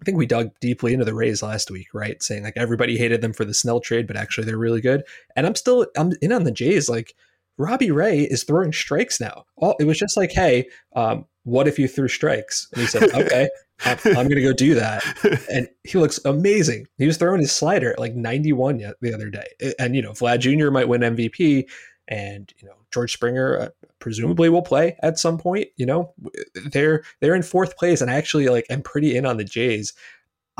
I 0.00 0.04
think 0.04 0.16
we 0.16 0.26
dug 0.26 0.50
deeply 0.60 0.92
into 0.92 1.04
the 1.04 1.14
Rays 1.14 1.42
last 1.42 1.70
week, 1.70 1.88
right? 1.92 2.22
Saying 2.22 2.44
like 2.44 2.56
everybody 2.56 2.96
hated 2.96 3.20
them 3.20 3.32
for 3.32 3.44
the 3.44 3.54
Snell 3.54 3.80
trade, 3.80 4.06
but 4.06 4.16
actually 4.16 4.44
they're 4.44 4.56
really 4.56 4.80
good. 4.80 5.02
And 5.36 5.46
I'm 5.46 5.54
still 5.54 5.86
I'm 5.96 6.12
in 6.22 6.32
on 6.32 6.44
the 6.44 6.50
Jays. 6.52 6.88
Like 6.88 7.14
Robbie 7.58 7.90
Ray 7.90 8.22
is 8.22 8.42
throwing 8.42 8.72
strikes 8.72 9.20
now. 9.20 9.44
All 9.56 9.76
it 9.78 9.84
was 9.84 9.98
just 9.98 10.16
like, 10.16 10.32
hey, 10.32 10.68
um, 10.96 11.26
what 11.44 11.68
if 11.68 11.78
you 11.78 11.88
threw 11.88 12.08
strikes? 12.08 12.68
And 12.72 12.80
he 12.80 12.86
said, 12.86 13.02
okay, 13.14 13.48
I'm, 13.84 13.98
I'm 14.04 14.28
going 14.28 14.36
to 14.36 14.42
go 14.42 14.52
do 14.52 14.74
that. 14.74 15.04
And 15.52 15.68
he 15.84 15.98
looks 15.98 16.20
amazing. 16.24 16.86
He 16.98 17.06
was 17.06 17.16
throwing 17.16 17.40
his 17.40 17.52
slider 17.52 17.92
at 17.92 17.98
like 17.98 18.14
91 18.14 18.78
the 19.00 19.14
other 19.14 19.30
day. 19.30 19.46
And 19.78 19.94
you 19.94 20.02
know, 20.02 20.12
Vlad 20.12 20.40
Jr. 20.40 20.70
might 20.70 20.88
win 20.88 21.02
MVP, 21.02 21.68
and 22.10 22.52
you 22.58 22.68
know 22.68 22.74
George 22.92 23.12
Springer 23.12 23.58
uh, 23.58 23.68
presumably 24.00 24.48
will 24.48 24.62
play 24.62 24.96
at 25.02 25.18
some 25.18 25.38
point. 25.38 25.68
You 25.76 25.86
know, 25.86 26.12
they're 26.54 27.02
they're 27.20 27.34
in 27.34 27.42
fourth 27.42 27.76
place, 27.76 28.00
and 28.00 28.10
I 28.10 28.14
actually 28.14 28.48
like 28.48 28.66
I'm 28.68 28.82
pretty 28.82 29.16
in 29.16 29.24
on 29.24 29.36
the 29.36 29.44
Jays. 29.44 29.94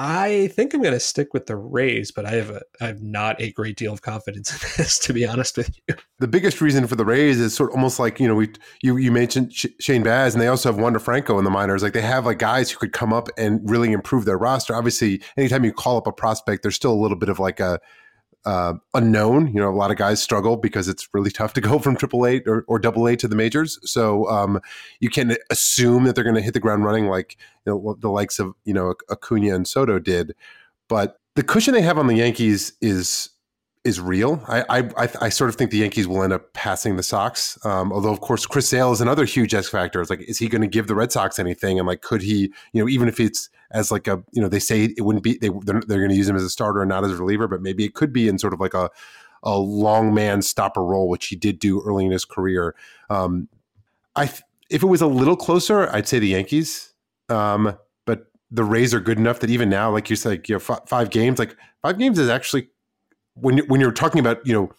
I 0.02 0.46
think 0.54 0.72
I'm 0.72 0.80
going 0.80 0.94
to 0.94 1.00
stick 1.00 1.34
with 1.34 1.44
the 1.44 1.56
Rays, 1.56 2.10
but 2.10 2.24
I 2.24 2.30
have 2.30 2.48
a 2.48 2.62
I 2.80 2.86
have 2.86 3.02
not 3.02 3.38
a 3.38 3.52
great 3.52 3.76
deal 3.76 3.92
of 3.92 4.00
confidence 4.00 4.50
in 4.50 4.58
this, 4.78 4.98
to 5.00 5.12
be 5.12 5.26
honest 5.26 5.58
with 5.58 5.76
you. 5.76 5.94
The 6.20 6.28
biggest 6.28 6.62
reason 6.62 6.86
for 6.86 6.96
the 6.96 7.04
Rays 7.04 7.38
is 7.38 7.54
sort 7.54 7.70
of 7.70 7.74
almost 7.74 7.98
like 7.98 8.20
you 8.20 8.28
know 8.28 8.36
we 8.36 8.50
you 8.82 8.96
you 8.96 9.10
mentioned 9.10 9.52
Shane 9.52 10.02
Baz, 10.02 10.34
and 10.34 10.40
they 10.40 10.46
also 10.46 10.70
have 10.70 10.80
Wander 10.80 11.00
Franco 11.00 11.38
in 11.38 11.44
the 11.44 11.50
minors. 11.50 11.82
Like 11.82 11.92
they 11.92 12.00
have 12.00 12.24
like 12.24 12.38
guys 12.38 12.70
who 12.70 12.78
could 12.78 12.92
come 12.92 13.12
up 13.12 13.28
and 13.36 13.60
really 13.68 13.92
improve 13.92 14.24
their 14.24 14.38
roster. 14.38 14.74
Obviously, 14.74 15.20
anytime 15.36 15.64
you 15.64 15.72
call 15.72 15.98
up 15.98 16.06
a 16.06 16.12
prospect, 16.12 16.62
there's 16.62 16.76
still 16.76 16.92
a 16.92 17.00
little 17.00 17.18
bit 17.18 17.28
of 17.28 17.38
like 17.38 17.60
a 17.60 17.80
uh, 18.44 18.74
unknown. 18.94 19.48
You 19.48 19.60
know, 19.60 19.70
a 19.70 19.74
lot 19.74 19.90
of 19.90 19.96
guys 19.96 20.22
struggle 20.22 20.56
because 20.56 20.88
it's 20.88 21.08
really 21.12 21.30
tough 21.30 21.52
to 21.54 21.60
go 21.60 21.78
from 21.78 21.96
Triple 21.96 22.26
A 22.26 22.40
or, 22.46 22.78
Double 22.78 23.06
A 23.06 23.16
to 23.16 23.28
the 23.28 23.36
majors. 23.36 23.78
So 23.82 24.28
um, 24.28 24.60
you 25.00 25.10
can 25.10 25.36
assume 25.50 26.04
that 26.04 26.14
they're 26.14 26.24
going 26.24 26.36
to 26.36 26.42
hit 26.42 26.54
the 26.54 26.60
ground 26.60 26.84
running, 26.84 27.06
like 27.08 27.36
you 27.66 27.72
know, 27.72 27.96
the 27.98 28.10
likes 28.10 28.38
of 28.38 28.54
you 28.64 28.74
know 28.74 28.94
Acuna 29.10 29.54
and 29.54 29.66
Soto 29.66 29.98
did. 29.98 30.34
But 30.88 31.18
the 31.36 31.42
cushion 31.42 31.74
they 31.74 31.82
have 31.82 31.98
on 31.98 32.06
the 32.06 32.16
Yankees 32.16 32.72
is 32.80 33.30
is 33.84 33.98
real. 33.98 34.42
I, 34.46 34.64
I 34.68 35.08
I, 35.22 35.28
sort 35.30 35.48
of 35.48 35.56
think 35.56 35.70
the 35.70 35.78
Yankees 35.78 36.06
will 36.06 36.22
end 36.22 36.34
up 36.34 36.52
passing 36.52 36.96
the 36.96 37.02
Sox. 37.02 37.58
Um, 37.64 37.92
although 37.92 38.12
of 38.12 38.20
course 38.20 38.44
Chris 38.44 38.68
Sale 38.68 38.92
is 38.92 39.00
another 39.00 39.24
huge 39.24 39.54
X 39.54 39.70
factor. 39.70 40.02
It's 40.02 40.10
like, 40.10 40.20
is 40.20 40.38
he 40.38 40.48
going 40.48 40.60
to 40.60 40.68
give 40.68 40.86
the 40.86 40.94
Red 40.94 41.12
Sox 41.12 41.38
anything? 41.38 41.78
And 41.78 41.88
like, 41.88 42.02
could 42.02 42.20
he? 42.20 42.52
You 42.72 42.82
know, 42.82 42.88
even 42.88 43.08
if 43.08 43.18
it's 43.18 43.48
as 43.72 43.90
like 43.90 44.08
a 44.08 44.22
you 44.32 44.42
know 44.42 44.48
they 44.48 44.58
say 44.58 44.84
it 44.84 45.02
wouldn't 45.02 45.22
be 45.22 45.38
they 45.38 45.48
they're, 45.64 45.80
they're 45.86 45.98
going 45.98 46.10
to 46.10 46.16
use 46.16 46.28
him 46.28 46.36
as 46.36 46.42
a 46.42 46.50
starter 46.50 46.82
and 46.82 46.88
not 46.88 47.04
as 47.04 47.12
a 47.12 47.16
reliever, 47.16 47.48
but 47.48 47.62
maybe 47.62 47.84
it 47.84 47.94
could 47.94 48.12
be 48.12 48.28
in 48.28 48.38
sort 48.38 48.52
of 48.52 48.60
like 48.60 48.74
a 48.74 48.90
a 49.42 49.56
long 49.58 50.12
man 50.12 50.42
stopper 50.42 50.84
role, 50.84 51.08
which 51.08 51.26
he 51.28 51.36
did 51.36 51.58
do 51.58 51.82
early 51.82 52.04
in 52.04 52.12
his 52.12 52.24
career. 52.24 52.74
Um, 53.08 53.48
I 54.16 54.30
if 54.70 54.82
it 54.82 54.86
was 54.86 55.00
a 55.00 55.06
little 55.06 55.36
closer, 55.36 55.88
I'd 55.94 56.08
say 56.08 56.18
the 56.18 56.28
Yankees. 56.28 56.94
Um, 57.28 57.76
but 58.06 58.26
the 58.50 58.64
Rays 58.64 58.92
are 58.94 59.00
good 59.00 59.18
enough 59.18 59.40
that 59.40 59.50
even 59.50 59.68
now, 59.68 59.90
like 59.90 60.10
you 60.10 60.16
said, 60.16 60.48
you 60.48 60.56
know, 60.56 60.60
f- 60.68 60.88
five 60.88 61.10
games, 61.10 61.38
like 61.38 61.56
five 61.82 61.98
games 61.98 62.18
is 62.18 62.28
actually 62.28 62.68
when 63.34 63.58
when 63.68 63.80
you're 63.80 63.92
talking 63.92 64.20
about 64.20 64.44
you 64.46 64.52
know 64.52 64.70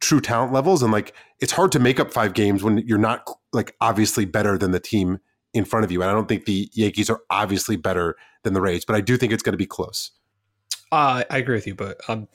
true 0.00 0.20
talent 0.20 0.52
levels 0.52 0.82
and 0.82 0.92
like 0.92 1.12
it's 1.40 1.52
hard 1.52 1.72
to 1.72 1.78
make 1.78 1.98
up 1.98 2.12
five 2.12 2.32
games 2.32 2.62
when 2.62 2.78
you're 2.78 2.98
not 2.98 3.28
like 3.52 3.74
obviously 3.80 4.24
better 4.24 4.56
than 4.56 4.70
the 4.70 4.80
team 4.80 5.18
in 5.54 5.64
front 5.64 5.84
of 5.84 5.90
you. 5.90 6.02
And 6.02 6.10
I 6.10 6.14
don't 6.14 6.28
think 6.28 6.44
the 6.44 6.68
Yankees 6.72 7.10
are 7.10 7.20
obviously 7.30 7.76
better 7.76 8.16
than 8.42 8.54
the 8.54 8.60
Rays, 8.60 8.84
but 8.84 8.96
I 8.96 9.00
do 9.00 9.16
think 9.16 9.32
it's 9.32 9.42
going 9.42 9.52
to 9.52 9.58
be 9.58 9.66
close. 9.66 10.10
Uh, 10.90 11.24
I 11.30 11.38
agree 11.38 11.56
with 11.56 11.66
you, 11.66 11.74
but 11.74 12.00
I'm 12.08 12.28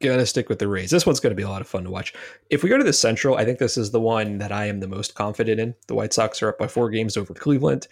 going 0.00 0.18
to 0.18 0.26
stick 0.26 0.48
with 0.48 0.58
the 0.58 0.68
Rays. 0.68 0.90
This 0.90 1.06
one's 1.06 1.20
going 1.20 1.30
to 1.30 1.36
be 1.36 1.42
a 1.42 1.48
lot 1.48 1.62
of 1.62 1.68
fun 1.68 1.84
to 1.84 1.90
watch. 1.90 2.12
If 2.50 2.62
we 2.62 2.68
go 2.68 2.76
to 2.76 2.84
the 2.84 2.92
Central, 2.92 3.36
I 3.36 3.44
think 3.44 3.58
this 3.58 3.76
is 3.76 3.90
the 3.90 4.00
one 4.00 4.38
that 4.38 4.52
I 4.52 4.66
am 4.66 4.80
the 4.80 4.88
most 4.88 5.14
confident 5.14 5.60
in. 5.60 5.74
The 5.86 5.94
White 5.94 6.12
Sox 6.12 6.42
are 6.42 6.48
up 6.48 6.58
by 6.58 6.68
four 6.68 6.90
games 6.90 7.16
over 7.16 7.32
Cleveland. 7.32 7.88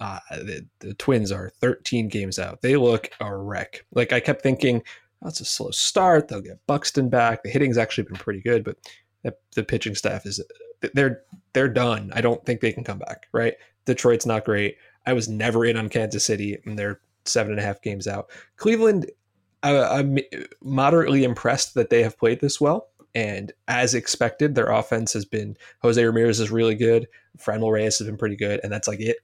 Uh, 0.00 0.18
the, 0.30 0.66
the 0.80 0.94
Twins 0.94 1.30
are 1.30 1.50
13 1.60 2.08
games 2.08 2.38
out. 2.38 2.62
They 2.62 2.76
look 2.76 3.10
a 3.20 3.36
wreck. 3.36 3.84
Like 3.92 4.12
I 4.12 4.20
kept 4.20 4.42
thinking, 4.42 4.82
that's 5.20 5.40
a 5.40 5.44
slow 5.44 5.70
start. 5.70 6.28
They'll 6.28 6.40
get 6.40 6.66
Buxton 6.66 7.08
back. 7.08 7.42
The 7.42 7.50
hitting's 7.50 7.78
actually 7.78 8.04
been 8.04 8.16
pretty 8.16 8.40
good, 8.40 8.64
but 8.64 8.76
the 9.54 9.62
pitching 9.62 9.94
staff 9.94 10.26
is 10.26 10.42
they're 10.94 11.22
they're 11.52 11.68
done. 11.68 12.10
I 12.14 12.20
don't 12.20 12.44
think 12.44 12.60
they 12.60 12.72
can 12.72 12.82
come 12.82 12.98
back. 12.98 13.28
Right? 13.32 13.54
Detroit's 13.84 14.26
not 14.26 14.44
great. 14.44 14.76
I 15.06 15.12
was 15.12 15.28
never 15.28 15.64
in 15.64 15.76
on 15.76 15.88
Kansas 15.88 16.24
City, 16.24 16.58
and 16.64 16.78
they're 16.78 17.00
seven 17.24 17.52
and 17.52 17.60
a 17.60 17.64
half 17.64 17.82
games 17.82 18.06
out. 18.06 18.30
Cleveland, 18.56 19.10
I, 19.62 19.76
I'm 19.78 20.18
moderately 20.62 21.24
impressed 21.24 21.74
that 21.74 21.90
they 21.90 22.02
have 22.02 22.18
played 22.18 22.40
this 22.40 22.60
well. 22.60 22.88
And 23.14 23.52
as 23.68 23.94
expected, 23.94 24.54
their 24.54 24.70
offense 24.70 25.12
has 25.12 25.24
been 25.24 25.56
Jose 25.82 26.02
Ramirez 26.02 26.40
is 26.40 26.50
really 26.50 26.74
good. 26.74 27.08
Franmil 27.38 27.72
Reyes 27.72 27.98
has 27.98 28.06
been 28.06 28.16
pretty 28.16 28.36
good, 28.36 28.60
and 28.62 28.72
that's 28.72 28.88
like 28.88 29.00
it, 29.00 29.18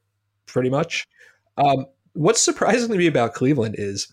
pretty 0.46 0.68
much. 0.68 1.08
Um, 1.56 1.86
what's 2.12 2.40
surprising 2.40 2.90
to 2.90 2.98
me 2.98 3.06
about 3.06 3.34
Cleveland 3.34 3.76
is 3.78 4.12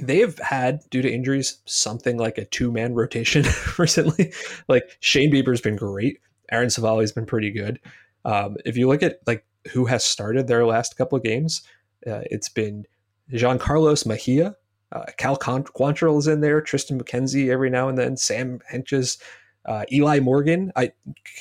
they 0.00 0.18
have 0.18 0.38
had 0.38 0.80
due 0.90 1.02
to 1.02 1.12
injuries 1.12 1.60
something 1.64 2.18
like 2.18 2.38
a 2.38 2.44
two 2.44 2.70
man 2.70 2.94
rotation 2.94 3.44
recently. 3.78 4.32
like 4.68 4.96
Shane 5.00 5.32
Bieber's 5.32 5.60
been 5.60 5.76
great, 5.76 6.20
Aaron 6.52 6.68
Civale's 6.68 7.12
been 7.12 7.26
pretty 7.26 7.50
good. 7.50 7.80
Um, 8.24 8.56
if 8.66 8.76
you 8.76 8.86
look 8.86 9.02
at 9.02 9.20
like 9.26 9.44
who 9.72 9.86
has 9.86 10.04
started 10.04 10.46
their 10.46 10.66
last 10.66 10.96
couple 10.96 11.16
of 11.16 11.24
games, 11.24 11.62
uh, 12.06 12.22
it's 12.30 12.48
been 12.48 12.84
Jean 13.30 13.58
Carlos 13.58 14.06
Mejia, 14.06 14.56
uh, 14.92 15.04
Cal 15.16 15.36
Quantrill 15.36 16.18
is 16.18 16.26
in 16.26 16.40
there, 16.40 16.60
Triston 16.60 17.00
McKenzie 17.00 17.50
every 17.50 17.70
now 17.70 17.88
and 17.88 17.96
then, 17.96 18.16
Sam 18.16 18.60
Hentges, 18.70 19.18
uh, 19.66 19.84
Eli 19.92 20.20
Morgan. 20.20 20.72
I 20.74 20.92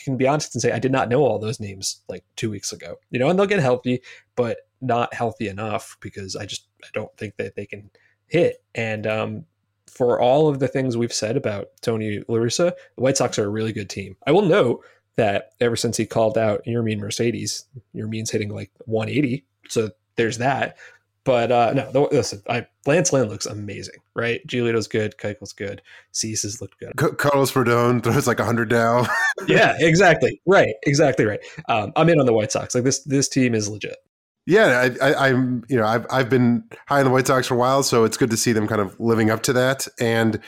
can 0.04 0.18
be 0.18 0.28
honest 0.28 0.54
and 0.54 0.62
say 0.62 0.72
I 0.72 0.80
did 0.80 0.92
not 0.92 1.10
know 1.10 1.24
all 1.24 1.40
those 1.40 1.60
names 1.60 2.02
like 2.08 2.24
two 2.36 2.50
weeks 2.50 2.72
ago. 2.72 2.96
You 3.10 3.20
know, 3.20 3.30
and 3.30 3.40
they'll 3.40 3.48
get 3.48 3.60
healthy, 3.60 4.02
but 4.36 4.58
not 4.82 5.14
healthy 5.14 5.48
enough 5.48 5.98
because 6.00 6.36
I 6.36 6.46
just 6.46 6.68
I 6.84 6.88
don't 6.94 7.16
think 7.18 7.38
that 7.38 7.56
they 7.56 7.66
can 7.66 7.90
hit. 8.28 8.64
And 8.76 9.08
um, 9.08 9.46
for 9.88 10.22
all 10.22 10.48
of 10.48 10.60
the 10.60 10.68
things 10.68 10.96
we've 10.96 11.14
said 11.14 11.36
about 11.36 11.70
Tony 11.82 12.22
La 12.28 12.38
Russa, 12.38 12.74
the 12.96 13.02
White 13.02 13.18
Sox 13.18 13.40
are 13.40 13.46
a 13.46 13.50
really 13.50 13.74
good 13.74 13.90
team. 13.90 14.16
I 14.28 14.32
will 14.32 14.44
note 14.44 14.84
that 15.20 15.52
ever 15.60 15.76
since 15.76 15.98
he 15.98 16.06
called 16.06 16.38
out 16.38 16.64
Yermin 16.66 17.00
Mercedes, 17.00 17.66
Yermin's 17.94 18.32
hitting 18.32 18.50
like 18.50 18.72
180. 18.86 19.46
So 19.68 19.90
there's 20.16 20.38
that. 20.38 20.78
But 21.26 21.52
uh, 21.52 21.74
no, 21.94 22.08
listen, 22.12 22.42
I, 22.50 22.66
Lance 22.88 23.12
Lynn 23.12 23.28
looks 23.28 23.46
amazing, 23.46 23.98
right? 24.16 24.46
Giolito's 24.48 24.88
good, 24.88 25.18
Keuchel's 25.18 25.54
good, 25.54 25.82
Cease 26.14 26.44
has 26.44 26.62
looked 26.62 26.80
good. 26.80 26.94
C- 27.00 27.16
Carlos 27.18 27.52
Rodon 27.52 28.02
throws 28.02 28.26
like 28.26 28.40
100 28.40 28.70
down. 28.70 29.06
yeah, 29.48 29.76
exactly. 29.80 30.42
Right, 30.46 30.74
exactly 30.84 31.26
right. 31.26 31.42
Um, 31.68 31.92
I'm 31.98 32.10
in 32.10 32.20
on 32.20 32.26
the 32.26 32.34
White 32.34 32.52
Sox. 32.52 32.74
Like 32.74 32.86
this, 32.86 33.04
this 33.04 33.28
team 33.28 33.54
is 33.54 33.68
legit. 33.68 33.98
Yeah, 34.46 34.90
I, 35.02 35.28
am 35.28 35.64
You 35.70 35.78
know, 35.78 35.86
I've 35.86 36.08
I've 36.10 36.30
been 36.30 36.64
high 36.88 37.00
on 37.00 37.06
the 37.06 37.12
White 37.12 37.28
Sox 37.28 37.46
for 37.46 37.54
a 37.54 37.58
while, 37.58 37.84
so 37.84 38.06
it's 38.06 38.18
good 38.18 38.32
to 38.32 38.38
see 38.38 38.52
them 38.52 38.68
kind 38.68 38.82
of 38.82 39.00
living 39.00 39.30
up 39.30 39.44
to 39.44 39.54
that. 39.54 39.88
And 40.00 40.40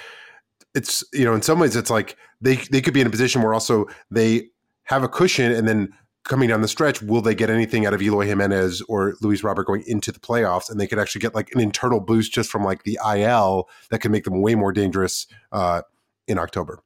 it's 0.73 1.03
you 1.13 1.25
know, 1.25 1.35
in 1.35 1.43
some 1.43 1.59
ways, 1.59 1.75
it's 1.75 1.91
like 1.91 2.17
they 2.39 2.55
they 2.55 2.81
could 2.81 2.95
be 2.95 3.01
in 3.01 3.07
a 3.07 3.11
position 3.11 3.43
where 3.43 3.53
also 3.53 3.85
they 4.09 4.49
have 4.91 5.03
a 5.03 5.07
cushion, 5.07 5.53
and 5.53 5.67
then 5.67 5.93
coming 6.25 6.49
down 6.49 6.61
the 6.61 6.67
stretch, 6.67 7.01
will 7.01 7.21
they 7.21 7.33
get 7.33 7.49
anything 7.49 7.85
out 7.85 7.93
of 7.93 8.01
Eloy 8.01 8.25
Jimenez 8.25 8.81
or 8.89 9.15
Luis 9.21 9.41
Robert 9.41 9.65
going 9.65 9.83
into 9.87 10.11
the 10.11 10.19
playoffs? 10.19 10.69
And 10.69 10.79
they 10.79 10.85
could 10.85 10.99
actually 10.99 11.21
get 11.21 11.33
like 11.33 11.49
an 11.55 11.61
internal 11.61 12.01
boost 12.01 12.33
just 12.33 12.49
from 12.51 12.63
like 12.63 12.83
the 12.83 12.99
IL 13.15 13.69
that 13.89 13.99
could 13.99 14.11
make 14.11 14.25
them 14.25 14.41
way 14.41 14.53
more 14.53 14.73
dangerous 14.73 15.27
uh, 15.53 15.81
in 16.27 16.37
October. 16.37 16.83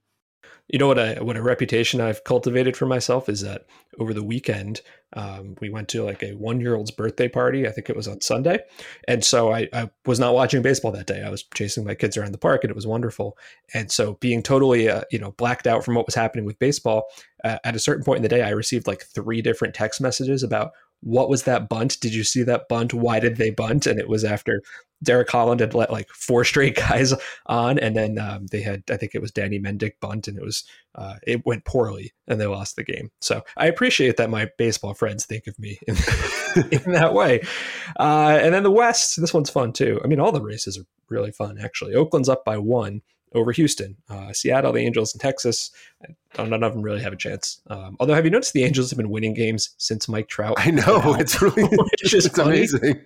You 0.68 0.80
know 0.80 0.88
what 0.88 0.98
a 0.98 1.24
what 1.24 1.38
a 1.38 1.44
reputation 1.44 2.02
I've 2.02 2.24
cultivated 2.24 2.76
for 2.76 2.88
myself 2.88 3.30
is 3.30 3.42
that 3.42 3.66
over 4.00 4.14
the 4.14 4.24
weekend 4.24 4.82
um, 5.14 5.56
we 5.62 5.70
went 5.70 5.88
to 5.90 6.04
like 6.04 6.24
a 6.24 6.34
one 6.34 6.60
year 6.60 6.76
old's 6.76 6.92
birthday 6.92 7.28
party. 7.28 7.68
I 7.68 7.72
think 7.72 7.90
it 7.90 7.96
was 7.96 8.08
on 8.08 8.22
Sunday, 8.22 8.60
and 9.08 9.24
so 9.24 9.54
I, 9.54 9.70
I, 9.72 9.90
was 10.06 10.20
not 10.20 10.34
watching 10.34 10.62
baseball 10.62 10.92
that 10.92 11.08
day. 11.08 11.24
I 11.24 11.30
was 11.30 11.44
chasing 11.54 11.86
my 11.86 11.94
kids 11.96 12.18
around 12.18 12.34
the 12.34 12.40
park, 12.40 12.64
and 12.64 12.72
it 12.72 12.76
was 12.76 12.88
wonderful. 12.88 13.38
And 13.74 13.92
so 13.92 14.16
being 14.16 14.42
totally 14.42 14.90
uh, 14.90 15.04
you 15.12 15.20
know 15.20 15.32
blacked 15.34 15.68
out 15.68 15.86
from 15.86 15.96
what 15.96 16.08
was 16.08 16.16
happening 16.16 16.46
with 16.46 16.60
baseball, 16.60 17.06
uh, 17.44 17.60
at 17.64 17.76
a 17.76 17.80
certain 17.80 18.04
point 18.04 18.18
in 18.18 18.24
the 18.24 18.30
day, 18.30 18.42
I 18.42 18.50
received 18.50 18.88
like 18.88 19.04
three 19.04 19.42
different 19.42 19.76
text 19.76 20.02
messages 20.02 20.44
about 20.44 20.72
what 21.06 21.30
was 21.30 21.44
that 21.44 21.70
bunt? 21.70 22.00
Did 22.02 22.16
you 22.16 22.24
see 22.24 22.42
that 22.44 22.68
bunt? 22.68 22.92
Why 22.92 23.20
did 23.20 23.38
they 23.38 23.52
bunt? 23.52 23.86
And 23.86 24.00
it 24.00 24.10
was 24.10 24.24
after 24.24 24.64
Derek 25.04 25.30
Holland 25.30 25.60
had 25.60 25.76
let 25.76 25.92
like 25.92 26.10
four 26.10 26.44
straight 26.44 26.76
guys 26.76 27.14
on, 27.46 27.78
and 27.78 27.96
then 27.96 28.18
um, 28.18 28.48
they 28.48 28.62
had 28.62 28.84
I 28.90 28.98
think 28.98 29.14
it 29.14 29.22
was 29.22 29.32
Danny 29.32 29.60
Mendick 29.60 29.94
bunt, 30.02 30.28
and 30.28 30.36
it 30.36 30.44
was 30.44 30.64
uh, 30.96 31.16
it 31.26 31.46
went 31.46 31.64
poorly, 31.64 32.14
and 32.28 32.42
they 32.42 32.48
lost 32.48 32.76
the 32.76 32.84
game. 32.84 33.12
So 33.22 33.44
I 33.56 33.68
appreciate 33.68 34.18
that 34.18 34.32
my 34.32 34.50
baseball 34.58 34.96
friends 34.96 35.26
think 35.26 35.46
of 35.46 35.60
me 35.60 35.78
in, 35.88 35.96
in 36.72 36.92
that 36.94 37.14
way. 37.14 37.42
Uh, 38.00 38.40
and 38.42 38.52
then 38.52 38.64
the 38.64 38.72
West, 38.72 39.22
this 39.22 39.34
one's 39.34 39.52
fun 39.52 39.74
too. 39.74 40.02
I 40.04 40.08
mean, 40.08 40.20
all 40.20 40.32
the 40.32 40.42
races 40.42 40.78
are 40.80 40.86
really 41.08 41.32
fun 41.32 41.60
actually. 41.60 41.94
Oakland's 41.94 42.30
up 42.30 42.44
by 42.44 42.58
one 42.58 43.04
over 43.36 43.52
Houston. 43.52 43.96
Uh, 44.10 44.34
Seattle, 44.34 44.74
the 44.74 44.80
Angels, 44.80 45.14
and 45.14 45.22
Texas, 45.22 45.72
none 46.38 46.64
of 46.64 46.74
them 46.74 46.82
really 46.82 47.02
have 47.02 47.14
a 47.14 47.18
chance. 47.18 47.62
Um, 47.70 47.98
although, 48.00 48.14
have 48.14 48.26
you 48.26 48.32
noticed 48.32 48.54
the 48.54 48.64
Angels 48.64 48.90
have 48.90 48.98
been 48.98 49.10
winning 49.10 49.34
games 49.34 49.76
since 49.78 50.08
Mike 50.08 50.28
Trout? 50.28 50.56
I 50.58 50.72
know 50.72 51.16
it's 51.20 51.42
really 51.42 51.64
it's 51.94 52.12
just 52.12 52.38
amazing. 52.38 53.02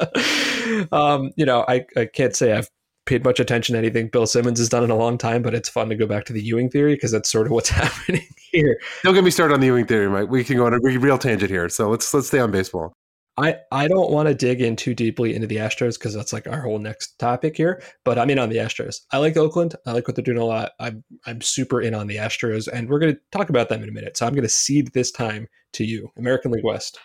um, 0.92 1.32
you 1.36 1.46
know, 1.46 1.64
I, 1.68 1.86
I 1.96 2.06
can't 2.06 2.34
say 2.34 2.52
I've 2.52 2.68
paid 3.06 3.24
much 3.24 3.40
attention 3.40 3.72
to 3.72 3.78
anything 3.78 4.08
Bill 4.08 4.26
Simmons 4.26 4.58
has 4.58 4.68
done 4.68 4.84
in 4.84 4.90
a 4.90 4.96
long 4.96 5.16
time, 5.16 5.42
but 5.42 5.54
it's 5.54 5.68
fun 5.68 5.88
to 5.88 5.94
go 5.94 6.06
back 6.06 6.26
to 6.26 6.32
the 6.32 6.42
Ewing 6.42 6.68
theory 6.68 6.94
because 6.94 7.10
that's 7.10 7.30
sort 7.30 7.46
of 7.46 7.52
what's 7.52 7.70
happening 7.70 8.26
here. 8.52 8.78
Don't 9.02 9.14
get 9.14 9.24
me 9.24 9.30
started 9.30 9.54
on 9.54 9.60
the 9.60 9.66
Ewing 9.66 9.86
theory, 9.86 10.08
Mike. 10.08 10.28
We 10.28 10.44
can 10.44 10.56
go 10.56 10.66
on 10.66 10.74
a 10.74 10.78
real 10.78 11.18
tangent 11.18 11.50
here. 11.50 11.68
So 11.68 11.88
let's 11.88 12.12
let's 12.12 12.28
stay 12.28 12.38
on 12.38 12.50
baseball. 12.50 12.92
I, 13.38 13.56
I 13.70 13.86
don't 13.86 14.10
want 14.10 14.26
to 14.26 14.34
dig 14.34 14.60
in 14.60 14.74
too 14.74 14.94
deeply 14.94 15.34
into 15.34 15.46
the 15.46 15.56
Astros 15.56 15.96
because 15.96 16.12
that's 16.12 16.32
like 16.32 16.48
our 16.48 16.62
whole 16.62 16.80
next 16.80 17.18
topic 17.20 17.56
here. 17.56 17.80
But 18.04 18.18
I'm 18.18 18.30
in 18.30 18.38
on 18.38 18.48
the 18.48 18.56
Astros. 18.56 18.96
I 19.12 19.18
like 19.18 19.36
Oakland. 19.36 19.76
I 19.86 19.92
like 19.92 20.08
what 20.08 20.16
they're 20.16 20.24
doing 20.24 20.38
a 20.38 20.44
lot. 20.44 20.72
I'm 20.80 21.04
I'm 21.24 21.40
super 21.40 21.80
in 21.80 21.94
on 21.94 22.08
the 22.08 22.16
Astros, 22.16 22.66
and 22.66 22.88
we're 22.88 22.98
going 22.98 23.14
to 23.14 23.20
talk 23.30 23.48
about 23.48 23.68
them 23.68 23.82
in 23.82 23.88
a 23.88 23.92
minute. 23.92 24.16
So 24.16 24.26
I'm 24.26 24.32
going 24.32 24.42
to 24.42 24.48
cede 24.48 24.92
this 24.92 25.12
time 25.12 25.46
to 25.74 25.84
you, 25.84 26.10
American 26.18 26.50
League 26.50 26.64
West. 26.64 26.98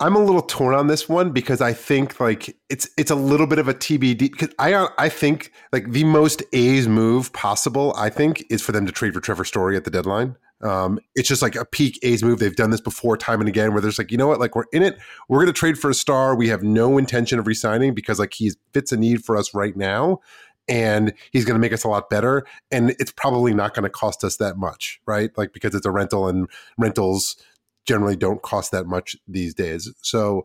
I'm 0.00 0.16
a 0.16 0.24
little 0.24 0.42
torn 0.42 0.74
on 0.74 0.88
this 0.88 1.08
one 1.08 1.30
because 1.30 1.60
I 1.60 1.72
think 1.72 2.18
like 2.18 2.56
it's 2.70 2.88
it's 2.96 3.10
a 3.10 3.14
little 3.14 3.46
bit 3.46 3.58
of 3.58 3.68
a 3.68 3.74
TBD 3.74 4.18
because 4.18 4.54
I 4.58 4.88
I 4.98 5.08
think 5.10 5.52
like 5.70 5.92
the 5.92 6.04
most 6.04 6.42
A's 6.54 6.88
move 6.88 7.32
possible 7.34 7.94
I 7.96 8.08
think 8.08 8.44
is 8.50 8.62
for 8.62 8.72
them 8.72 8.86
to 8.86 8.92
trade 8.92 9.12
for 9.12 9.20
Trevor 9.20 9.44
Story 9.44 9.76
at 9.76 9.84
the 9.84 9.90
deadline. 9.90 10.36
Um, 10.62 10.98
it's 11.14 11.28
just 11.28 11.42
like 11.42 11.56
a 11.56 11.64
peak 11.64 11.98
A's 12.02 12.22
move. 12.22 12.38
They've 12.38 12.54
done 12.54 12.70
this 12.70 12.80
before, 12.80 13.16
time 13.16 13.40
and 13.40 13.48
again, 13.48 13.72
where 13.72 13.82
there's 13.82 13.98
like, 13.98 14.10
you 14.10 14.16
know 14.16 14.26
what, 14.26 14.40
like 14.40 14.54
we're 14.54 14.64
in 14.72 14.82
it. 14.82 14.98
We're 15.28 15.38
going 15.38 15.52
to 15.52 15.52
trade 15.52 15.78
for 15.78 15.90
a 15.90 15.94
star. 15.94 16.34
We 16.34 16.48
have 16.48 16.62
no 16.62 16.96
intention 16.96 17.38
of 17.38 17.46
resigning 17.46 17.94
because 17.94 18.18
like 18.18 18.32
he 18.34 18.52
fits 18.72 18.92
a 18.92 18.96
need 18.96 19.24
for 19.24 19.36
us 19.36 19.54
right 19.54 19.76
now, 19.76 20.20
and 20.66 21.12
he's 21.32 21.44
going 21.44 21.54
to 21.54 21.60
make 21.60 21.72
us 21.72 21.84
a 21.84 21.88
lot 21.88 22.08
better. 22.08 22.46
And 22.70 22.90
it's 22.98 23.12
probably 23.12 23.52
not 23.52 23.74
going 23.74 23.82
to 23.84 23.90
cost 23.90 24.24
us 24.24 24.36
that 24.38 24.56
much, 24.56 25.00
right? 25.06 25.30
Like 25.36 25.52
because 25.52 25.74
it's 25.74 25.86
a 25.86 25.90
rental, 25.90 26.28
and 26.28 26.48
rentals 26.78 27.36
generally 27.84 28.16
don't 28.16 28.42
cost 28.42 28.70
that 28.72 28.86
much 28.86 29.16
these 29.28 29.54
days. 29.54 29.90
So, 30.00 30.44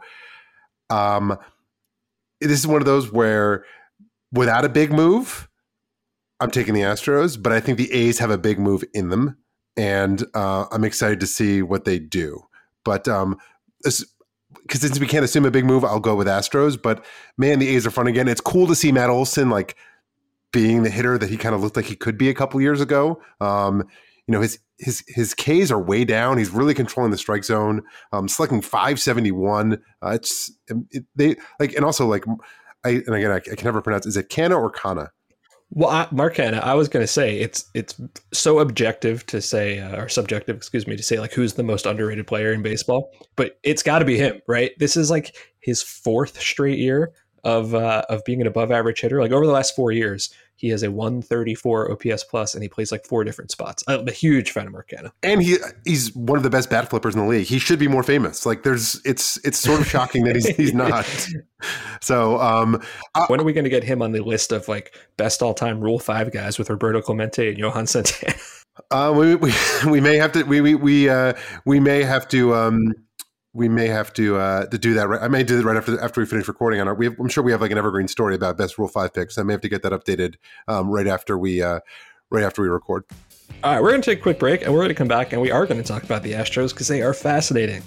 um, 0.89 1.37
this 2.41 2.59
is 2.59 2.67
one 2.67 2.81
of 2.81 2.85
those 2.85 3.11
where 3.11 3.63
without 4.33 4.65
a 4.65 4.69
big 4.69 4.91
move, 4.91 5.47
I'm 6.39 6.51
taking 6.51 6.73
the 6.73 6.81
Astros, 6.81 7.41
but 7.41 7.51
I 7.51 7.59
think 7.59 7.77
the 7.77 7.91
A's 7.91 8.19
have 8.19 8.31
a 8.31 8.37
big 8.37 8.59
move 8.59 8.83
in 8.93 9.09
them 9.09 9.37
and 9.79 10.25
uh, 10.33 10.65
I'm 10.73 10.83
excited 10.83 11.21
to 11.21 11.25
see 11.25 11.61
what 11.61 11.85
they 11.85 11.99
do. 11.99 12.41
But 12.83 13.07
um, 13.07 13.37
because 13.81 14.81
since 14.81 14.99
we 14.99 15.07
can't 15.07 15.23
assume 15.23 15.45
a 15.45 15.51
big 15.51 15.63
move, 15.63 15.85
I'll 15.85 16.01
go 16.01 16.15
with 16.15 16.27
Astros. 16.27 16.79
But 16.79 17.05
man, 17.37 17.59
the 17.59 17.69
A's 17.69 17.87
are 17.87 17.91
fun 17.91 18.05
again. 18.05 18.27
It's 18.27 18.41
cool 18.41 18.67
to 18.67 18.75
see 18.75 18.91
Matt 18.91 19.09
Olson 19.09 19.49
like 19.49 19.77
being 20.51 20.83
the 20.83 20.89
hitter 20.89 21.17
that 21.17 21.29
he 21.29 21.37
kind 21.37 21.55
of 21.55 21.61
looked 21.61 21.77
like 21.77 21.85
he 21.85 21.95
could 21.95 22.17
be 22.17 22.29
a 22.29 22.33
couple 22.33 22.59
years 22.59 22.81
ago. 22.81 23.21
Um, 23.39 23.87
you 24.27 24.33
know, 24.33 24.41
his 24.41 24.59
his 24.79 25.01
his 25.07 25.33
Ks 25.33 25.71
are 25.71 25.79
way 25.81 26.03
down. 26.03 26.37
He's 26.37 26.49
really 26.49 26.73
controlling 26.73 27.11
the 27.11 27.17
strike 27.17 27.45
zone. 27.45 27.81
Um, 28.11 28.27
selecting 28.27 28.61
571. 28.61 29.81
Uh, 30.03 30.09
it's 30.09 30.51
it, 30.91 31.05
they 31.15 31.37
like, 31.57 31.73
and 31.73 31.85
also 31.85 32.05
like, 32.05 32.25
I 32.83 32.89
and 32.89 33.15
again 33.15 33.31
I, 33.31 33.37
I 33.37 33.55
can 33.55 33.63
never 33.63 33.81
pronounce. 33.81 34.05
Is 34.05 34.17
it 34.17 34.29
Canha 34.29 34.59
or 34.59 34.71
Kana? 34.71 35.11
Well, 35.71 35.89
I, 35.89 36.07
Mark 36.11 36.35
Canha, 36.35 36.61
I 36.61 36.73
was 36.73 36.87
going 36.87 37.03
to 37.03 37.07
say 37.07 37.39
it's 37.39 37.69
it's 37.75 37.99
so 38.33 38.59
objective 38.59 39.25
to 39.27 39.39
say 39.41 39.79
uh, 39.79 40.01
or 40.01 40.09
subjective, 40.09 40.55
excuse 40.55 40.87
me, 40.87 40.95
to 40.97 41.03
say 41.03 41.19
like 41.19 41.31
who's 41.31 41.53
the 41.53 41.63
most 41.63 41.85
underrated 41.85 42.25
player 42.25 42.51
in 42.51 42.63
baseball, 42.63 43.11
but 43.35 43.59
it's 43.63 43.83
got 43.83 43.99
to 43.99 44.05
be 44.05 44.17
him, 44.17 44.41
right? 44.47 44.71
This 44.79 44.97
is 44.97 45.11
like 45.11 45.35
his 45.59 45.83
fourth 45.83 46.41
straight 46.41 46.79
year 46.79 47.11
of 47.43 47.75
uh, 47.75 48.03
of 48.09 48.23
being 48.25 48.41
an 48.41 48.47
above 48.47 48.71
average 48.71 49.01
hitter. 49.01 49.21
Like 49.21 49.31
over 49.31 49.45
the 49.45 49.51
last 49.51 49.75
four 49.75 49.91
years, 49.91 50.33
he 50.59 50.69
has 50.69 50.83
a 50.83 50.91
134 50.91 51.91
OPS 51.93 52.25
plus, 52.25 52.53
and 52.53 52.61
he 52.61 52.67
plays 52.67 52.91
like 52.91 53.05
four 53.05 53.23
different 53.23 53.49
spots. 53.49 53.81
I'm 53.87 54.05
a 54.07 54.11
huge 54.11 54.51
fan 54.51 54.67
of 54.67 54.73
Mark 54.73 54.89
Canha. 54.89 55.11
And 55.23 55.41
he 55.41 55.57
he's 55.85 56.13
one 56.15 56.37
of 56.37 56.43
the 56.43 56.49
best 56.49 56.69
bat 56.69 56.89
flippers 56.89 57.15
in 57.15 57.21
the 57.21 57.27
league. 57.27 57.47
He 57.47 57.59
should 57.59 57.79
be 57.79 57.87
more 57.87 58.03
famous. 58.03 58.45
Like 58.45 58.63
there's 58.63 59.01
it's 59.05 59.37
it's 59.45 59.57
sort 59.57 59.79
of 59.79 59.87
shocking 59.87 60.25
that 60.25 60.35
he's 60.35 60.47
he's 60.47 60.73
not. 60.75 61.07
So 62.01 62.39
um, 62.41 62.81
I, 63.15 63.25
when 63.27 63.39
are 63.39 63.45
we 63.45 63.53
going 63.53 63.63
to 63.63 63.69
get 63.69 63.85
him 63.85 64.01
on 64.01 64.11
the 64.11 64.19
list 64.19 64.51
of 64.51 64.67
like 64.67 64.93
best 65.15 65.41
all 65.41 65.53
time 65.53 65.79
Rule 65.79 65.99
Five 65.99 66.33
guys 66.33 66.59
with 66.59 66.69
Roberto 66.69 67.01
Clemente 67.01 67.49
and 67.49 67.57
Johan 67.57 67.87
Santana? 67.87 68.35
Uh, 68.91 69.13
we, 69.15 69.35
we 69.35 69.53
we 69.89 70.01
may 70.01 70.17
have 70.17 70.33
to 70.33 70.43
we 70.43 70.59
we 70.59 70.75
we 70.75 71.09
uh, 71.09 71.33
we 71.65 71.79
may 71.79 72.03
have 72.03 72.27
to 72.29 72.53
um, 72.53 72.93
we 73.59 73.67
may 73.67 73.87
have 73.87 74.13
to 74.13 74.37
uh, 74.37 74.65
to 74.67 74.77
do 74.77 74.93
that. 74.93 75.09
Right, 75.09 75.21
I 75.21 75.27
may 75.27 75.43
do 75.43 75.59
it 75.59 75.65
right 75.65 75.75
after 75.75 75.99
after 75.99 76.21
we 76.21 76.25
finish 76.25 76.47
recording 76.47 76.79
on 76.79 76.87
our. 76.87 76.95
We 76.95 77.05
have, 77.05 77.19
I'm 77.19 77.27
sure 77.27 77.43
we 77.43 77.51
have 77.51 77.59
like 77.59 77.71
an 77.71 77.77
evergreen 77.77 78.07
story 78.07 78.33
about 78.33 78.57
best 78.57 78.77
Rule 78.77 78.87
Five 78.87 79.13
picks. 79.13 79.37
I 79.37 79.43
may 79.43 79.53
have 79.53 79.61
to 79.61 79.69
get 79.69 79.83
that 79.83 79.91
updated 79.91 80.35
um, 80.69 80.89
right 80.89 81.05
after 81.05 81.37
we 81.37 81.61
uh, 81.61 81.81
right 82.31 82.43
after 82.43 82.61
we 82.61 82.69
record. 82.69 83.03
All 83.61 83.73
right, 83.73 83.81
we're 83.81 83.89
going 83.89 84.01
to 84.01 84.11
take 84.11 84.19
a 84.19 84.21
quick 84.21 84.39
break, 84.39 84.61
and 84.61 84.71
we're 84.71 84.79
going 84.79 84.89
to 84.89 84.95
come 84.95 85.09
back, 85.09 85.33
and 85.33 85.41
we 85.41 85.51
are 85.51 85.65
going 85.65 85.81
to 85.81 85.87
talk 85.87 86.03
about 86.03 86.23
the 86.23 86.31
Astros 86.31 86.69
because 86.69 86.87
they 86.87 87.01
are 87.01 87.13
fascinating. 87.13 87.83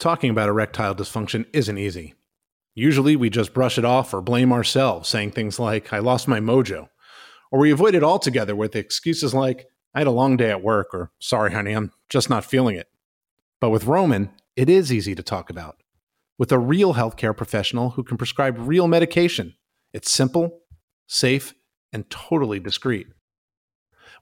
Talking 0.00 0.30
about 0.30 0.48
erectile 0.48 0.94
dysfunction 0.94 1.46
isn't 1.52 1.78
easy. 1.78 2.14
Usually, 2.74 3.14
we 3.14 3.30
just 3.30 3.54
brush 3.54 3.78
it 3.78 3.84
off 3.84 4.12
or 4.12 4.20
blame 4.20 4.52
ourselves, 4.52 5.08
saying 5.08 5.30
things 5.30 5.60
like 5.60 5.92
"I 5.92 6.00
lost 6.00 6.26
my 6.26 6.40
mojo," 6.40 6.88
or 7.52 7.60
we 7.60 7.70
avoid 7.70 7.94
it 7.94 8.02
altogether 8.02 8.56
with 8.56 8.74
excuses 8.74 9.32
like 9.32 9.68
I 9.94 10.00
had 10.00 10.06
a 10.06 10.12
long 10.12 10.36
day 10.36 10.50
at 10.50 10.62
work, 10.62 10.92
or 10.92 11.12
sorry, 11.20 11.52
honey, 11.52 11.72
I'm 11.72 11.92
just 12.08 12.28
not 12.28 12.44
feeling 12.44 12.76
it. 12.76 12.88
But 13.60 13.70
with 13.70 13.84
Roman, 13.84 14.30
it 14.56 14.68
is 14.68 14.92
easy 14.92 15.14
to 15.14 15.22
talk 15.22 15.50
about. 15.50 15.76
With 16.36 16.50
a 16.50 16.58
real 16.58 16.94
healthcare 16.94 17.36
professional 17.36 17.90
who 17.90 18.02
can 18.02 18.16
prescribe 18.16 18.56
real 18.58 18.88
medication, 18.88 19.54
it's 19.92 20.10
simple, 20.10 20.62
safe, 21.06 21.54
and 21.92 22.10
totally 22.10 22.58
discreet. 22.58 23.06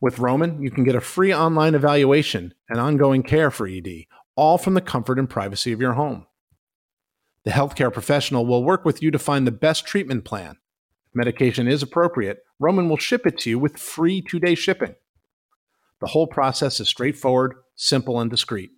With 0.00 0.18
Roman, 0.18 0.62
you 0.62 0.70
can 0.70 0.84
get 0.84 0.94
a 0.94 1.00
free 1.00 1.32
online 1.32 1.74
evaluation 1.74 2.52
and 2.68 2.78
ongoing 2.78 3.22
care 3.22 3.50
for 3.50 3.66
ED, 3.66 4.04
all 4.36 4.58
from 4.58 4.74
the 4.74 4.80
comfort 4.80 5.18
and 5.18 5.30
privacy 5.30 5.72
of 5.72 5.80
your 5.80 5.94
home. 5.94 6.26
The 7.44 7.50
healthcare 7.50 7.92
professional 7.92 8.44
will 8.44 8.62
work 8.62 8.84
with 8.84 9.02
you 9.02 9.10
to 9.10 9.18
find 9.18 9.46
the 9.46 9.52
best 9.52 9.86
treatment 9.86 10.24
plan. 10.24 10.56
If 11.06 11.14
medication 11.14 11.66
is 11.66 11.82
appropriate, 11.82 12.40
Roman 12.58 12.88
will 12.88 12.98
ship 12.98 13.26
it 13.26 13.38
to 13.38 13.50
you 13.50 13.58
with 13.58 13.78
free 13.78 14.20
two 14.20 14.38
day 14.38 14.54
shipping. 14.54 14.94
The 16.02 16.08
whole 16.08 16.26
process 16.26 16.80
is 16.80 16.88
straightforward, 16.88 17.54
simple, 17.76 18.18
and 18.18 18.28
discreet. 18.28 18.72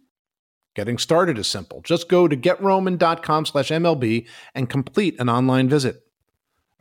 Getting 0.74 0.98
started 0.98 1.38
is 1.38 1.46
simple. 1.46 1.80
Just 1.80 2.10
go 2.10 2.28
to 2.28 2.37
getroman.com 2.37 3.46
slash 3.46 3.70
MLB 3.70 4.28
and 4.54 4.68
complete 4.68 5.18
an 5.18 5.30
online 5.30 5.70
visit. 5.70 6.02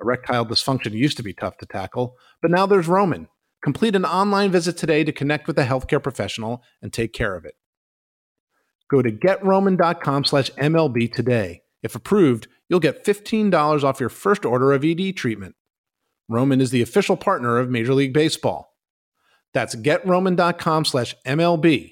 Erectile 0.01 0.45
dysfunction 0.45 0.91
used 0.91 1.15
to 1.15 1.23
be 1.23 1.34
tough 1.34 1.58
to 1.60 1.65
tackle, 1.65 2.17
but 2.41 2.51
now 2.51 2.65
there's 2.65 2.89
Roman. 2.89 3.29
Complete 3.63 3.95
an 3.95 4.03
online 4.03 4.51
visit 4.51 4.75
today 4.75 5.06
to 5.06 5.13
connect 5.13 5.47
with 5.47 5.58
a 5.58 5.63
healthcare 5.63 6.03
professional 6.03 6.62
and 6.82 6.91
take 6.91 7.13
care 7.13 7.36
of 7.36 7.45
it. 7.45 7.56
Go 8.91 9.01
to 9.01 9.13
getroman.com 9.13 10.25
slash 10.25 10.51
MLB 10.51 11.10
today. 11.13 11.62
If 11.82 11.95
approved, 11.95 12.49
you'll 12.67 12.82
get 12.82 13.06
$15 13.06 13.84
off 13.86 14.01
your 14.01 14.10
first 14.10 14.43
order 14.43 14.73
of 14.73 14.84
ED 14.84 15.15
treatment. 15.15 15.56
Roman 16.27 16.60
is 16.60 16.71
the 16.71 16.82
official 16.82 17.15
partner 17.15 17.60
of 17.60 17.69
Major 17.69 17.93
League 17.93 18.13
Baseball. 18.13 18.72
That's 19.53 19.75
getroman.com 19.75 20.85
slash 20.85 21.15
MLB. 21.25 21.91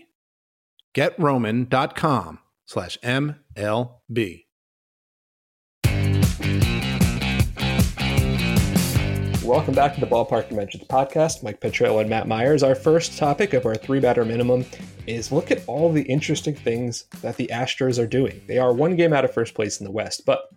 Getroman.com 0.95 2.39
slash 2.65 2.97
MLB. 2.99 4.45
Welcome 9.43 9.73
back 9.73 9.93
to 9.95 9.99
the 9.99 10.07
Ballpark 10.07 10.47
Dimensions 10.49 10.83
podcast. 10.85 11.43
Mike 11.43 11.59
Petriello 11.59 11.99
and 11.99 12.09
Matt 12.09 12.27
Myers. 12.27 12.63
Our 12.63 12.75
first 12.75 13.17
topic 13.17 13.53
of 13.53 13.65
our 13.65 13.75
three 13.75 13.99
batter 13.99 14.23
minimum 14.23 14.65
is 15.07 15.31
look 15.31 15.51
at 15.51 15.63
all 15.67 15.91
the 15.91 16.03
interesting 16.03 16.55
things 16.55 17.03
that 17.21 17.35
the 17.35 17.49
Astros 17.51 18.01
are 18.01 18.07
doing. 18.07 18.41
They 18.47 18.59
are 18.59 18.71
one 18.71 18.95
game 18.95 19.11
out 19.11 19.25
of 19.25 19.33
first 19.33 19.53
place 19.53 19.79
in 19.81 19.83
the 19.83 19.91
West, 19.91 20.25
but 20.25 20.49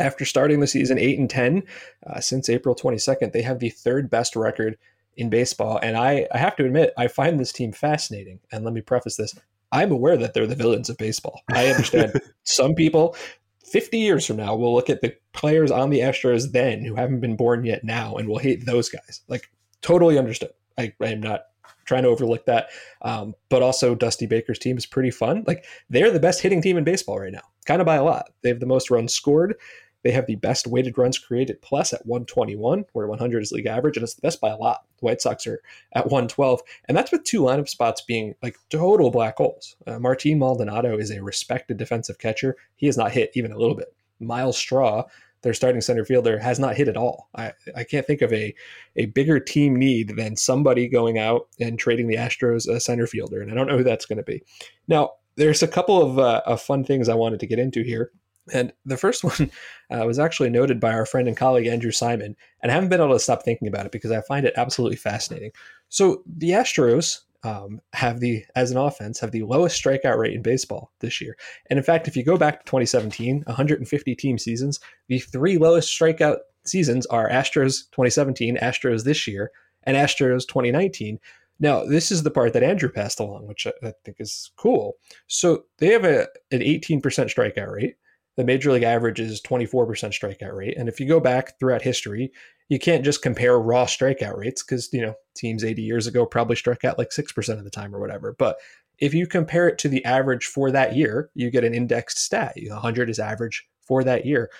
after 0.00 0.24
starting 0.24 0.58
the 0.60 0.66
season 0.66 0.98
8 0.98 1.18
and 1.18 1.30
10 1.30 1.62
uh, 2.06 2.20
since 2.20 2.48
April 2.48 2.74
22nd, 2.74 3.32
they 3.32 3.42
have 3.42 3.60
the 3.60 3.70
third 3.70 4.10
best 4.10 4.34
record 4.34 4.76
in 5.16 5.30
baseball. 5.30 5.78
And 5.82 5.96
I, 5.96 6.26
I 6.32 6.38
have 6.38 6.56
to 6.56 6.64
admit, 6.64 6.92
I 6.98 7.08
find 7.08 7.38
this 7.38 7.52
team 7.52 7.72
fascinating. 7.72 8.40
And 8.52 8.64
let 8.64 8.74
me 8.74 8.80
preface 8.80 9.16
this 9.16 9.34
I'm 9.72 9.90
aware 9.90 10.16
that 10.16 10.32
they're 10.32 10.46
the 10.46 10.54
villains 10.54 10.88
of 10.88 10.96
baseball. 10.96 11.42
I 11.52 11.66
understand 11.66 12.12
some 12.44 12.74
people 12.74 13.16
50 13.64 13.98
years 13.98 14.26
from 14.26 14.36
now 14.36 14.54
will 14.54 14.74
look 14.74 14.88
at 14.88 15.00
the 15.00 15.14
players 15.32 15.70
on 15.70 15.90
the 15.90 16.00
Astros 16.00 16.52
then 16.52 16.84
who 16.84 16.94
haven't 16.94 17.20
been 17.20 17.36
born 17.36 17.64
yet 17.64 17.82
now 17.82 18.14
and 18.14 18.28
will 18.28 18.38
hate 18.38 18.64
those 18.64 18.88
guys. 18.88 19.22
Like, 19.28 19.50
totally 19.82 20.18
understood. 20.18 20.50
I, 20.78 20.92
I 21.02 21.08
am 21.08 21.20
not 21.20 21.42
trying 21.84 22.04
to 22.04 22.08
overlook 22.08 22.46
that. 22.46 22.68
Um, 23.02 23.34
but 23.48 23.62
also, 23.62 23.94
Dusty 23.94 24.26
Baker's 24.26 24.58
team 24.58 24.76
is 24.76 24.86
pretty 24.86 25.10
fun. 25.10 25.44
Like, 25.46 25.64
they're 25.90 26.10
the 26.10 26.20
best 26.20 26.40
hitting 26.40 26.62
team 26.62 26.76
in 26.76 26.84
baseball 26.84 27.18
right 27.18 27.32
now, 27.32 27.42
kind 27.64 27.80
of 27.80 27.86
by 27.86 27.96
a 27.96 28.04
lot. 28.04 28.30
They 28.42 28.50
have 28.50 28.60
the 28.60 28.66
most 28.66 28.90
runs 28.90 29.14
scored. 29.14 29.56
They 30.06 30.12
have 30.12 30.26
the 30.26 30.36
best 30.36 30.68
weighted 30.68 30.96
runs 30.96 31.18
created 31.18 31.60
plus 31.62 31.92
at 31.92 32.06
121, 32.06 32.84
where 32.92 33.08
100 33.08 33.42
is 33.42 33.50
league 33.50 33.66
average, 33.66 33.96
and 33.96 34.04
it's 34.04 34.14
the 34.14 34.20
best 34.20 34.40
by 34.40 34.50
a 34.50 34.56
lot. 34.56 34.84
The 35.00 35.04
White 35.04 35.20
Sox 35.20 35.48
are 35.48 35.60
at 35.94 36.04
112, 36.04 36.60
and 36.86 36.96
that's 36.96 37.10
with 37.10 37.24
two 37.24 37.40
lineup 37.40 37.68
spots 37.68 38.02
being 38.02 38.36
like 38.40 38.56
total 38.70 39.10
black 39.10 39.36
holes. 39.36 39.74
Uh, 39.84 39.98
Martin 39.98 40.38
Maldonado 40.38 40.96
is 40.96 41.10
a 41.10 41.20
respected 41.20 41.76
defensive 41.76 42.20
catcher. 42.20 42.54
He 42.76 42.86
has 42.86 42.96
not 42.96 43.10
hit 43.10 43.32
even 43.34 43.50
a 43.50 43.58
little 43.58 43.74
bit. 43.74 43.96
Myles 44.20 44.56
Straw, 44.56 45.02
their 45.42 45.52
starting 45.52 45.80
center 45.80 46.04
fielder, 46.04 46.38
has 46.38 46.60
not 46.60 46.76
hit 46.76 46.86
at 46.86 46.96
all. 46.96 47.28
I, 47.34 47.52
I 47.74 47.82
can't 47.82 48.06
think 48.06 48.22
of 48.22 48.32
a, 48.32 48.54
a 48.94 49.06
bigger 49.06 49.40
team 49.40 49.74
need 49.74 50.10
than 50.10 50.36
somebody 50.36 50.86
going 50.86 51.18
out 51.18 51.48
and 51.58 51.80
trading 51.80 52.06
the 52.06 52.14
Astros 52.14 52.68
a 52.68 52.78
center 52.78 53.08
fielder. 53.08 53.42
And 53.42 53.50
I 53.50 53.56
don't 53.56 53.66
know 53.66 53.78
who 53.78 53.82
that's 53.82 54.06
going 54.06 54.18
to 54.18 54.22
be. 54.22 54.44
Now, 54.86 55.14
there's 55.34 55.64
a 55.64 55.68
couple 55.68 56.00
of, 56.00 56.20
uh, 56.20 56.42
of 56.46 56.62
fun 56.62 56.84
things 56.84 57.08
I 57.08 57.16
wanted 57.16 57.40
to 57.40 57.48
get 57.48 57.58
into 57.58 57.82
here. 57.82 58.12
And 58.52 58.72
the 58.84 58.96
first 58.96 59.24
one 59.38 59.50
uh, 59.90 60.04
was 60.06 60.18
actually 60.18 60.50
noted 60.50 60.80
by 60.80 60.92
our 60.92 61.06
friend 61.06 61.28
and 61.28 61.36
colleague 61.36 61.66
Andrew 61.66 61.92
Simon, 61.92 62.36
and 62.62 62.70
I 62.70 62.74
haven't 62.74 62.90
been 62.90 63.00
able 63.00 63.12
to 63.12 63.20
stop 63.20 63.42
thinking 63.42 63.68
about 63.68 63.86
it 63.86 63.92
because 63.92 64.10
I 64.10 64.20
find 64.22 64.46
it 64.46 64.54
absolutely 64.56 64.96
fascinating. 64.96 65.52
So 65.88 66.22
the 66.26 66.50
Astros 66.50 67.20
um, 67.42 67.80
have 67.92 68.20
the 68.20 68.44
as 68.56 68.70
an 68.70 68.76
offense 68.76 69.20
have 69.20 69.30
the 69.30 69.44
lowest 69.44 69.82
strikeout 69.82 70.18
rate 70.18 70.34
in 70.34 70.42
baseball 70.42 70.92
this 71.00 71.20
year, 71.20 71.36
and 71.70 71.78
in 71.78 71.84
fact, 71.84 72.08
if 72.08 72.16
you 72.16 72.24
go 72.24 72.36
back 72.36 72.60
to 72.60 72.64
2017, 72.64 73.44
150 73.46 74.14
team 74.14 74.38
seasons, 74.38 74.80
the 75.08 75.18
three 75.18 75.58
lowest 75.58 75.88
strikeout 75.88 76.38
seasons 76.64 77.06
are 77.06 77.28
Astros 77.28 77.90
2017, 77.92 78.56
Astros 78.56 79.04
this 79.04 79.26
year, 79.26 79.50
and 79.84 79.96
Astros 79.96 80.46
2019. 80.46 81.18
Now, 81.58 81.84
this 81.84 82.10
is 82.12 82.22
the 82.22 82.30
part 82.30 82.52
that 82.52 82.62
Andrew 82.62 82.90
passed 82.90 83.18
along, 83.18 83.46
which 83.46 83.66
I, 83.66 83.92
think 84.04 84.18
is 84.20 84.50
cool. 84.56 84.96
So 85.26 85.64
they 85.78 85.88
have 85.88 86.04
a 86.04 86.28
an 86.50 86.60
18% 86.60 87.00
strikeout 87.00 87.70
rate 87.70 87.96
the 88.36 88.44
major 88.44 88.72
league 88.72 88.82
average 88.82 89.18
is 89.18 89.40
24% 89.42 89.86
strikeout 89.86 90.54
rate. 90.54 90.76
And 90.76 90.88
if 90.88 91.00
you 91.00 91.08
go 91.08 91.20
back 91.20 91.58
throughout 91.58 91.82
history, 91.82 92.32
you 92.68 92.78
can't 92.78 93.04
just 93.04 93.22
compare 93.22 93.58
raw 93.58 93.86
strikeout 93.86 94.36
rates 94.36 94.62
because, 94.62 94.92
you 94.92 95.00
know, 95.00 95.14
teams 95.34 95.64
80 95.64 95.82
years 95.82 96.06
ago 96.06 96.26
probably 96.26 96.56
struck 96.56 96.84
out 96.84 96.98
like 96.98 97.10
6% 97.10 97.48
of 97.58 97.64
the 97.64 97.70
time 97.70 97.94
or 97.94 98.00
whatever. 98.00 98.34
But 98.38 98.56
if 98.98 99.14
you 99.14 99.26
compare 99.26 99.68
it 99.68 99.78
to 99.78 99.88
the 99.88 100.04
average 100.04 100.46
for 100.46 100.70
that 100.70 100.96
year, 100.96 101.30
you 101.34 101.50
get 101.50 101.64
an 101.64 101.74
indexed 101.74 102.18
stat. 102.18 102.56
100 102.56 103.10
is 103.10 103.18
average 103.18 103.66
for 103.86 104.02
that 104.04 104.26
year. 104.26 104.50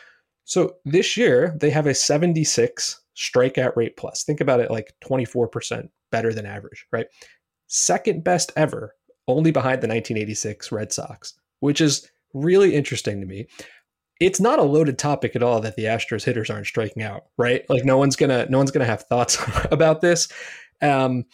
So 0.44 0.76
this 0.84 1.16
year, 1.16 1.56
they 1.60 1.70
have 1.70 1.86
a 1.86 1.94
76 1.94 3.00
strikeout 3.16 3.76
rate 3.76 3.96
plus. 3.96 4.22
Think 4.22 4.40
about 4.40 4.60
it 4.60 4.70
like 4.70 4.94
24% 5.04 5.88
better 6.12 6.32
than 6.32 6.46
average, 6.46 6.86
right? 6.92 7.06
Second 7.66 8.22
best 8.22 8.52
ever, 8.56 8.94
only 9.26 9.50
behind 9.50 9.82
the 9.82 9.88
1986 9.88 10.70
Red 10.70 10.92
Sox, 10.92 11.34
which 11.60 11.80
is 11.80 12.08
really 12.36 12.74
interesting 12.74 13.20
to 13.20 13.26
me. 13.26 13.46
It's 14.20 14.40
not 14.40 14.58
a 14.58 14.62
loaded 14.62 14.98
topic 14.98 15.36
at 15.36 15.42
all 15.42 15.60
that 15.60 15.76
the 15.76 15.84
Astros 15.84 16.24
hitters 16.24 16.48
aren't 16.48 16.66
striking 16.66 17.02
out, 17.02 17.24
right? 17.36 17.68
Like 17.68 17.84
no 17.84 17.98
one's 17.98 18.16
gonna 18.16 18.46
no 18.48 18.58
one's 18.58 18.70
gonna 18.70 18.86
have 18.86 19.02
thoughts 19.02 19.38
about 19.70 20.00
this. 20.00 20.28
Um, 20.80 21.24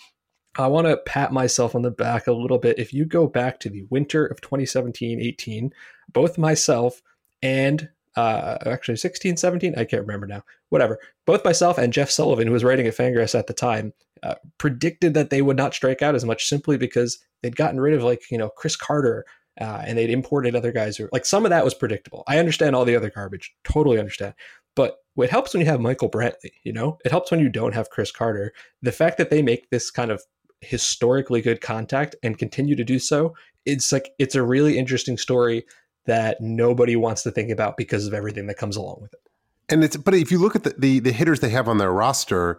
I 0.59 0.67
want 0.67 0.87
to 0.87 0.99
pat 0.99 1.33
myself 1.33 1.75
on 1.75 1.83
the 1.83 1.91
back 1.91 2.27
a 2.27 2.33
little 2.33 2.59
bit. 2.59 2.79
If 2.79 2.93
you 2.93 3.07
go 3.07 3.27
back 3.27 3.59
to 3.61 3.71
the 3.71 3.85
winter 3.88 4.27
of 4.27 4.41
2017-18, 4.43 5.71
both 6.12 6.37
myself 6.37 7.01
and 7.43 7.88
uh, 8.17 8.59
actually 8.67 8.97
16, 8.97 9.38
17, 9.38 9.75
I 9.79 9.85
can't 9.85 10.03
remember 10.03 10.27
now. 10.27 10.43
Whatever. 10.69 10.99
Both 11.27 11.45
myself 11.45 11.79
and 11.79 11.93
Jeff 11.93 12.11
Sullivan, 12.11 12.47
who 12.47 12.53
was 12.53 12.65
writing 12.65 12.87
at 12.87 12.95
Fangraphs 12.95 13.38
at 13.38 13.47
the 13.47 13.55
time, 13.55 13.95
uh, 14.23 14.35
predicted 14.59 15.15
that 15.15 15.31
they 15.31 15.41
would 15.41 15.57
not 15.57 15.75
strike 15.75 16.03
out 16.03 16.15
as 16.15 16.25
much 16.25 16.47
simply 16.47 16.77
because 16.77 17.19
they'd 17.43 17.57
gotten 17.57 17.81
rid 17.81 17.95
of 17.95 18.05
like 18.05 18.31
you 18.31 18.38
know 18.38 18.51
Chris 18.51 18.77
Carter 18.77 19.25
uh, 19.61 19.83
and 19.87 19.99
they'd 19.99 20.11
imported 20.11 20.55
other 20.55 20.73
guys 20.73 20.97
who 20.97 21.09
like 21.12 21.27
some 21.27 21.45
of 21.45 21.51
that 21.51 21.65
was 21.65 21.75
predictable. 21.75 22.25
I 22.27 22.38
understand 22.38 22.75
all 22.75 22.85
the 22.85 22.97
other 22.97 23.11
garbage, 23.11 23.55
totally 23.65 23.99
understand. 23.99 24.35
But 24.75 24.97
it 25.17 25.31
helps 25.31 25.53
when 25.53 25.61
you 25.61 25.67
have 25.67 25.81
Michael 25.81 26.11
Brantley, 26.11 26.53
you 26.65 26.73
know, 26.73 26.99
it 27.05 27.11
helps 27.11 27.31
when 27.31 27.41
you 27.41 27.51
don't 27.51 27.75
have 27.75 27.91
Chris 27.91 28.11
Carter. 28.11 28.53
The 28.81 28.93
fact 28.93 29.19
that 29.19 29.29
they 29.29 29.43
make 29.43 29.69
this 29.71 29.91
kind 29.91 30.11
of 30.11 30.23
historically 30.62 31.43
good 31.43 31.61
contact 31.61 32.17
and 32.23 32.38
continue 32.38 32.75
to 32.77 32.85
do 32.85 32.99
so, 32.99 33.35
it's 33.67 33.93
like 33.93 34.12
it's 34.19 34.35
a 34.35 34.43
really 34.43 34.79
interesting 34.79 35.19
story 35.19 35.65
that 36.07 36.41
nobody 36.41 36.97
wants 36.97 37.23
to 37.23 37.31
think 37.31 37.51
about 37.51 37.77
because 37.77 38.07
of 38.07 38.15
everything 38.15 38.47
that 38.47 38.57
comes 38.57 38.77
along 38.77 38.99
with 39.01 39.12
it. 39.12 39.21
And 39.69 39.85
it's 39.85 39.97
but 39.97 40.15
if 40.15 40.33
you 40.33 40.38
look 40.38 40.57
at 40.57 40.65
the, 40.65 40.75
the, 40.79 40.99
the 41.01 41.12
hitters 41.12 41.41
they 41.41 41.51
have 41.51 41.69
on 41.69 41.79
their 41.79 41.93
roster, 41.93 42.59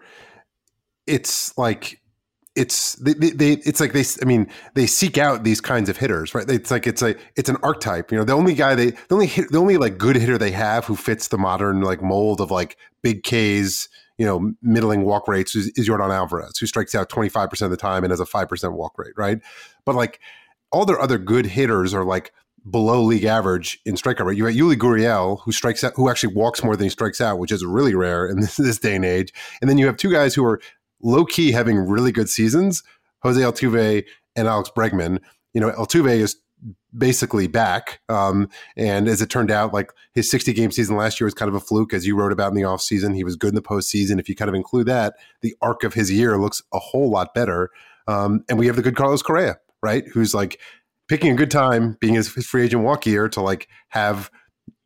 it's 1.07 1.57
like 1.57 1.99
it's 2.55 2.93
they, 2.95 3.13
they, 3.13 3.53
it's 3.53 3.79
like 3.79 3.93
they 3.93 4.03
I 4.21 4.25
mean 4.25 4.47
they 4.75 4.85
seek 4.85 5.17
out 5.17 5.43
these 5.43 5.59
kinds 5.59 5.89
of 5.89 5.97
hitters 5.97 6.35
right 6.35 6.47
it's 6.47 6.69
like 6.69 6.85
it's 6.85 7.01
a 7.01 7.15
it's 7.35 7.49
an 7.49 7.57
archetype 7.63 8.11
you 8.11 8.17
know 8.17 8.23
the 8.23 8.33
only 8.33 8.53
guy 8.53 8.75
they 8.75 8.91
the 8.91 9.15
only 9.15 9.25
hit, 9.25 9.51
the 9.51 9.57
only 9.57 9.77
like 9.77 9.97
good 9.97 10.15
hitter 10.15 10.37
they 10.37 10.51
have 10.51 10.85
who 10.85 10.95
fits 10.95 11.29
the 11.29 11.37
modern 11.37 11.81
like 11.81 12.03
mold 12.03 12.39
of 12.39 12.51
like 12.51 12.77
big 13.01 13.23
K's 13.23 13.89
you 14.17 14.25
know 14.25 14.53
middling 14.61 15.03
walk 15.03 15.27
rates 15.27 15.55
is, 15.55 15.71
is 15.75 15.89
Yordan 15.89 16.13
Alvarez 16.13 16.57
who 16.59 16.67
strikes 16.67 16.93
out 16.93 17.09
25% 17.09 17.61
of 17.63 17.71
the 17.71 17.77
time 17.77 18.03
and 18.03 18.11
has 18.11 18.19
a 18.19 18.25
5% 18.25 18.73
walk 18.73 18.99
rate 18.99 19.13
right 19.17 19.39
but 19.83 19.95
like 19.95 20.19
all 20.71 20.85
their 20.85 20.99
other 20.99 21.17
good 21.17 21.47
hitters 21.47 21.93
are 21.93 22.05
like 22.05 22.31
below 22.69 23.01
league 23.01 23.25
average 23.25 23.79
in 23.85 23.95
strikeout 23.95 24.25
rate. 24.25 24.37
You 24.37 24.45
have 24.45 24.55
Yuli 24.55 24.75
Gurriel, 24.75 25.41
who 25.43 25.51
strikes 25.51 25.83
out, 25.83 25.93
who 25.95 26.09
actually 26.09 26.33
walks 26.33 26.63
more 26.63 26.75
than 26.75 26.85
he 26.85 26.89
strikes 26.89 27.19
out, 27.19 27.37
which 27.37 27.51
is 27.51 27.65
really 27.65 27.93
rare 27.93 28.25
in 28.25 28.39
this, 28.41 28.55
this 28.57 28.79
day 28.79 28.95
and 28.95 29.05
age. 29.05 29.33
And 29.61 29.69
then 29.69 29.77
you 29.77 29.85
have 29.85 29.97
two 29.97 30.11
guys 30.11 30.33
who 30.33 30.45
are 30.45 30.61
low 31.03 31.25
key 31.25 31.51
having 31.51 31.77
really 31.77 32.11
good 32.11 32.29
seasons, 32.29 32.81
Jose 33.21 33.39
Altuve 33.39 34.03
and 34.35 34.47
Alex 34.47 34.71
Bregman. 34.75 35.19
You 35.53 35.61
know, 35.61 35.71
Altuve 35.71 36.19
is 36.19 36.37
basically 36.97 37.47
back. 37.47 38.01
Um, 38.09 38.49
and 38.77 39.07
as 39.07 39.21
it 39.21 39.29
turned 39.29 39.51
out, 39.51 39.73
like 39.73 39.91
his 40.13 40.29
60 40.31 40.53
game 40.53 40.71
season 40.71 40.95
last 40.95 41.19
year 41.19 41.25
was 41.25 41.33
kind 41.33 41.49
of 41.49 41.55
a 41.55 41.59
fluke, 41.59 41.93
as 41.93 42.07
you 42.07 42.15
wrote 42.15 42.31
about 42.31 42.49
in 42.49 42.55
the 42.55 42.61
offseason. 42.61 43.15
He 43.15 43.23
was 43.23 43.35
good 43.35 43.49
in 43.49 43.55
the 43.55 43.61
postseason. 43.61 44.19
If 44.19 44.29
you 44.29 44.35
kind 44.35 44.49
of 44.49 44.55
include 44.55 44.87
that, 44.87 45.15
the 45.41 45.55
arc 45.61 45.83
of 45.83 45.93
his 45.93 46.11
year 46.11 46.37
looks 46.37 46.61
a 46.73 46.79
whole 46.79 47.09
lot 47.09 47.33
better. 47.33 47.69
Um, 48.07 48.43
and 48.49 48.57
we 48.57 48.67
have 48.67 48.75
the 48.75 48.81
good 48.81 48.95
Carlos 48.95 49.21
Correa, 49.21 49.57
right? 49.81 50.07
Who's 50.07 50.33
like 50.33 50.59
picking 51.07 51.31
a 51.31 51.35
good 51.35 51.51
time, 51.51 51.97
being 51.99 52.15
his, 52.15 52.33
his 52.33 52.45
free 52.45 52.63
agent 52.63 52.83
walk 52.83 53.05
year 53.05 53.29
to 53.29 53.41
like 53.41 53.67
have– 53.89 54.31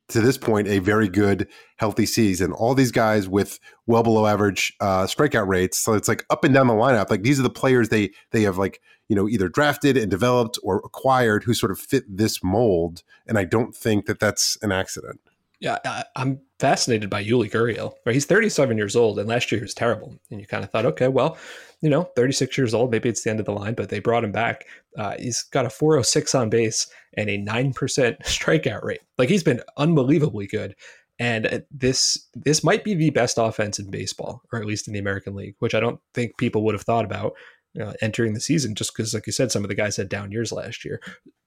to 0.09 0.21
this 0.21 0.37
point 0.37 0.67
a 0.67 0.79
very 0.79 1.09
good 1.09 1.47
healthy 1.77 2.05
season. 2.05 2.51
All 2.53 2.73
these 2.73 2.91
guys 2.91 3.27
with 3.27 3.59
well 3.85 4.03
below 4.03 4.25
average 4.25 4.73
uh, 4.79 5.03
strikeout 5.03 5.47
rates. 5.47 5.77
So 5.77 5.93
it's 5.93 6.07
like 6.07 6.25
up 6.29 6.43
and 6.43 6.53
down 6.53 6.67
the 6.67 6.73
lineup. 6.73 7.09
Like 7.09 7.23
these 7.23 7.39
are 7.39 7.43
the 7.43 7.49
players 7.49 7.89
they 7.89 8.11
they 8.31 8.43
have 8.43 8.57
like 8.57 8.81
you 9.09 9.15
know 9.15 9.27
either 9.27 9.49
drafted 9.49 9.97
and 9.97 10.09
developed 10.09 10.57
or 10.63 10.77
acquired 10.77 11.43
who 11.43 11.53
sort 11.53 11.71
of 11.71 11.79
fit 11.79 12.03
this 12.07 12.43
mold. 12.43 13.03
And 13.27 13.37
I 13.37 13.43
don't 13.43 13.75
think 13.75 14.05
that 14.05 14.19
that's 14.19 14.57
an 14.61 14.71
accident. 14.71 15.19
Yeah, 15.59 15.79
I, 15.83 16.03
am 16.15 16.39
fascinated 16.59 17.09
by 17.09 17.23
Yuli 17.23 17.49
Gurriel. 17.49 17.93
Right, 18.05 18.13
he's 18.13 18.25
37 18.25 18.77
years 18.77 18.95
old, 18.95 19.17
and 19.17 19.27
last 19.27 19.51
year 19.51 19.59
he 19.59 19.63
was 19.63 19.73
terrible. 19.73 20.15
And 20.29 20.39
you 20.39 20.45
kind 20.45 20.63
of 20.63 20.69
thought, 20.69 20.85
okay, 20.85 21.07
well, 21.07 21.35
you 21.81 21.89
know, 21.89 22.03
36 22.15 22.57
years 22.57 22.73
old, 22.73 22.91
maybe 22.91 23.09
it's 23.09 23.23
the 23.23 23.29
end 23.29 23.39
of 23.39 23.45
the 23.45 23.51
line, 23.51 23.75
but 23.75 23.89
they 23.89 23.99
brought 23.99 24.23
him 24.23 24.31
back. 24.31 24.65
Uh, 24.97 25.15
he's 25.19 25.43
got 25.43 25.65
a 25.65 25.69
406 25.69 26.33
on 26.33 26.49
base 26.49 26.87
and 27.15 27.29
a 27.29 27.37
9% 27.37 27.73
strikeout 27.75 28.83
rate. 28.83 29.01
Like 29.17 29.29
he's 29.29 29.43
been 29.43 29.61
unbelievably 29.77 30.47
good. 30.47 30.75
And 31.19 31.47
uh, 31.47 31.59
this 31.71 32.27
this 32.35 32.63
might 32.63 32.83
be 32.83 32.93
the 32.93 33.09
best 33.09 33.37
offense 33.39 33.79
in 33.79 33.89
baseball, 33.89 34.43
or 34.53 34.59
at 34.59 34.67
least 34.67 34.87
in 34.87 34.93
the 34.93 34.99
American 34.99 35.35
League, 35.35 35.55
which 35.59 35.73
I 35.73 35.79
don't 35.79 35.99
think 36.13 36.37
people 36.37 36.63
would 36.63 36.75
have 36.75 36.83
thought 36.83 37.05
about 37.05 37.33
uh, 37.81 37.93
entering 38.01 38.33
the 38.33 38.39
season, 38.39 38.75
just 38.75 38.95
because, 38.95 39.15
like 39.15 39.25
you 39.25 39.33
said, 39.33 39.51
some 39.51 39.63
of 39.63 39.69
the 39.69 39.75
guys 39.75 39.97
had 39.97 40.09
down 40.09 40.31
years 40.31 40.51
last 40.51 40.85
year. 40.85 41.01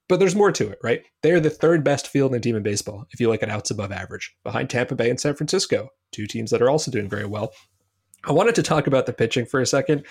But 0.09 0.19
there's 0.19 0.35
more 0.35 0.51
to 0.51 0.69
it, 0.69 0.79
right? 0.83 1.05
They're 1.23 1.39
the 1.39 1.51
third 1.51 1.85
best 1.85 2.09
fielding 2.09 2.41
team 2.41 2.57
in 2.57 2.65
baseball, 2.65 3.07
if 3.13 3.21
you 3.21 3.29
look 3.29 3.45
at 3.45 3.49
outs 3.49 3.71
above 3.71 3.93
average, 3.93 4.35
behind 4.43 4.69
Tampa 4.69 4.97
Bay 4.97 5.09
and 5.09 5.21
San 5.21 5.37
Francisco, 5.37 5.91
two 6.11 6.27
teams 6.27 6.51
that 6.51 6.61
are 6.61 6.69
also 6.69 6.91
doing 6.91 7.09
very 7.09 7.27
well. 7.27 7.53
I 8.25 8.33
wanted 8.33 8.55
to 8.57 8.63
talk 8.63 8.87
about 8.87 9.07
the 9.07 9.13
pitching 9.13 9.47
for 9.47 9.61
a 9.61 9.67
second. 9.67 10.05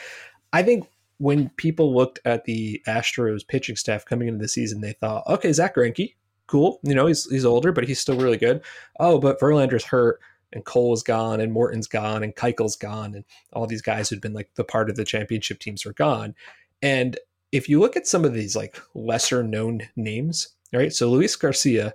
I 0.53 0.63
think 0.63 0.87
when 1.19 1.49
people 1.57 1.93
looked 1.93 2.19
at 2.25 2.45
the 2.45 2.81
Astros 2.87 3.47
pitching 3.47 3.75
staff 3.75 4.05
coming 4.05 4.27
into 4.27 4.41
the 4.41 4.47
season, 4.47 4.81
they 4.81 4.93
thought, 4.93 5.27
okay, 5.27 5.51
Zack 5.51 5.75
Greinke, 5.75 6.15
cool. 6.47 6.79
You 6.83 6.95
know, 6.95 7.05
he's 7.05 7.29
he's 7.29 7.45
older, 7.45 7.71
but 7.71 7.87
he's 7.87 7.99
still 7.99 8.17
really 8.17 8.37
good. 8.37 8.61
Oh, 8.99 9.19
but 9.19 9.39
Verlander's 9.39 9.83
hurt, 9.83 10.19
and 10.53 10.65
Cole's 10.65 11.03
gone, 11.03 11.41
and 11.41 11.51
Morton's 11.51 11.87
gone, 11.87 12.23
and 12.23 12.35
Keuchel's 12.35 12.75
gone, 12.75 13.13
and 13.15 13.25
all 13.53 13.67
these 13.67 13.81
guys 13.81 14.09
who'd 14.09 14.21
been 14.21 14.33
like 14.33 14.49
the 14.55 14.63
part 14.63 14.89
of 14.89 14.95
the 14.95 15.05
championship 15.05 15.59
teams 15.59 15.85
are 15.85 15.93
gone. 15.93 16.35
And 16.81 17.19
if 17.51 17.67
you 17.67 17.79
look 17.79 17.97
at 17.97 18.07
some 18.07 18.25
of 18.25 18.33
these 18.33 18.55
like 18.55 18.79
lesser 18.93 19.43
known 19.43 19.81
names, 19.95 20.49
right? 20.73 20.93
So 20.93 21.09
Luis 21.09 21.35
Garcia 21.35 21.93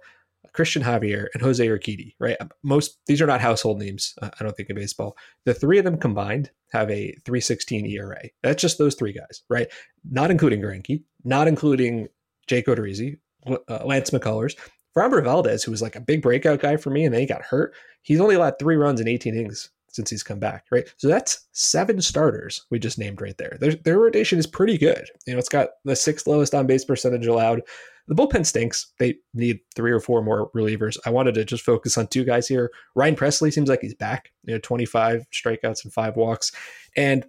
Cristian 0.57 0.83
Javier, 0.83 1.27
and 1.35 1.43
Jose 1.43 1.67
Urquidy, 1.67 2.15
right? 2.21 2.37
Most 2.63 2.99
these 3.07 3.21
are 3.21 3.27
not 3.27 3.41
household 3.41 3.79
names, 3.79 4.15
uh, 4.23 4.31
I 4.39 4.45
don't 4.45 4.57
think 4.57 4.71
in 4.71 4.77
baseball. 4.77 5.17
The 5.45 5.55
three 5.55 5.79
of 5.79 5.85
them 5.85 5.99
combined 5.99 6.51
have 6.73 6.91
a 6.91 7.13
316 7.25 7.87
ERA. 7.87 8.23
That's 8.43 8.63
just 8.63 8.79
those 8.79 8.95
three 8.95 9.13
guys, 9.13 9.43
right? 9.49 9.69
Not 10.09 10.31
including 10.31 10.61
Greinke, 10.61 11.03
not 11.25 11.49
including 11.49 12.09
Jake 12.47 12.67
Odorizzi, 12.67 13.19
uh, 13.47 13.85
Lance 13.85 14.11
McCullers. 14.11 14.57
Framber 14.97 15.25
Valdez, 15.25 15.65
who 15.65 15.73
was 15.73 15.83
like 15.83 15.97
a 15.97 16.01
big 16.01 16.23
breakout 16.23 16.61
guy 16.61 16.77
for 16.77 16.91
me, 16.91 17.05
and 17.05 17.13
then 17.13 17.21
he 17.21 17.27
got 17.27 17.43
hurt. 17.43 17.75
He's 18.03 18.21
only 18.21 18.37
allowed 18.37 18.61
three 18.61 18.77
runs 18.77 19.01
in 19.01 19.09
18 19.09 19.35
innings 19.35 19.71
since 19.95 20.11
he's 20.11 20.23
come 20.23 20.39
back, 20.39 20.65
right? 20.71 20.93
So 20.97 21.09
that's 21.09 21.47
seven 21.53 22.01
starters 22.01 22.65
we 22.71 22.79
just 22.79 22.99
named 22.99 23.21
right 23.21 23.37
there. 23.39 23.57
Their, 23.61 23.75
their 23.75 23.99
rotation 23.99 24.39
is 24.39 24.47
pretty 24.47 24.77
good. 24.77 25.09
You 25.27 25.35
know, 25.35 25.39
it's 25.39 25.49
got 25.49 25.71
the 25.85 25.97
sixth 25.97 26.27
lowest 26.27 26.55
on 26.55 26.67
base 26.67 26.85
percentage 26.85 27.27
allowed, 27.27 27.63
the 28.09 28.15
bullpen 28.15 28.45
stinks. 28.45 28.93
They 28.99 29.17
need 29.33 29.61
three 29.75 29.93
or 29.93 30.01
four 30.01 30.23
more 30.23 30.51
relievers. 30.53 30.99
I 31.07 31.11
wanted 31.11 31.35
to 31.35 31.45
just 31.45 31.65
focus 31.65 31.97
on 31.97 32.09
two 32.09 32.25
guys 32.25 32.49
here. 32.49 32.71
Ryan 32.95 33.17
Pressly 33.17 33.53
seems 33.53 33.69
like 33.69 33.81
he's 33.81 33.95
back. 33.95 34.31
You 34.45 34.55
know, 34.55 34.61
25 34.61 35.27
strikeouts 35.33 35.85
and 35.85 35.93
five 35.93 36.17
walks. 36.17 36.53
And 36.97 37.25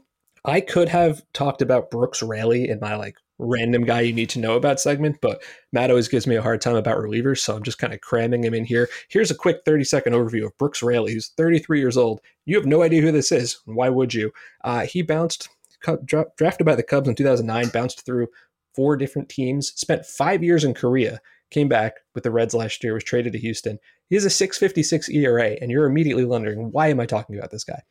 I 0.46 0.62
could 0.62 0.90
have 0.90 1.24
talked 1.34 1.62
about 1.62 1.90
Brooks 1.90 2.22
Raley 2.22 2.70
in 2.70 2.80
my 2.80 2.96
like 2.96 3.18
random 3.40 3.84
guy 3.84 4.02
you 4.02 4.14
need 4.14 4.30
to 4.30 4.40
know 4.40 4.56
about 4.56 4.80
segment, 4.80 5.18
but 5.22 5.44
Matt 5.74 5.90
always 5.90 6.08
gives 6.08 6.28
me 6.28 6.36
a 6.36 6.42
hard 6.42 6.62
time 6.62 6.76
about 6.76 6.98
relievers, 6.98 7.40
so 7.40 7.56
I'm 7.56 7.64
just 7.64 7.80
kind 7.80 7.94
of 7.94 8.02
cramming 8.02 8.44
him 8.44 8.54
in 8.54 8.64
here. 8.64 8.88
Here's 9.10 9.32
a 9.32 9.36
quick 9.36 9.62
30 9.66 9.84
second 9.84 10.14
overview 10.14 10.46
of 10.46 10.58
Brooks 10.58 10.84
Raley, 10.84 11.14
who's 11.14 11.30
33 11.30 11.80
years 11.80 11.98
old. 11.98 12.22
You 12.46 12.56
have 12.58 12.66
no 12.66 12.84
idea 12.84 13.02
who 13.02 13.12
this 13.12 13.32
is. 13.32 13.60
Why 13.66 13.90
would 13.90 14.14
you? 14.14 14.32
Uh, 14.64 14.86
he 14.86 15.02
bounced, 15.02 15.50
drafted 16.06 16.66
by 16.66 16.76
the 16.76 16.84
Cubs 16.84 17.10
in 17.10 17.16
2009, 17.16 17.70
bounced 17.70 18.06
through 18.06 18.28
four 18.76 18.98
different 18.98 19.30
teams, 19.30 19.74
spent 19.76 20.06
five 20.06 20.44
years 20.44 20.64
in 20.64 20.74
Korea, 20.74 21.20
came 21.50 21.68
back 21.68 21.96
with 22.14 22.24
the 22.24 22.32
Reds 22.32 22.54
last 22.54 22.84
year, 22.84 22.94
was 22.94 23.04
traded 23.04 23.34
to 23.34 23.40
Houston. 23.40 23.80
He 24.10 24.16
has 24.16 24.26
a 24.26 24.30
656 24.30 25.10
ERA, 25.10 25.58
and 25.62 25.72
you're 25.72 25.86
immediately 25.86 26.26
wondering, 26.26 26.72
why 26.72 26.90
am 26.90 27.00
I 27.00 27.06
talking 27.06 27.38
about 27.38 27.52
this 27.52 27.64
guy? 27.64 27.82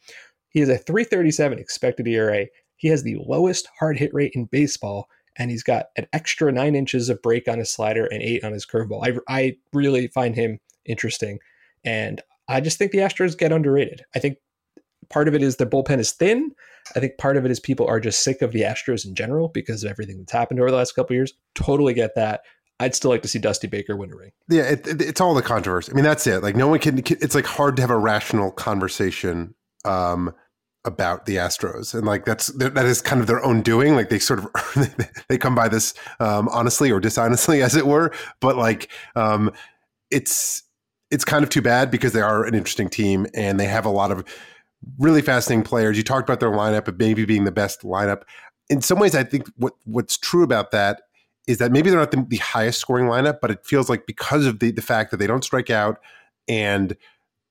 He 0.55 0.61
has 0.61 0.69
a 0.69 0.79
337 0.79 1.59
expected 1.59 2.07
ERA. 2.07 2.47
He 2.77 2.89
has 2.89 3.03
the 3.03 3.19
lowest 3.27 3.69
hard 3.79 3.99
hit 3.99 4.15
rate 4.15 4.33
in 4.35 4.47
baseball, 4.47 5.09
and 5.37 5.51
he's 5.51 5.65
got 5.65 5.87
an 5.97 6.07
extra 6.13 6.51
nine 6.53 6.77
inches 6.77 7.09
of 7.09 7.21
break 7.23 7.49
on 7.49 7.59
his 7.59 7.71
slider 7.71 8.07
and 8.07 8.23
eight 8.23 8.45
on 8.45 8.53
his 8.53 8.65
curveball. 8.65 9.05
I, 9.05 9.19
I 9.29 9.57
really 9.73 10.07
find 10.09 10.35
him 10.35 10.61
interesting, 10.87 11.41
and 11.85 12.23
I 12.49 12.61
just 12.61 12.79
think 12.79 12.93
the 12.93 12.99
Astros 12.99 13.37
get 13.37 13.53
underrated. 13.53 14.03
I 14.15 14.21
think 14.21 14.39
part 15.11 15.27
of 15.27 15.35
it 15.35 15.43
is 15.43 15.57
the 15.57 15.67
bullpen 15.67 15.99
is 15.99 16.13
thin. 16.13 16.53
I 16.95 17.01
think 17.01 17.19
part 17.19 17.37
of 17.37 17.45
it 17.45 17.51
is 17.51 17.59
people 17.59 17.89
are 17.89 17.99
just 17.99 18.23
sick 18.23 18.41
of 18.41 18.53
the 18.53 18.63
Astros 18.63 19.05
in 19.05 19.15
general 19.15 19.49
because 19.49 19.83
of 19.83 19.91
everything 19.91 20.19
that's 20.19 20.33
happened 20.33 20.61
over 20.61 20.71
the 20.71 20.77
last 20.77 20.95
couple 20.95 21.17
years. 21.17 21.33
Totally 21.57 21.95
get 21.95 22.15
that. 22.15 22.43
I'd 22.79 22.95
still 22.95 23.11
like 23.11 23.23
to 23.23 23.29
see 23.29 23.39
Dusty 23.39 23.67
Baker 23.67 23.97
win 23.97 24.13
a 24.13 24.17
ring. 24.17 24.33
Yeah, 24.49 24.65
it, 24.65 24.87
it, 24.87 25.03
it's 25.03 25.21
all 25.21 25.35
the 25.35 25.43
controversy. 25.43 25.91
I 25.91 25.95
mean, 25.95 26.05
that's 26.05 26.27
it. 26.27 26.43
Like, 26.43 26.55
no 26.57 26.69
one 26.69 26.79
can. 26.81 26.99
It's 26.99 27.35
like 27.35 27.47
hard 27.47 27.77
to 27.77 27.83
have 27.83 27.91
a 27.91 27.99
rational 27.99 28.51
conversation 28.51 29.55
um, 29.85 30.35
about 30.85 31.27
the 31.27 31.37
Astros, 31.37 31.95
and 31.95 32.07
like 32.07 32.25
that's 32.25 32.49
that 32.49 32.85
is 32.85 33.01
kind 33.01 33.21
of 33.21 33.27
their 33.27 33.43
own 33.45 33.63
doing. 33.63 33.95
Like 33.95 34.11
they 34.11 34.19
sort 34.19 34.41
of 34.41 34.49
they 35.29 35.39
come 35.39 35.55
by 35.55 35.69
this 35.69 35.95
um, 36.21 36.49
honestly 36.49 36.91
or 36.91 37.01
dishonestly, 37.01 37.63
as 37.63 37.75
it 37.75 37.87
were. 37.87 38.13
But 38.41 38.57
like, 38.57 38.91
um, 39.17 39.51
it's 40.11 40.63
it's 41.11 41.25
kind 41.25 41.43
of 41.45 41.51
too 41.51 41.63
bad 41.63 41.91
because 41.91 42.13
they 42.13 42.21
are 42.21 42.45
an 42.45 42.55
interesting 42.55 42.89
team 42.89 43.27
and 43.35 43.59
they 43.61 43.67
have 43.67 43.87
a 43.87 43.91
lot 43.91 44.11
of 44.11 44.25
really 44.99 45.23
fascinating 45.23 45.65
players. 45.65 45.97
You 45.97 46.03
talked 46.03 46.29
about 46.29 46.41
their 46.41 46.51
lineup 46.51 46.89
of 46.89 46.99
maybe 46.99 47.25
being 47.25 47.45
the 47.45 47.53
best 47.53 47.83
lineup. 47.83 48.23
In 48.69 48.81
some 48.81 48.99
ways, 48.99 49.15
I 49.15 49.25
think 49.25 49.49
what 49.57 49.75
what's 49.85 50.19
true 50.19 50.43
about 50.43 50.71
that 50.73 51.03
is 51.47 51.59
that 51.59 51.73
maybe 51.73 51.91
they're 51.91 52.01
not 52.01 52.11
the, 52.11 52.25
the 52.29 52.39
highest 52.39 52.81
scoring 52.81 53.07
lineup, 53.07 53.39
but 53.41 53.51
it 53.51 53.65
feels 53.65 53.89
like 53.89 54.07
because 54.07 54.47
of 54.47 54.61
the 54.61 54.71
the 54.71 54.83
fact 54.83 55.11
that 55.11 55.19
they 55.19 55.27
don't 55.27 55.45
strike 55.45 55.71
out 55.71 55.99
and 56.49 56.97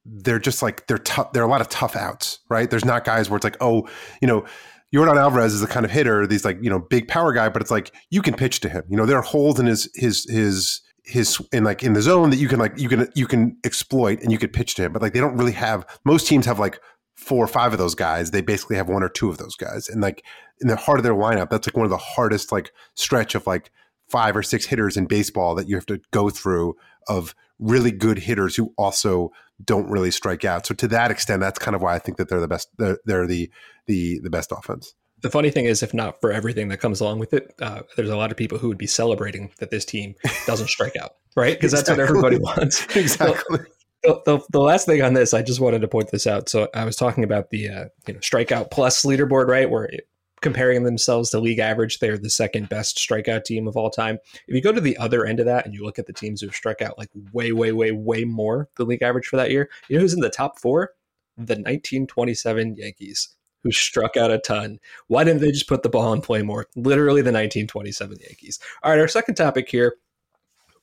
they're 0.06 0.40
just 0.40 0.62
like 0.62 0.88
they're 0.88 0.98
tough. 0.98 1.34
There 1.34 1.44
are 1.44 1.46
a 1.46 1.50
lot 1.50 1.62
of 1.62 1.70
tough 1.70 1.96
outs, 1.96 2.40
right? 2.50 2.70
There's 2.70 2.86
not 2.86 3.06
guys 3.06 3.30
where 3.30 3.38
it's 3.38 3.44
like, 3.44 3.58
oh, 3.62 3.88
you 4.22 4.28
know, 4.28 4.46
Yordan 4.94 5.18
Alvarez 5.18 5.54
is 5.54 5.62
the 5.62 5.68
kind 5.68 5.86
of 5.86 5.92
hitter, 5.92 6.28
these 6.28 6.46
like 6.46 6.58
you 6.62 6.70
know 6.70 6.80
big 6.80 7.08
power 7.08 7.34
guy, 7.34 7.50
but 7.50 7.62
it's 7.62 7.72
like 7.72 7.92
you 8.10 8.22
can 8.22 8.36
pitch 8.36 8.60
to 8.62 8.70
him. 8.70 8.84
You 8.90 8.98
know, 8.98 9.06
there 9.06 9.18
are 9.18 9.24
holes 9.24 9.60
in 9.60 9.66
his 9.66 9.90
his 9.96 10.26
his 10.30 10.82
his 11.06 11.42
in 11.52 11.64
like 11.64 11.84
in 11.84 11.94
the 11.94 12.02
zone 12.02 12.30
that 12.30 12.38
you 12.38 12.48
can 12.48 12.60
like 12.60 12.78
you 12.78 12.90
can 12.90 13.10
you 13.16 13.28
can 13.28 13.58
exploit 13.64 14.22
and 14.22 14.32
you 14.32 14.38
could 14.38 14.54
pitch 14.54 14.76
to 14.76 14.84
him. 14.84 14.94
But 14.94 15.02
like 15.02 15.14
they 15.14 15.20
don't 15.20 15.36
really 15.36 15.54
have. 15.54 15.86
Most 16.06 16.28
teams 16.28 16.46
have 16.46 16.60
like 16.60 16.80
four 17.16 17.44
or 17.44 17.48
five 17.48 17.72
of 17.72 17.80
those 17.80 17.96
guys. 17.96 18.32
They 18.32 18.42
basically 18.42 18.76
have 18.76 18.90
one 18.90 19.04
or 19.04 19.10
two 19.10 19.30
of 19.30 19.38
those 19.38 19.56
guys, 19.56 19.90
and 19.90 20.02
like 20.02 20.24
in 20.62 20.68
the 20.68 20.76
heart 20.76 21.00
of 21.00 21.04
their 21.04 21.16
lineup, 21.16 21.50
that's 21.50 21.68
like 21.68 21.78
one 21.78 21.86
of 21.86 21.92
the 21.92 21.98
hardest 21.98 22.52
like 22.52 22.72
stretch 22.96 23.34
of 23.34 23.48
like 23.48 23.72
five 24.10 24.36
or 24.36 24.44
six 24.44 24.66
hitters 24.66 24.96
in 24.96 25.06
baseball 25.06 25.56
that 25.56 25.68
you 25.68 25.76
have 25.76 25.88
to 25.88 26.00
go 26.12 26.30
through 26.30 26.76
of 27.08 27.34
really 27.60 27.92
good 27.92 28.20
hitters 28.20 28.56
who 28.56 28.74
also 28.78 29.32
don't 29.64 29.90
really 29.90 30.12
strike 30.12 30.46
out. 30.46 30.66
So 30.66 30.74
to 30.76 30.88
that 30.90 31.12
extent, 31.12 31.42
that's 31.42 31.60
kind 31.60 31.76
of 31.76 31.82
why 31.82 31.96
I 31.96 32.00
think 32.00 32.18
that 32.18 32.30
they're 32.30 32.42
the 32.42 32.48
best. 32.48 32.70
They're, 32.78 32.98
they're 33.06 33.28
the 33.28 33.50
the 33.88 34.20
the 34.22 34.30
best 34.30 34.52
offense. 34.52 34.94
The 35.22 35.30
funny 35.30 35.52
thing 35.52 35.66
is, 35.66 35.82
if 35.82 35.94
not 35.94 36.20
for 36.20 36.32
everything 36.32 36.68
that 36.68 36.78
comes 36.78 37.00
along 37.00 37.20
with 37.20 37.34
it, 37.34 37.54
uh, 37.62 37.84
there's 37.96 38.10
a 38.10 38.18
lot 38.18 38.32
of 38.32 38.38
people 38.38 38.58
who 38.58 38.68
would 38.68 38.78
be 38.78 38.88
celebrating 38.88 39.52
that 39.60 39.72
this 39.72 39.86
team 39.86 40.16
doesn't 40.46 40.68
strike 40.68 40.98
out, 40.98 41.16
right? 41.38 41.56
Because 41.56 41.72
exactly. 41.74 41.96
that's 41.96 42.12
what 42.12 42.18
everybody 42.18 42.38
wants. 42.38 42.86
exactly. 42.96 43.60
The, 44.04 44.22
the, 44.26 44.40
the, 44.52 44.60
last 44.60 44.86
thing 44.86 45.02
on 45.02 45.14
this, 45.14 45.34
I 45.34 45.42
just 45.42 45.62
wanted 45.62 45.80
to 45.80 45.88
point 45.88 46.12
this 46.12 46.28
out. 46.28 46.50
So 46.50 46.68
I 46.74 46.84
was 46.84 46.98
talking 46.98 47.24
about 47.24 47.52
the 47.52 47.70
uh, 47.70 47.86
you 48.06 48.16
know 48.16 48.20
strikeout 48.20 48.70
plus 48.70 49.06
leaderboard, 49.06 49.48
right? 49.48 49.70
Where 49.70 49.86
it, 49.86 50.10
comparing 50.44 50.84
themselves 50.84 51.32
to 51.32 51.40
league 51.40 51.58
average, 51.58 51.98
they're 51.98 52.18
the 52.18 52.30
second 52.30 52.70
best 52.70 52.98
strikeout 52.98 53.46
team 53.46 53.68
of 53.68 53.76
all 53.76 53.90
time. 53.90 54.20
If 54.48 54.54
you 54.54 54.62
go 54.62 54.72
to 54.72 54.82
the 54.82 54.98
other 54.98 55.26
end 55.26 55.40
of 55.40 55.48
that 55.48 55.66
and 55.66 55.74
you 55.74 55.84
look 55.84 55.98
at 55.98 56.06
the 56.06 56.14
teams 56.14 56.42
who've 56.42 56.54
struck 56.54 56.82
out 56.82 57.00
like 57.00 57.10
way, 57.32 57.52
way, 57.52 57.72
way, 57.72 57.92
way 57.92 58.26
more 58.26 58.70
than 58.76 58.88
league 58.88 59.02
average 59.02 59.26
for 59.26 59.38
that 59.38 59.50
year, 59.50 59.70
you 59.88 59.96
know 59.96 60.02
who's 60.02 60.14
in 60.14 60.20
the 60.20 60.30
top 60.30 60.60
four? 60.60 60.92
The 61.38 61.56
1927 61.56 62.76
Yankees, 62.76 63.30
who 63.64 63.72
struck 63.72 64.16
out 64.18 64.30
a 64.30 64.38
ton. 64.38 64.80
Why 65.08 65.24
didn't 65.24 65.42
they 65.42 65.52
just 65.52 65.68
put 65.68 65.82
the 65.82 65.90
ball 65.90 66.14
in 66.14 66.22
play 66.22 66.44
more? 66.44 66.68
Literally 66.76 67.22
the 67.22 67.32
1927 67.32 68.18
Yankees. 68.22 68.60
All 68.84 68.92
right, 68.92 69.00
our 69.00 69.08
second 69.08 69.34
topic 69.36 69.68
here. 69.70 69.96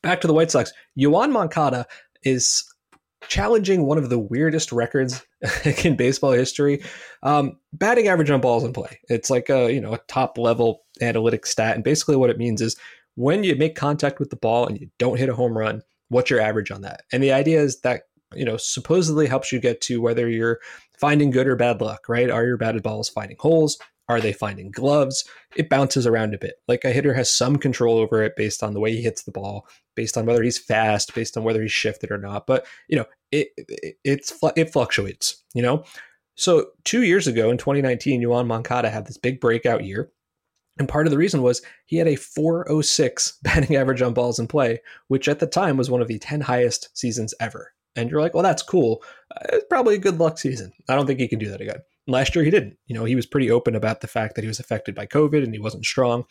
Back 0.03 0.21
to 0.23 0.27
the 0.27 0.35
White 0.35 0.51
Sox. 0.51 0.73
Yoan 0.99 1.31
Moncada 1.31 1.87
is 2.25 2.65
challenging 3.29 3.85
one 3.85 3.99
of 3.99 4.09
the 4.09 4.19
weirdest 4.19 4.73
records 4.73 5.25
in 5.85 5.97
baseball 5.97 6.33
history. 6.33 6.83
Um, 7.23 7.59
batting 7.73 8.09
average 8.09 8.31
on 8.31 8.41
balls 8.41 8.65
in 8.65 8.73
play. 8.73 8.99
It's 9.09 9.31
like 9.31 9.49
a 9.49 9.73
you 9.73 9.81
know 9.81 9.95
a 9.95 10.01
top 10.09 10.39
level 10.39 10.83
analytic 11.01 11.47
stat, 11.47 11.75
and 11.75 11.85
basically 11.85 12.17
what 12.17 12.31
it 12.31 12.39
means 12.39 12.61
is 12.61 12.77
when 13.17 13.45
you 13.45 13.57
make 13.57 13.75
contact 13.75 14.19
with 14.19 14.31
the 14.31 14.37
ball 14.37 14.67
and 14.67 14.81
you 14.81 14.89
don't 14.99 15.19
hit 15.19 15.29
a 15.29 15.35
home 15.35 15.57
run, 15.57 15.83
what's 16.09 16.31
your 16.31 16.41
average 16.41 16.71
on 16.71 16.83
that? 16.83 17.03
And 17.13 17.23
the 17.23 17.33
idea 17.33 17.61
is 17.61 17.81
that 17.81 18.03
you 18.35 18.45
know 18.45 18.57
supposedly 18.57 19.27
helps 19.27 19.53
you 19.53 19.61
get 19.61 19.81
to 19.83 20.01
whether 20.01 20.29
you're 20.29 20.61
finding 20.99 21.31
good 21.31 21.47
or 21.47 21.57
bad 21.57 21.81
luck. 21.81 22.09
Right? 22.09 22.31
Are 22.31 22.47
your 22.47 22.57
batted 22.57 22.83
balls 22.83 23.09
finding 23.09 23.37
holes? 23.39 23.79
Are 24.11 24.21
they 24.21 24.33
finding 24.33 24.73
gloves? 24.73 25.25
It 25.55 25.69
bounces 25.69 26.05
around 26.05 26.35
a 26.35 26.39
bit. 26.39 26.57
Like 26.67 26.85
a 26.85 26.91
hitter 26.91 27.15
has 27.15 27.33
some 27.33 27.57
control 27.57 27.97
over 27.97 28.25
it 28.25 28.35
based 28.37 28.61
on 28.61 28.75
the 28.75 28.81
way 28.81 28.91
he 28.91 29.03
hits 29.03 29.23
the 29.23 29.31
ball, 29.31 29.69
based 29.95 30.19
on 30.19 30.27
whether 30.27 30.43
he's 30.43 30.59
fast, 30.59 31.15
based 31.15 31.37
on 31.37 31.45
whether 31.45 31.63
he's 31.63 31.71
shifted 31.71 32.11
or 32.11 32.19
not. 32.19 32.45
But 32.45 32.67
you 32.89 32.97
know, 32.97 33.05
it, 33.31 33.51
it 33.57 33.99
it's 34.03 34.37
it 34.57 34.73
fluctuates. 34.73 35.45
You 35.55 35.63
know, 35.63 35.85
so 36.35 36.71
two 36.83 37.05
years 37.05 37.29
ago 37.29 37.53
in 37.53 37.57
2019, 37.57 38.21
Yoan 38.21 38.49
Moncada 38.49 38.91
had 38.91 39.07
this 39.07 39.17
big 39.17 39.41
breakout 39.41 39.85
year. 39.85 40.11
And 40.77 40.89
part 40.89 41.07
of 41.07 41.13
the 41.13 41.19
reason 41.19 41.43
was 41.43 41.63
he 41.87 41.99
had 41.99 42.09
a 42.09 42.17
406 42.17 43.39
batting 43.43 43.77
average 43.77 44.03
on 44.03 44.13
balls 44.13 44.41
in 44.41 44.49
play, 44.49 44.81
which 45.07 45.29
at 45.29 45.39
the 45.39 45.47
time 45.47 45.77
was 45.77 45.89
one 45.89 46.03
of 46.03 46.09
the 46.09 46.19
10 46.19 46.41
highest 46.41 46.97
seasons 46.99 47.33
ever. 47.39 47.75
And 47.95 48.11
you're 48.11 48.21
like, 48.21 48.35
well, 48.35 48.43
that's 48.43 48.63
cool. 48.65 49.05
Uh, 49.37 49.47
it's 49.53 49.67
probably 49.71 49.95
a 49.95 49.99
good 49.99 50.19
luck 50.19 50.37
season. 50.37 50.73
I 50.89 50.97
don't 50.97 51.07
think 51.07 51.21
he 51.21 51.29
can 51.29 51.39
do 51.39 51.51
that 51.51 51.61
again. 51.61 51.83
Last 52.07 52.35
year 52.35 52.45
he 52.45 52.51
didn't. 52.51 52.77
You 52.87 52.95
know, 52.95 53.05
he 53.05 53.15
was 53.15 53.27
pretty 53.27 53.51
open 53.51 53.75
about 53.75 54.01
the 54.01 54.09
fact 54.09 54.35
that 54.35 54.43
he 54.43 54.49
was 54.49 54.61
affected 54.61 54.95
by 54.95 55.07
COVID 55.07 55.45
and 55.45 55.55
he 55.55 55.61
wasn't 55.61 55.85
strong. 55.85 56.25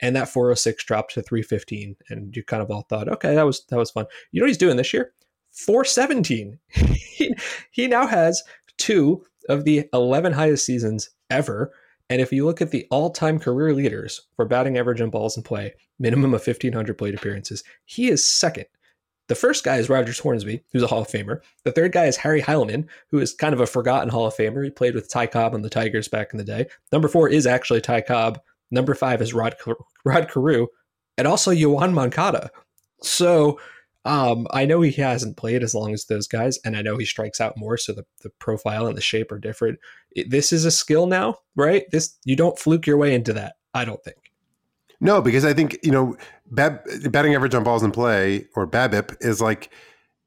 And 0.00 0.16
that 0.16 0.28
406 0.28 0.84
dropped 0.84 1.14
to 1.14 1.22
315. 1.22 1.96
And 2.08 2.36
you 2.36 2.42
kind 2.42 2.62
of 2.62 2.70
all 2.70 2.82
thought, 2.88 3.08
okay, 3.08 3.34
that 3.34 3.46
was 3.46 3.64
that 3.66 3.78
was 3.78 3.90
fun. 3.90 4.06
You 4.30 4.40
know 4.40 4.44
what 4.44 4.50
he's 4.50 4.58
doing 4.58 4.76
this 4.76 4.92
year? 4.92 5.12
417. 5.52 6.58
he, 6.68 7.34
he 7.70 7.86
now 7.86 8.06
has 8.06 8.42
two 8.78 9.24
of 9.48 9.64
the 9.64 9.88
11 9.92 10.32
highest 10.32 10.64
seasons 10.64 11.10
ever. 11.30 11.72
And 12.10 12.20
if 12.20 12.32
you 12.32 12.44
look 12.44 12.60
at 12.60 12.70
the 12.70 12.86
all 12.90 13.10
time 13.10 13.38
career 13.38 13.72
leaders 13.72 14.22
for 14.36 14.44
batting 14.44 14.76
average 14.76 15.00
and 15.00 15.12
balls 15.12 15.36
in 15.36 15.42
play, 15.42 15.74
minimum 15.98 16.34
of 16.34 16.46
1,500 16.46 16.98
plate 16.98 17.14
appearances, 17.14 17.62
he 17.84 18.08
is 18.08 18.24
second. 18.24 18.66
The 19.28 19.34
first 19.34 19.64
guy 19.64 19.76
is 19.76 19.88
Rogers 19.88 20.18
Hornsby, 20.18 20.62
who's 20.72 20.82
a 20.82 20.86
Hall 20.86 21.02
of 21.02 21.08
Famer. 21.08 21.40
The 21.64 21.72
third 21.72 21.92
guy 21.92 22.06
is 22.06 22.16
Harry 22.16 22.42
Heilmann, 22.42 22.86
who 23.08 23.18
is 23.18 23.32
kind 23.32 23.54
of 23.54 23.60
a 23.60 23.66
forgotten 23.66 24.08
Hall 24.08 24.26
of 24.26 24.34
Famer. 24.34 24.64
He 24.64 24.70
played 24.70 24.94
with 24.94 25.10
Ty 25.10 25.28
Cobb 25.28 25.54
on 25.54 25.62
the 25.62 25.70
Tigers 25.70 26.08
back 26.08 26.32
in 26.32 26.38
the 26.38 26.44
day. 26.44 26.66
Number 26.90 27.08
four 27.08 27.28
is 27.28 27.46
actually 27.46 27.80
Ty 27.80 28.02
Cobb. 28.02 28.40
Number 28.70 28.94
five 28.94 29.22
is 29.22 29.34
Rod 29.34 29.54
Rod 30.04 30.28
Carew, 30.28 30.66
and 31.16 31.26
also 31.26 31.50
Yoan 31.50 31.92
Moncada. 31.92 32.50
So 33.02 33.58
um, 34.04 34.46
I 34.50 34.64
know 34.64 34.80
he 34.80 34.92
hasn't 34.92 35.36
played 35.36 35.62
as 35.62 35.74
long 35.74 35.92
as 35.92 36.06
those 36.06 36.26
guys, 36.26 36.58
and 36.64 36.76
I 36.76 36.82
know 36.82 36.96
he 36.96 37.04
strikes 37.04 37.40
out 37.40 37.56
more, 37.56 37.76
so 37.76 37.92
the, 37.92 38.04
the 38.22 38.30
profile 38.38 38.86
and 38.86 38.96
the 38.96 39.02
shape 39.02 39.30
are 39.30 39.38
different. 39.38 39.78
This 40.26 40.52
is 40.52 40.64
a 40.64 40.70
skill 40.70 41.06
now, 41.06 41.38
right? 41.54 41.84
This 41.90 42.18
you 42.24 42.34
don't 42.34 42.58
fluke 42.58 42.86
your 42.86 42.96
way 42.96 43.14
into 43.14 43.32
that. 43.34 43.54
I 43.74 43.84
don't 43.84 44.02
think. 44.02 44.16
No, 45.02 45.20
because 45.20 45.44
I 45.44 45.52
think 45.52 45.80
you 45.82 45.90
know, 45.90 46.16
bat, 46.52 46.84
batting 47.10 47.34
average 47.34 47.56
on 47.56 47.64
balls 47.64 47.82
in 47.82 47.90
play 47.90 48.46
or 48.54 48.68
BABIP 48.68 49.16
is 49.20 49.40
like 49.40 49.68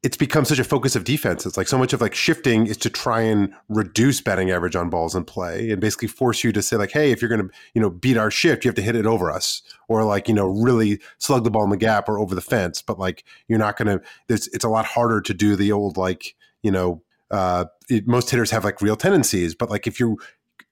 it's 0.02 0.18
become 0.18 0.44
such 0.44 0.58
a 0.58 0.64
focus 0.64 0.94
of 0.94 1.02
defense. 1.02 1.46
It's 1.46 1.56
like 1.56 1.66
so 1.66 1.78
much 1.78 1.94
of 1.94 2.02
like 2.02 2.14
shifting 2.14 2.66
is 2.66 2.76
to 2.78 2.90
try 2.90 3.22
and 3.22 3.52
reduce 3.70 4.20
batting 4.20 4.50
average 4.50 4.76
on 4.76 4.90
balls 4.90 5.16
in 5.16 5.24
play 5.24 5.70
and 5.70 5.80
basically 5.80 6.08
force 6.08 6.44
you 6.44 6.52
to 6.52 6.60
say 6.60 6.76
like, 6.76 6.92
hey, 6.92 7.10
if 7.10 7.22
you're 7.22 7.30
going 7.30 7.48
to 7.48 7.50
you 7.72 7.80
know 7.80 7.88
beat 7.88 8.18
our 8.18 8.30
shift, 8.30 8.66
you 8.66 8.68
have 8.68 8.74
to 8.74 8.82
hit 8.82 8.94
it 8.94 9.06
over 9.06 9.30
us 9.30 9.62
or 9.88 10.04
like 10.04 10.28
you 10.28 10.34
know 10.34 10.46
really 10.46 11.00
slug 11.16 11.44
the 11.44 11.50
ball 11.50 11.64
in 11.64 11.70
the 11.70 11.78
gap 11.78 12.06
or 12.06 12.18
over 12.18 12.34
the 12.34 12.42
fence. 12.42 12.82
But 12.82 12.98
like 12.98 13.24
you're 13.48 13.58
not 13.58 13.78
going 13.78 13.98
to. 13.98 14.04
It's 14.28 14.62
a 14.62 14.68
lot 14.68 14.84
harder 14.84 15.22
to 15.22 15.32
do 15.32 15.56
the 15.56 15.72
old 15.72 15.96
like 15.96 16.34
you 16.62 16.70
know 16.70 17.02
uh, 17.30 17.64
it, 17.88 18.06
most 18.06 18.28
hitters 18.28 18.50
have 18.50 18.62
like 18.62 18.82
real 18.82 18.96
tendencies, 18.96 19.54
but 19.54 19.70
like 19.70 19.86
if 19.86 19.98
you 19.98 20.18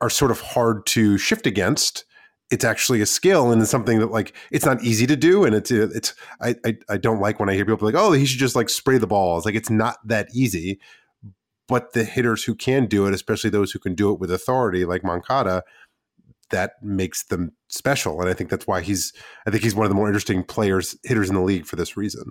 are 0.03 0.11
sort 0.11 0.31
of 0.31 0.43
hard 0.43 0.85
to 0.85 1.17
shift 1.17 1.47
against 1.47 2.05
it's 2.51 2.65
actually 2.65 3.01
a 3.01 3.07
skill 3.07 3.51
and 3.51 3.63
it's 3.63 3.71
something 3.71 3.99
that 3.99 4.11
like 4.11 4.35
it's 4.51 4.67
not 4.67 4.83
easy 4.83 5.07
to 5.07 5.17
do 5.17 5.45
and 5.45 5.55
it's 5.55 5.71
it's 5.71 6.15
I, 6.41 6.55
I 6.65 6.77
I, 6.91 6.97
don't 6.99 7.21
like 7.21 7.41
when 7.41 7.49
I 7.49 7.55
hear 7.55 7.65
people 7.65 7.87
like 7.87 7.95
oh 7.95 8.13
he 8.13 8.27
should 8.27 8.39
just 8.39 8.55
like 8.55 8.69
spray 8.69 8.99
the 8.99 9.07
balls 9.07 9.47
like 9.47 9.55
it's 9.55 9.71
not 9.71 9.97
that 10.07 10.29
easy 10.35 10.79
but 11.67 11.95
the 11.95 12.05
hitters 12.05 12.45
who 12.45 12.55
can 12.55 12.87
do 12.87 13.07
it 13.07 13.15
especially 13.15 13.51
those 13.51 13.73
who 13.73 13.79
can 13.79 13.95
do 13.95 14.13
it 14.13 14.21
with 14.21 14.31
authority 14.31 14.85
like 14.85 15.03
Moncada 15.03 15.65
that 16.51 16.83
makes 16.83 17.25
them 17.25 17.53
special. 17.69 18.21
And 18.21 18.29
I 18.29 18.35
think 18.35 18.51
that's 18.51 18.67
why 18.67 18.81
he's 18.81 19.13
I 19.47 19.51
think 19.51 19.63
he's 19.63 19.75
one 19.75 19.85
of 19.85 19.91
the 19.91 19.97
more 19.97 20.07
interesting 20.07 20.43
players 20.43 20.97
hitters 21.03 21.29
in 21.29 21.35
the 21.35 21.43
league 21.43 21.67
for 21.67 21.77
this 21.77 21.97
reason. 21.97 22.25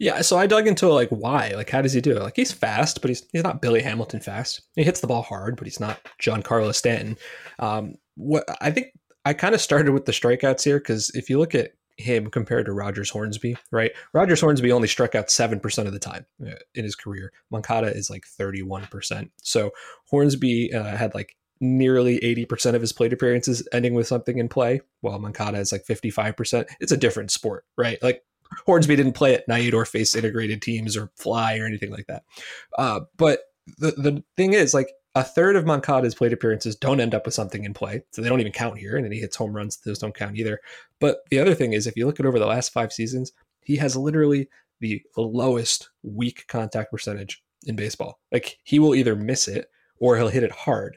Yeah, 0.00 0.20
so 0.20 0.38
I 0.38 0.46
dug 0.46 0.68
into 0.68 0.88
like 0.88 1.08
why, 1.10 1.52
like 1.56 1.70
how 1.70 1.82
does 1.82 1.92
he 1.92 2.00
do 2.00 2.16
it? 2.16 2.22
Like 2.22 2.36
he's 2.36 2.52
fast, 2.52 3.00
but 3.00 3.10
he's 3.10 3.26
he's 3.32 3.42
not 3.42 3.60
Billy 3.60 3.82
Hamilton 3.82 4.20
fast. 4.20 4.62
He 4.76 4.84
hits 4.84 5.00
the 5.00 5.06
ball 5.06 5.22
hard, 5.22 5.56
but 5.56 5.66
he's 5.66 5.80
not 5.80 6.00
Giancarlo 6.22 6.74
Stanton. 6.74 7.16
Um, 7.58 7.96
what 8.14 8.44
I 8.60 8.70
think 8.70 8.88
I 9.28 9.34
kind 9.34 9.54
of 9.54 9.60
started 9.60 9.92
with 9.92 10.06
the 10.06 10.12
strikeouts 10.12 10.64
here 10.64 10.78
because 10.78 11.10
if 11.10 11.28
you 11.28 11.38
look 11.38 11.54
at 11.54 11.72
him 11.98 12.30
compared 12.30 12.64
to 12.64 12.72
Rogers 12.72 13.10
Hornsby, 13.10 13.58
right? 13.70 13.90
Rogers 14.14 14.40
Hornsby 14.40 14.72
only 14.72 14.88
struck 14.88 15.14
out 15.14 15.28
7% 15.28 15.86
of 15.86 15.92
the 15.92 15.98
time 15.98 16.24
uh, 16.42 16.54
in 16.74 16.84
his 16.84 16.94
career. 16.94 17.30
Moncada 17.50 17.88
is 17.88 18.08
like 18.08 18.24
31%. 18.24 19.28
So 19.42 19.72
Hornsby 20.08 20.72
uh, 20.72 20.96
had 20.96 21.14
like 21.14 21.36
nearly 21.60 22.18
80% 22.20 22.74
of 22.74 22.80
his 22.80 22.94
plate 22.94 23.12
appearances 23.12 23.68
ending 23.70 23.92
with 23.92 24.06
something 24.06 24.38
in 24.38 24.48
play, 24.48 24.80
while 25.02 25.18
Moncada 25.18 25.58
is 25.58 25.72
like 25.72 25.84
55%. 25.84 26.64
It's 26.80 26.92
a 26.92 26.96
different 26.96 27.30
sport, 27.30 27.66
right? 27.76 28.02
Like 28.02 28.24
Hornsby 28.64 28.96
didn't 28.96 29.12
play 29.12 29.34
at 29.34 29.46
night 29.46 29.74
or 29.74 29.84
face 29.84 30.14
integrated 30.14 30.62
teams 30.62 30.96
or 30.96 31.10
fly 31.16 31.58
or 31.58 31.66
anything 31.66 31.90
like 31.90 32.06
that. 32.06 32.22
Uh, 32.78 33.00
but 33.18 33.40
the, 33.76 33.90
the 33.90 34.24
thing 34.38 34.54
is, 34.54 34.72
like, 34.72 34.88
a 35.18 35.24
third 35.24 35.56
of 35.56 35.66
Moncada's 35.66 36.14
plate 36.14 36.32
appearances 36.32 36.76
don't 36.76 37.00
end 37.00 37.14
up 37.14 37.24
with 37.24 37.34
something 37.34 37.64
in 37.64 37.74
play, 37.74 38.02
so 38.12 38.22
they 38.22 38.28
don't 38.28 38.40
even 38.40 38.52
count 38.52 38.78
here. 38.78 38.94
And 38.94 39.04
then 39.04 39.12
he 39.12 39.18
hits 39.18 39.36
home 39.36 39.54
runs; 39.54 39.78
those 39.78 39.98
don't 39.98 40.14
count 40.14 40.36
either. 40.36 40.60
But 41.00 41.18
the 41.30 41.40
other 41.40 41.54
thing 41.54 41.72
is, 41.72 41.86
if 41.86 41.96
you 41.96 42.06
look 42.06 42.20
at 42.20 42.26
over 42.26 42.38
the 42.38 42.46
last 42.46 42.72
five 42.72 42.92
seasons, 42.92 43.32
he 43.60 43.76
has 43.76 43.96
literally 43.96 44.48
the 44.80 45.02
lowest 45.16 45.90
weak 46.04 46.44
contact 46.46 46.92
percentage 46.92 47.42
in 47.66 47.74
baseball. 47.74 48.20
Like 48.30 48.58
he 48.62 48.78
will 48.78 48.94
either 48.94 49.16
miss 49.16 49.48
it 49.48 49.66
or 49.98 50.16
he'll 50.16 50.28
hit 50.28 50.44
it 50.44 50.52
hard. 50.52 50.96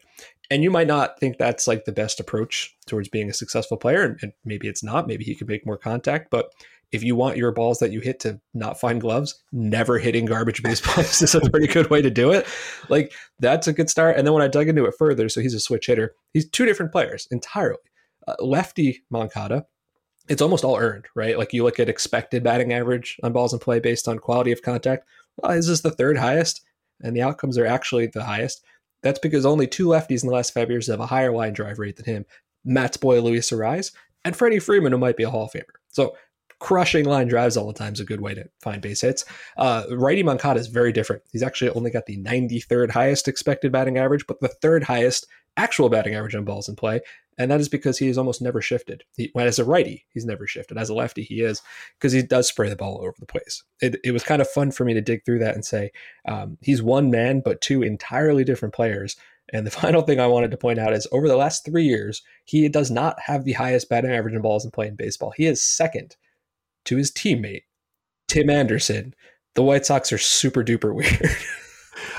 And 0.51 0.61
you 0.61 0.69
might 0.69 0.88
not 0.88 1.19
think 1.19 1.38
that's 1.38 1.65
like 1.65 1.86
the 1.86 1.91
best 1.91 2.19
approach 2.19 2.76
towards 2.86 3.09
being 3.09 3.30
a 3.30 3.34
successful 3.34 3.78
player, 3.78 4.17
and 4.22 4.34
maybe 4.45 4.67
it's 4.67 4.84
not. 4.84 5.07
Maybe 5.07 5.24
he 5.24 5.34
could 5.34 5.47
make 5.47 5.65
more 5.65 5.78
contact, 5.78 6.30
but 6.30 6.51
if 6.91 7.03
you 7.03 7.15
want 7.15 7.37
your 7.37 7.51
balls 7.51 7.79
that 7.79 7.91
you 7.91 8.01
hit 8.01 8.19
to 8.21 8.39
not 8.53 8.79
find 8.79 8.99
gloves, 8.99 9.41
never 9.51 9.97
hitting 9.97 10.25
garbage 10.25 10.61
baseballs 10.63 11.21
is 11.21 11.35
a 11.35 11.49
pretty 11.49 11.67
good 11.67 11.89
way 11.89 12.01
to 12.01 12.09
do 12.09 12.31
it. 12.31 12.47
Like 12.89 13.13
that's 13.39 13.67
a 13.67 13.73
good 13.73 13.89
start. 13.89 14.17
And 14.17 14.25
then 14.25 14.33
when 14.33 14.43
I 14.43 14.47
dug 14.47 14.67
into 14.67 14.85
it 14.85 14.95
further, 14.97 15.29
so 15.29 15.41
he's 15.41 15.53
a 15.53 15.59
switch 15.59 15.87
hitter. 15.87 16.15
He's 16.33 16.49
two 16.49 16.65
different 16.65 16.91
players 16.91 17.27
entirely. 17.31 17.77
Uh, 18.27 18.35
lefty 18.39 19.03
Moncada, 19.09 19.65
it's 20.29 20.41
almost 20.41 20.63
all 20.63 20.77
earned, 20.77 21.05
right? 21.15 21.37
Like 21.37 21.53
you 21.53 21.63
look 21.63 21.79
at 21.79 21.89
expected 21.89 22.43
batting 22.43 22.73
average 22.73 23.17
on 23.23 23.33
balls 23.33 23.53
in 23.53 23.59
play 23.59 23.79
based 23.79 24.07
on 24.07 24.19
quality 24.19 24.51
of 24.51 24.61
contact. 24.61 25.07
Well, 25.37 25.51
is 25.53 25.67
this 25.67 25.81
the 25.81 25.91
third 25.91 26.17
highest? 26.17 26.63
And 27.03 27.15
the 27.15 27.23
outcomes 27.23 27.57
are 27.57 27.65
actually 27.65 28.07
the 28.07 28.23
highest. 28.23 28.63
That's 29.01 29.17
because 29.17 29.45
only 29.45 29.65
two 29.65 29.87
lefties 29.87 30.21
in 30.21 30.29
the 30.29 30.35
last 30.35 30.53
five 30.53 30.69
years 30.69 30.87
have 30.87 30.99
a 30.99 31.07
higher 31.07 31.31
line 31.31 31.53
drive 31.53 31.79
rate 31.79 31.95
than 31.95 32.05
him. 32.05 32.25
Matt's 32.63 32.97
boy 32.97 33.21
Luis 33.21 33.49
Arraez 33.49 33.91
and 34.23 34.35
Freddie 34.35 34.59
Freeman, 34.59 34.91
who 34.91 34.99
might 34.99 35.17
be 35.17 35.23
a 35.23 35.29
Hall 35.29 35.45
of 35.45 35.51
Famer. 35.51 35.63
So 35.89 36.15
crushing 36.62 37.05
line 37.05 37.28
drives 37.28 37.57
all 37.57 37.66
the 37.66 37.74
time 37.74 37.91
is 37.91 37.99
a 37.99 38.05
good 38.05 38.22
way 38.22 38.36
to 38.36 38.47
find 38.62 38.84
base 38.84 39.01
hits. 39.01 39.26
Uh, 39.57 39.84
righty 39.89 40.22
Moncada 40.22 40.59
is 40.59 40.68
very 40.68 40.93
different. 40.93 41.24
He's 41.32 41.41
actually 41.41 41.72
only 41.72 41.89
got 41.89 42.05
the 42.05 42.18
93rd 42.18 42.91
highest 42.91 43.28
expected 43.28 43.72
batting 43.72 43.97
average, 43.97 44.28
but 44.28 44.39
the 44.39 44.47
third 44.47 44.84
highest 44.84 45.26
actual 45.57 45.89
batting 45.89 46.14
average 46.14 46.36
on 46.36 46.45
balls 46.45 46.70
in 46.70 46.76
play. 46.76 47.01
And 47.39 47.49
that 47.49 47.59
is 47.59 47.68
because 47.68 47.97
he 47.97 48.09
is 48.09 48.18
almost 48.18 48.43
never 48.43 48.62
shifted. 48.62 49.03
He, 49.18 49.32
as 49.36 49.57
a 49.57 49.66
righty, 49.66 50.05
he's 50.14 50.24
never 50.24 50.45
shifted. 50.45 50.78
As 50.78 50.89
a 50.89 50.93
lefty, 50.93 51.24
he 51.24 51.41
is 51.41 51.64
because 51.97 52.14
he 52.14 52.22
does 52.22 52.47
spray 52.47 52.70
the 52.70 52.76
ball 52.76 52.97
all 52.97 53.01
over 53.01 53.16
the 53.20 53.26
place. 53.26 53.64
It, 53.82 53.99
it, 54.03 54.12
was 54.12 54.24
kind 54.24 54.39
of 54.41 54.47
fun 54.47 54.70
for 54.70 54.86
me 54.86 54.93
to 54.93 55.01
dig 55.01 55.26
through 55.26 55.39
that 55.39 55.55
and 55.55 55.66
say 55.66 55.91
um, 56.28 56.59
he's 56.62 56.84
one 56.84 57.09
man, 57.09 57.41
but 57.43 57.62
two 57.62 57.82
entirely 57.82 58.43
different 58.43 58.76
players. 58.76 59.16
And 59.51 59.66
the 59.66 59.72
final 59.82 60.03
thing 60.03 60.20
I 60.20 60.28
wanted 60.28 60.51
to 60.51 60.57
point 60.57 60.78
out 60.78 60.93
is 60.93 61.07
over 61.12 61.28
the 61.28 61.38
last 61.38 61.66
three 61.66 61.86
years, 61.86 62.22
he 62.45 62.70
does 62.70 62.91
not 62.91 63.20
have 63.20 63.45
the 63.45 63.53
highest 63.53 63.89
batting 63.89 64.12
average 64.12 64.36
in 64.36 64.43
balls 64.43 64.64
in 64.64 64.70
play 64.70 64.88
in 64.88 64.95
baseball. 64.95 65.34
He 65.36 65.47
is 65.47 65.59
second 65.59 66.16
to 66.86 66.97
his 66.97 67.11
teammate, 67.11 67.63
Tim 68.27 68.49
Anderson. 68.49 69.13
The 69.55 69.63
White 69.63 69.86
Sox 69.86 70.11
are 70.11 70.17
super 70.17 70.63
duper 70.63 70.93
weird. 70.95 71.36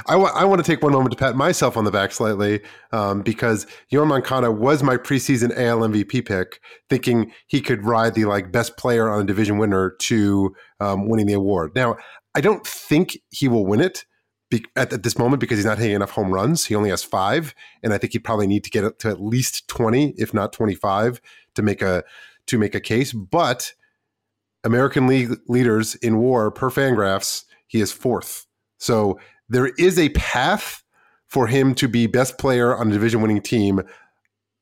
I, 0.07 0.13
w- 0.13 0.33
I 0.33 0.45
want 0.45 0.65
to 0.65 0.71
take 0.71 0.83
one 0.83 0.93
moment 0.93 1.13
to 1.13 1.17
pat 1.17 1.35
myself 1.35 1.77
on 1.77 1.85
the 1.85 1.91
back 1.91 2.13
slightly 2.13 2.61
um, 2.93 3.23
because 3.23 3.67
Yoan 3.93 4.09
Moncada 4.09 4.51
was 4.51 4.83
my 4.83 4.97
preseason 4.97 5.57
AL 5.57 5.81
MVP 5.81 6.27
pick, 6.27 6.61
thinking 6.89 7.33
he 7.47 7.61
could 7.61 7.85
ride 7.85 8.15
the 8.15 8.27
like 8.27 8.53
best 8.53 8.77
player 8.77 9.09
on 9.09 9.23
a 9.23 9.25
division 9.25 9.59
winner 9.59 9.97
to 10.01 10.55
um, 10.81 11.09
winning 11.09 11.27
the 11.27 11.33
award. 11.33 11.75
Now, 11.75 11.97
I 12.35 12.41
don't 12.41 12.67
think 12.67 13.19
he 13.31 13.49
will 13.49 13.67
win 13.67 13.81
it 13.81 14.05
be- 14.51 14.65
at, 14.77 14.93
at, 14.93 15.03
this 15.03 15.19
moment 15.19 15.41
because 15.41 15.59
he's 15.59 15.67
not 15.67 15.79
hitting 15.79 15.97
enough 15.97 16.11
home 16.11 16.33
runs. 16.33 16.67
He 16.67 16.75
only 16.75 16.91
has 16.91 17.03
five, 17.03 17.55
and 17.83 17.93
I 17.93 17.99
think 17.99 18.13
he'd 18.13 18.25
probably 18.25 18.47
need 18.47 18.65
to 18.65 18.71
get 18.71 18.85
up 18.85 18.99
to 19.01 19.09
at 19.09 19.21
least 19.21 19.69
twenty, 19.69 20.15
if 20.17 20.33
not 20.33 20.53
twenty-five, 20.53 21.21
to 21.55 21.63
make 21.63 21.83
a 21.83 22.05
to 22.47 22.59
make 22.59 22.75
a 22.75 22.81
case. 22.81 23.13
But 23.13 23.73
American 24.65 25.07
League 25.07 25.33
leaders 25.49 25.95
in 25.97 26.19
WAR 26.19 26.51
per 26.51 26.71
Fangraphs, 26.71 27.45
he 27.67 27.81
is 27.81 27.93
fourth. 27.93 28.47
So 28.79 29.19
there 29.49 29.69
is 29.79 29.99
a 29.99 30.11
path 30.11 30.83
for 31.27 31.47
him 31.47 31.75
to 31.77 31.89
be 31.89 32.07
best 32.07 32.39
player 32.39 32.77
on 32.77 32.89
a 32.89 32.93
division 32.93 33.23
winning 33.23 33.41
team, 33.41 33.83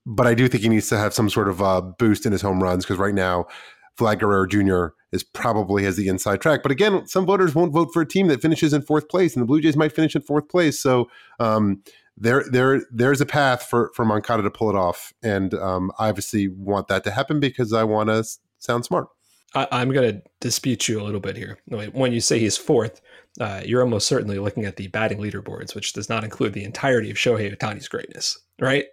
but 0.07 0.26
I 0.26 0.34
do 0.34 0.48
think 0.48 0.62
he 0.62 0.68
needs 0.68 0.88
to 0.88 0.98
have 0.98 1.12
some 1.12 1.28
sort 1.28 1.48
of 1.48 1.61
uh, 1.61 1.80
boost 1.80 2.24
in 2.24 2.32
his 2.32 2.42
home 2.42 2.62
runs 2.62 2.84
because 2.84 2.98
right 2.98 3.14
now, 3.14 3.46
Vlad 3.98 4.18
Guerrero 4.18 4.46
Jr. 4.46 4.94
is 5.12 5.22
probably 5.22 5.84
has 5.84 5.96
the 5.96 6.09
inside 6.09 6.40
track. 6.40 6.62
But 6.62 6.72
again, 6.72 7.07
some 7.07 7.26
voters 7.26 7.55
won't 7.55 7.72
vote 7.72 7.90
for 7.92 8.03
a 8.03 8.07
team 8.07 8.28
that 8.28 8.40
finishes 8.40 8.72
in 8.72 8.82
fourth 8.82 9.09
place, 9.09 9.34
and 9.34 9.42
the 9.42 9.46
Blue 9.46 9.61
Jays 9.61 9.76
might 9.76 9.92
finish 9.92 10.16
in 10.16 10.22
fourth 10.22 10.48
place. 10.48 10.80
So 10.80 11.11
um, 11.38 11.82
there, 12.16 12.44
there, 12.51 12.82
there's 12.90 13.20
a 13.20 13.26
path 13.26 13.64
for 13.64 13.90
for 13.94 14.05
Moncada 14.05 14.42
to 14.42 14.51
pull 14.51 14.70
it 14.70 14.76
off, 14.76 15.12
and 15.22 15.53
um, 15.55 15.92
I 15.98 16.09
obviously 16.09 16.48
want 16.48 16.88
that 16.88 17.05
to 17.05 17.11
happen 17.11 17.40
because 17.40 17.72
I 17.72 17.84
want 17.84 18.09
to 18.09 18.24
sound 18.59 18.84
smart. 18.84 19.09
I, 19.55 19.82
am 19.82 19.90
going 19.92 20.12
to 20.12 20.22
dispute 20.40 20.88
you 20.88 21.01
a 21.01 21.05
little 21.05 21.20
bit 21.20 21.36
here. 21.36 21.59
When 21.66 22.12
you 22.12 22.20
say 22.20 22.38
he's 22.38 22.57
fourth, 22.57 23.01
uh, 23.40 23.62
you're 23.64 23.82
almost 23.82 24.07
certainly 24.07 24.38
looking 24.38 24.64
at 24.64 24.76
the 24.76 24.88
batting 24.88 25.18
leaderboards, 25.18 25.74
which 25.74 25.92
does 25.92 26.09
not 26.09 26.24
include 26.24 26.53
the 26.53 26.64
entirety 26.64 27.11
of 27.11 27.16
Shohei 27.16 27.57
Ohtani's 27.57 27.88
greatness, 27.88 28.38
right? 28.61 28.84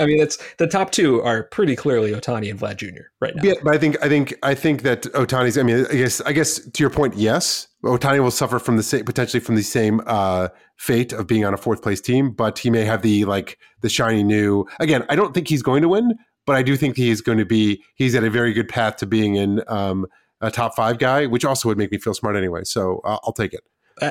I 0.00 0.06
mean, 0.06 0.20
it's 0.20 0.38
the 0.56 0.66
top 0.66 0.92
two 0.92 1.22
are 1.22 1.42
pretty 1.44 1.76
clearly 1.76 2.12
Ohtani 2.12 2.50
and 2.50 2.58
Vlad 2.58 2.76
Jr. 2.76 3.02
right 3.20 3.36
now. 3.36 3.42
Yeah, 3.44 3.54
but 3.62 3.74
I 3.74 3.78
think 3.78 4.02
I 4.02 4.08
think 4.08 4.34
I 4.42 4.54
think 4.54 4.82
that 4.82 5.02
Ohtani's. 5.02 5.58
I 5.58 5.62
mean, 5.62 5.86
I 5.90 5.94
guess 5.94 6.20
I 6.22 6.32
guess 6.32 6.58
to 6.58 6.82
your 6.82 6.88
point, 6.88 7.16
yes, 7.16 7.68
Ohtani 7.84 8.22
will 8.22 8.30
suffer 8.30 8.58
from 8.58 8.78
the 8.78 8.82
same 8.82 9.04
potentially 9.04 9.40
from 9.40 9.56
the 9.56 9.62
same 9.62 10.00
uh, 10.06 10.48
fate 10.78 11.12
of 11.12 11.26
being 11.26 11.44
on 11.44 11.52
a 11.52 11.58
fourth 11.58 11.82
place 11.82 12.00
team, 12.00 12.30
but 12.30 12.58
he 12.58 12.70
may 12.70 12.84
have 12.84 13.02
the 13.02 13.26
like 13.26 13.58
the 13.82 13.90
shiny 13.90 14.22
new. 14.22 14.66
Again, 14.80 15.04
I 15.10 15.16
don't 15.16 15.34
think 15.34 15.48
he's 15.48 15.62
going 15.62 15.82
to 15.82 15.88
win, 15.88 16.14
but 16.46 16.56
I 16.56 16.62
do 16.62 16.76
think 16.76 16.96
he's 16.96 17.20
going 17.20 17.38
to 17.38 17.44
be 17.44 17.82
he's 17.94 18.14
at 18.14 18.24
a 18.24 18.30
very 18.30 18.52
good 18.52 18.68
path 18.68 18.96
to 18.96 19.06
being 19.06 19.36
in 19.36 19.62
um, 19.68 20.06
a 20.40 20.50
top 20.50 20.74
five 20.74 20.98
guy, 20.98 21.26
which 21.26 21.44
also 21.44 21.68
would 21.68 21.78
make 21.78 21.92
me 21.92 21.98
feel 21.98 22.14
smart 22.14 22.36
anyway. 22.36 22.62
So 22.64 23.00
uh, 23.04 23.18
I'll 23.24 23.32
take 23.32 23.52
it. 23.52 23.62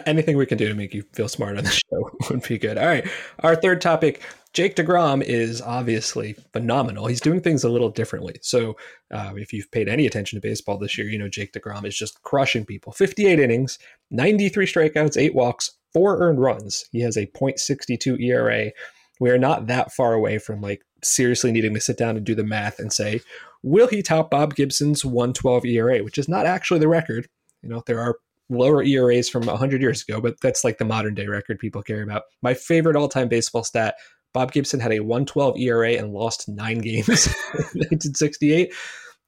anything 0.05 0.37
we 0.37 0.45
can 0.45 0.57
do 0.57 0.67
to 0.67 0.73
make 0.73 0.93
you 0.93 1.03
feel 1.13 1.27
smart 1.27 1.57
on 1.57 1.63
the 1.63 1.69
show 1.91 2.11
would 2.29 2.43
be 2.43 2.57
good. 2.57 2.77
All 2.77 2.85
right, 2.85 3.07
our 3.39 3.55
third 3.55 3.81
topic. 3.81 4.21
Jake 4.51 4.75
DeGrom 4.75 5.21
is 5.21 5.61
obviously 5.61 6.33
phenomenal. 6.53 7.05
He's 7.05 7.21
doing 7.21 7.39
things 7.39 7.63
a 7.63 7.69
little 7.69 7.91
differently. 7.91 8.33
So, 8.41 8.77
uh, 9.13 9.33
if 9.35 9.53
you've 9.53 9.69
paid 9.69 9.87
any 9.87 10.07
attention 10.07 10.41
to 10.41 10.47
baseball 10.47 10.79
this 10.79 10.97
year, 10.97 11.07
you 11.07 11.19
know 11.19 11.29
Jake 11.29 11.53
DeGrom 11.53 11.85
is 11.85 11.95
just 11.95 12.23
crushing 12.23 12.65
people. 12.65 12.91
58 12.91 13.39
innings, 13.39 13.77
93 14.09 14.65
strikeouts, 14.65 15.21
eight 15.21 15.35
walks, 15.35 15.69
four 15.93 16.19
earned 16.19 16.41
runs. 16.41 16.85
He 16.91 17.01
has 17.01 17.15
a 17.15 17.27
.62 17.27 18.19
ERA. 18.21 18.71
We 19.19 19.29
are 19.29 19.37
not 19.37 19.67
that 19.67 19.91
far 19.91 20.13
away 20.13 20.39
from 20.39 20.61
like 20.61 20.81
seriously 21.03 21.51
needing 21.51 21.73
to 21.73 21.81
sit 21.81 21.97
down 21.97 22.17
and 22.17 22.25
do 22.25 22.35
the 22.35 22.43
math 22.43 22.79
and 22.79 22.91
say, 22.91 23.21
will 23.63 23.87
he 23.87 24.01
top 24.01 24.29
Bob 24.29 24.55
Gibson's 24.55 25.03
112 25.03 25.65
ERA, 25.65 25.99
which 25.99 26.17
is 26.17 26.27
not 26.27 26.45
actually 26.45 26.79
the 26.79 26.87
record. 26.87 27.27
You 27.61 27.69
know, 27.69 27.83
there 27.85 27.99
are 27.99 28.17
lower 28.49 28.83
ERAs 28.83 29.29
from 29.29 29.45
100 29.45 29.81
years 29.81 30.03
ago, 30.03 30.21
but 30.21 30.39
that's 30.41 30.63
like 30.63 30.77
the 30.77 30.85
modern 30.85 31.13
day 31.13 31.27
record 31.27 31.59
people 31.59 31.83
care 31.83 32.01
about. 32.01 32.23
My 32.41 32.53
favorite 32.53 32.95
all 32.95 33.09
time 33.09 33.27
baseball 33.27 33.63
stat 33.63 33.95
Bob 34.33 34.51
Gibson 34.51 34.79
had 34.79 34.91
a 34.91 34.99
112 34.99 35.57
ERA 35.57 35.93
and 35.93 36.13
lost 36.13 36.47
nine 36.47 36.79
games 36.79 37.09
in 37.53 37.79
1968. 37.81 38.73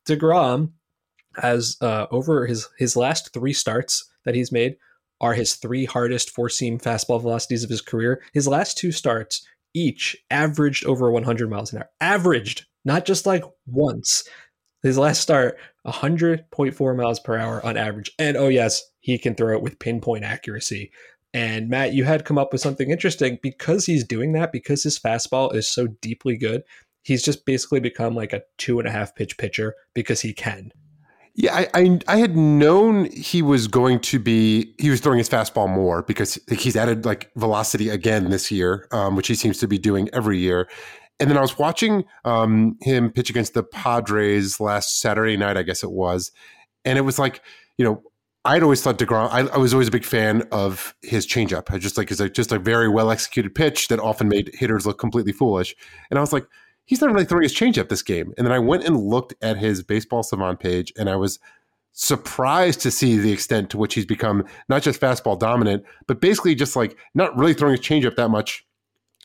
DeGrom 0.07 0.71
has 1.37 1.77
uh, 1.81 2.07
over 2.11 2.45
his, 2.45 2.67
his 2.77 2.95
last 2.95 3.33
three 3.33 3.53
starts 3.53 4.09
that 4.25 4.35
he's 4.35 4.51
made 4.51 4.75
are 5.19 5.33
his 5.33 5.55
three 5.55 5.85
hardest 5.85 6.31
four 6.31 6.49
seam 6.49 6.79
fastball 6.79 7.21
velocities 7.21 7.63
of 7.63 7.69
his 7.69 7.81
career. 7.81 8.21
His 8.33 8.47
last 8.47 8.77
two 8.77 8.91
starts, 8.91 9.45
each 9.73 10.17
averaged 10.29 10.85
over 10.85 11.11
100 11.11 11.49
miles 11.49 11.71
an 11.71 11.79
hour. 11.79 11.89
Averaged, 11.99 12.65
not 12.85 13.05
just 13.05 13.25
like 13.25 13.43
once. 13.65 14.23
His 14.83 14.97
last 14.97 15.21
start, 15.21 15.57
100.4 15.85 16.97
miles 16.97 17.19
per 17.19 17.37
hour 17.37 17.63
on 17.65 17.77
average. 17.77 18.11
And 18.17 18.35
oh, 18.35 18.47
yes, 18.47 18.83
he 18.99 19.17
can 19.17 19.35
throw 19.35 19.55
it 19.55 19.61
with 19.61 19.79
pinpoint 19.79 20.23
accuracy. 20.23 20.91
And 21.33 21.69
Matt, 21.69 21.93
you 21.93 22.03
had 22.03 22.25
come 22.25 22.37
up 22.37 22.51
with 22.51 22.61
something 22.61 22.89
interesting 22.89 23.39
because 23.41 23.85
he's 23.85 24.03
doing 24.03 24.33
that, 24.33 24.51
because 24.51 24.83
his 24.83 24.99
fastball 24.99 25.53
is 25.53 25.69
so 25.69 25.87
deeply 25.87 26.35
good. 26.35 26.63
He's 27.03 27.23
just 27.23 27.45
basically 27.45 27.79
become 27.79 28.15
like 28.15 28.33
a 28.33 28.43
two 28.57 28.79
and 28.79 28.87
a 28.87 28.91
half 28.91 29.15
pitch 29.15 29.37
pitcher 29.37 29.75
because 29.93 30.21
he 30.21 30.33
can. 30.33 30.71
Yeah, 31.33 31.55
I, 31.55 31.67
I, 31.73 31.99
I 32.07 32.17
had 32.17 32.35
known 32.35 33.05
he 33.05 33.41
was 33.41 33.67
going 33.67 33.99
to 34.01 34.19
be 34.19 34.73
he 34.77 34.89
was 34.89 34.99
throwing 34.99 35.17
his 35.17 35.29
fastball 35.29 35.69
more 35.69 36.03
because 36.03 36.37
he's 36.51 36.75
added 36.75 37.05
like 37.05 37.31
velocity 37.35 37.89
again 37.89 38.29
this 38.29 38.51
year, 38.51 38.87
um, 38.91 39.15
which 39.15 39.27
he 39.27 39.35
seems 39.35 39.57
to 39.59 39.67
be 39.67 39.77
doing 39.77 40.09
every 40.11 40.39
year. 40.39 40.67
And 41.19 41.29
then 41.29 41.37
I 41.37 41.41
was 41.41 41.57
watching 41.57 42.03
um, 42.25 42.77
him 42.81 43.11
pitch 43.11 43.29
against 43.29 43.53
the 43.53 43.63
Padres 43.63 44.59
last 44.59 44.99
Saturday 44.99 45.37
night, 45.37 45.55
I 45.55 45.63
guess 45.63 45.83
it 45.83 45.91
was, 45.91 46.31
and 46.83 46.97
it 46.97 47.01
was 47.01 47.17
like, 47.17 47.41
you 47.77 47.85
know, 47.85 48.01
I'd 48.43 48.63
always 48.63 48.81
thought 48.81 48.97
Degrom. 48.97 49.29
I, 49.31 49.41
I 49.53 49.57
was 49.57 49.73
always 49.73 49.87
a 49.87 49.91
big 49.91 50.03
fan 50.03 50.43
of 50.51 50.95
his 51.03 51.27
changeup. 51.27 51.71
I 51.71 51.77
just 51.77 51.97
like 51.97 52.11
is 52.11 52.19
a, 52.19 52.29
just 52.29 52.51
a 52.51 52.59
very 52.59 52.89
well 52.89 53.11
executed 53.11 53.53
pitch 53.53 53.87
that 53.89 53.99
often 53.99 54.27
made 54.27 54.49
hitters 54.53 54.85
look 54.85 54.97
completely 54.97 55.31
foolish. 55.31 55.75
And 56.09 56.17
I 56.17 56.21
was 56.21 56.33
like, 56.33 56.45
he's 56.91 56.99
not 56.99 57.13
really 57.13 57.23
throwing 57.23 57.43
his 57.43 57.55
changeup 57.55 57.87
this 57.87 58.03
game. 58.03 58.33
And 58.37 58.45
then 58.45 58.51
I 58.51 58.59
went 58.59 58.83
and 58.83 58.97
looked 58.97 59.33
at 59.41 59.55
his 59.55 59.81
baseball 59.81 60.23
savant 60.23 60.59
page, 60.59 60.91
and 60.99 61.09
I 61.09 61.15
was 61.15 61.39
surprised 61.93 62.81
to 62.81 62.91
see 62.91 63.17
the 63.17 63.31
extent 63.31 63.69
to 63.69 63.77
which 63.77 63.93
he's 63.93 64.05
become 64.05 64.43
not 64.67 64.81
just 64.81 64.99
fastball 64.99 65.39
dominant, 65.39 65.85
but 66.05 66.19
basically 66.19 66.53
just 66.53 66.75
like 66.75 66.97
not 67.13 67.33
really 67.37 67.53
throwing 67.53 67.77
his 67.77 67.85
changeup 67.85 68.17
that 68.17 68.27
much 68.27 68.65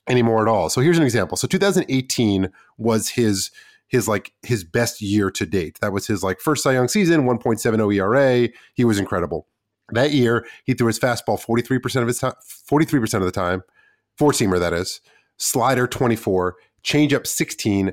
anymore 0.09 0.43
at 0.43 0.49
all. 0.49 0.71
So 0.71 0.81
here's 0.81 0.97
an 0.97 1.03
example. 1.03 1.37
So 1.37 1.49
2018 1.49 2.53
was 2.79 3.09
his 3.09 3.51
his 3.89 4.07
like 4.07 4.33
his 4.43 4.63
best 4.63 5.03
year 5.03 5.33
to 5.33 5.45
date. 5.45 5.81
That 5.81 5.93
was 5.93 6.07
his 6.07 6.23
like 6.23 6.41
first 6.41 6.63
Cy 6.63 6.75
Young 6.75 6.87
season, 6.87 7.25
1.70 7.25 7.97
ERA. 7.97 8.49
He 8.75 8.85
was 8.85 9.01
incredible. 9.01 9.49
That 9.91 10.13
year, 10.13 10.47
he 10.63 10.75
threw 10.75 10.87
his 10.87 11.01
fastball 11.01 11.45
43% 11.45 12.01
of 12.01 12.07
his 12.07 12.21
time, 12.21 12.35
43% 12.71 13.15
of 13.15 13.25
the 13.25 13.33
time, 13.33 13.65
four 14.17 14.31
seamer 14.31 14.61
that 14.61 14.73
is, 14.73 15.01
slider 15.37 15.89
24, 15.89 16.57
changeup 16.87 17.27
16, 17.27 17.93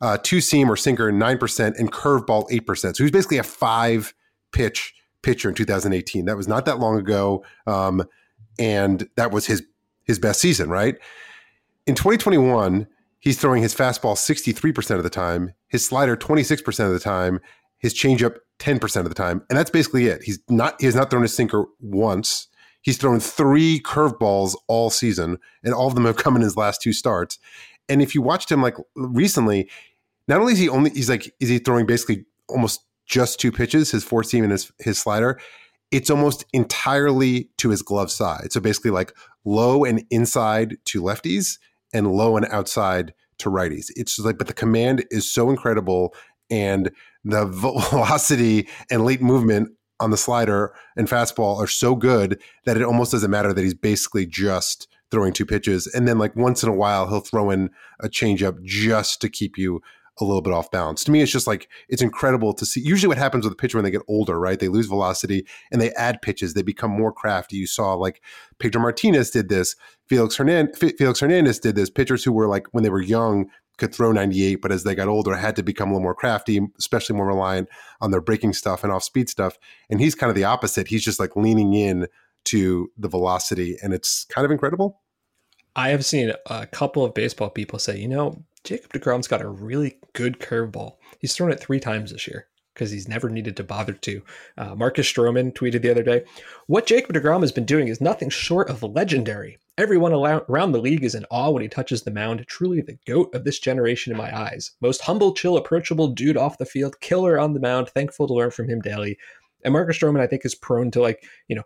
uh, 0.00 0.18
two 0.22 0.40
seam 0.40 0.70
or 0.70 0.76
sinker 0.76 1.10
9%, 1.10 1.78
and 1.78 1.90
curveball 1.90 2.48
8%. 2.50 2.78
So 2.78 2.92
he 2.98 3.02
was 3.04 3.10
basically 3.10 3.38
a 3.38 3.42
five 3.42 4.14
pitch 4.52 4.94
pitcher 5.22 5.48
in 5.48 5.54
2018. 5.54 6.26
That 6.26 6.36
was 6.36 6.46
not 6.46 6.66
that 6.66 6.78
long 6.78 6.98
ago. 6.98 7.44
Um, 7.66 8.04
and 8.58 9.08
that 9.16 9.32
was 9.32 9.46
his 9.46 9.64
his 10.04 10.18
best 10.18 10.40
season, 10.40 10.68
right? 10.68 10.96
In 11.86 11.94
2021, 11.94 12.86
he's 13.20 13.40
throwing 13.40 13.62
his 13.62 13.74
fastball 13.74 14.16
63% 14.16 14.96
of 14.96 15.02
the 15.02 15.08
time, 15.08 15.54
his 15.68 15.82
slider 15.84 16.14
26% 16.14 16.84
of 16.84 16.92
the 16.92 17.00
time, 17.00 17.40
his 17.78 17.94
changeup 17.94 18.36
10% 18.58 18.96
of 18.96 19.08
the 19.08 19.14
time. 19.14 19.42
And 19.48 19.58
that's 19.58 19.70
basically 19.70 20.06
it. 20.06 20.22
He's 20.22 20.38
not 20.48 20.78
he 20.78 20.86
has 20.86 20.94
not 20.94 21.10
thrown 21.10 21.24
a 21.24 21.28
sinker 21.28 21.64
once. 21.80 22.48
He's 22.82 22.98
thrown 22.98 23.18
three 23.18 23.80
curveballs 23.80 24.54
all 24.68 24.90
season, 24.90 25.38
and 25.62 25.72
all 25.72 25.88
of 25.88 25.94
them 25.94 26.04
have 26.04 26.16
come 26.16 26.36
in 26.36 26.42
his 26.42 26.54
last 26.54 26.82
two 26.82 26.92
starts. 26.92 27.38
And 27.88 28.02
if 28.02 28.14
you 28.14 28.22
watched 28.22 28.50
him 28.50 28.62
like 28.62 28.76
recently, 28.96 29.68
not 30.28 30.40
only 30.40 30.54
is 30.54 30.58
he 30.58 30.68
only 30.68 30.90
he's 30.90 31.10
like 31.10 31.32
is 31.40 31.48
he 31.48 31.58
throwing 31.58 31.86
basically 31.86 32.24
almost 32.48 32.80
just 33.06 33.38
two 33.38 33.52
pitches, 33.52 33.90
his 33.90 34.04
four 34.04 34.22
seam 34.24 34.44
and 34.44 34.52
his 34.52 34.72
his 34.78 34.98
slider. 34.98 35.38
It's 35.90 36.10
almost 36.10 36.44
entirely 36.52 37.50
to 37.58 37.70
his 37.70 37.82
glove 37.82 38.10
side. 38.10 38.52
So 38.52 38.60
basically 38.60 38.90
like 38.90 39.14
low 39.44 39.84
and 39.84 40.04
inside 40.10 40.76
to 40.86 41.02
lefties 41.02 41.58
and 41.92 42.10
low 42.10 42.36
and 42.36 42.46
outside 42.46 43.14
to 43.38 43.50
righties. 43.50 43.90
It's 43.94 44.18
like, 44.18 44.38
but 44.38 44.46
the 44.46 44.54
command 44.54 45.04
is 45.10 45.30
so 45.30 45.50
incredible 45.50 46.14
and 46.50 46.90
the 47.24 47.46
velocity 47.90 48.68
and 48.90 49.04
late 49.04 49.22
movement 49.22 49.70
on 50.00 50.10
the 50.10 50.16
slider 50.16 50.74
and 50.96 51.08
fastball 51.08 51.58
are 51.58 51.68
so 51.68 51.94
good 51.94 52.40
that 52.64 52.76
it 52.76 52.82
almost 52.82 53.12
doesn't 53.12 53.30
matter 53.30 53.52
that 53.52 53.62
he's 53.62 53.74
basically 53.74 54.26
just 54.26 54.88
throwing 55.10 55.32
two 55.32 55.46
pitches. 55.46 55.86
And 55.86 56.08
then 56.08 56.18
like 56.18 56.34
once 56.36 56.62
in 56.62 56.68
a 56.68 56.74
while, 56.74 57.08
he'll 57.08 57.20
throw 57.20 57.50
in 57.50 57.70
a 58.00 58.08
changeup 58.08 58.62
just 58.62 59.20
to 59.20 59.28
keep 59.28 59.56
you 59.58 59.80
a 60.20 60.24
little 60.24 60.42
bit 60.42 60.52
off 60.52 60.70
balance. 60.70 61.02
To 61.04 61.10
me, 61.10 61.22
it's 61.22 61.32
just 61.32 61.46
like 61.46 61.68
it's 61.88 62.02
incredible 62.02 62.52
to 62.54 62.64
see. 62.64 62.80
Usually, 62.80 63.08
what 63.08 63.18
happens 63.18 63.44
with 63.44 63.52
a 63.52 63.56
pitcher 63.56 63.76
when 63.76 63.84
they 63.84 63.90
get 63.90 64.02
older, 64.08 64.38
right? 64.38 64.58
They 64.58 64.68
lose 64.68 64.86
velocity 64.86 65.46
and 65.72 65.80
they 65.80 65.90
add 65.92 66.22
pitches. 66.22 66.54
They 66.54 66.62
become 66.62 66.90
more 66.90 67.12
crafty. 67.12 67.56
You 67.56 67.66
saw 67.66 67.94
like 67.94 68.22
Pedro 68.58 68.80
Martinez 68.80 69.30
did 69.30 69.48
this. 69.48 69.74
Felix 70.08 70.36
Hernandez, 70.36 70.92
Felix 70.98 71.20
Hernandez 71.20 71.58
did 71.58 71.74
this. 71.74 71.90
Pitchers 71.90 72.22
who 72.22 72.32
were 72.32 72.48
like 72.48 72.66
when 72.72 72.84
they 72.84 72.90
were 72.90 73.02
young 73.02 73.50
could 73.76 73.92
throw 73.92 74.12
98, 74.12 74.56
but 74.56 74.70
as 74.70 74.84
they 74.84 74.94
got 74.94 75.08
older, 75.08 75.34
had 75.34 75.56
to 75.56 75.62
become 75.62 75.88
a 75.88 75.92
little 75.92 76.02
more 76.04 76.14
crafty, 76.14 76.60
especially 76.78 77.16
more 77.16 77.26
reliant 77.26 77.68
on 78.00 78.12
their 78.12 78.20
breaking 78.20 78.52
stuff 78.52 78.84
and 78.84 78.92
off 78.92 79.02
speed 79.02 79.28
stuff. 79.28 79.58
And 79.90 80.00
he's 80.00 80.14
kind 80.14 80.30
of 80.30 80.36
the 80.36 80.44
opposite. 80.44 80.86
He's 80.86 81.04
just 81.04 81.18
like 81.18 81.34
leaning 81.34 81.74
in 81.74 82.06
to 82.44 82.90
the 82.96 83.08
velocity, 83.08 83.76
and 83.82 83.92
it's 83.92 84.24
kind 84.24 84.44
of 84.44 84.50
incredible. 84.50 85.00
I 85.76 85.88
have 85.88 86.04
seen 86.04 86.32
a 86.46 86.66
couple 86.66 87.04
of 87.04 87.14
baseball 87.14 87.50
people 87.50 87.78
say, 87.78 87.98
you 87.98 88.08
know, 88.08 88.44
Jacob 88.62 88.92
DeGrom's 88.92 89.28
got 89.28 89.42
a 89.42 89.48
really 89.48 89.98
good 90.12 90.38
curveball. 90.38 90.96
He's 91.18 91.34
thrown 91.34 91.50
it 91.50 91.60
three 91.60 91.80
times 91.80 92.12
this 92.12 92.26
year 92.28 92.46
because 92.72 92.90
he's 92.90 93.08
never 93.08 93.28
needed 93.28 93.56
to 93.56 93.64
bother 93.64 93.92
to. 93.92 94.22
Uh, 94.56 94.74
Marcus 94.74 95.10
Stroman 95.10 95.52
tweeted 95.52 95.82
the 95.82 95.90
other 95.90 96.02
day, 96.02 96.24
"What 96.66 96.86
Jacob 96.86 97.14
Degrom 97.14 97.42
has 97.42 97.52
been 97.52 97.64
doing 97.64 97.88
is 97.88 98.00
nothing 98.00 98.30
short 98.30 98.68
of 98.68 98.82
legendary. 98.82 99.58
Everyone 99.76 100.12
around 100.12 100.72
the 100.72 100.80
league 100.80 101.04
is 101.04 101.14
in 101.14 101.26
awe 101.30 101.50
when 101.50 101.62
he 101.62 101.68
touches 101.68 102.02
the 102.02 102.10
mound. 102.10 102.44
Truly 102.46 102.80
the 102.80 102.98
goat 103.06 103.34
of 103.34 103.44
this 103.44 103.58
generation 103.58 104.12
in 104.12 104.18
my 104.18 104.36
eyes. 104.36 104.72
Most 104.80 105.02
humble, 105.02 105.34
chill, 105.34 105.56
approachable 105.56 106.08
dude 106.08 106.36
off 106.36 106.58
the 106.58 106.64
field, 106.64 107.00
killer 107.00 107.38
on 107.38 107.52
the 107.52 107.60
mound. 107.60 107.88
Thankful 107.88 108.28
to 108.28 108.34
learn 108.34 108.50
from 108.50 108.68
him 108.68 108.80
daily." 108.80 109.18
And 109.64 109.72
Marcus 109.72 109.98
Stroman, 109.98 110.20
I 110.20 110.26
think, 110.26 110.44
is 110.44 110.54
prone 110.54 110.90
to 110.92 111.00
like 111.00 111.24
you 111.48 111.56
know 111.56 111.64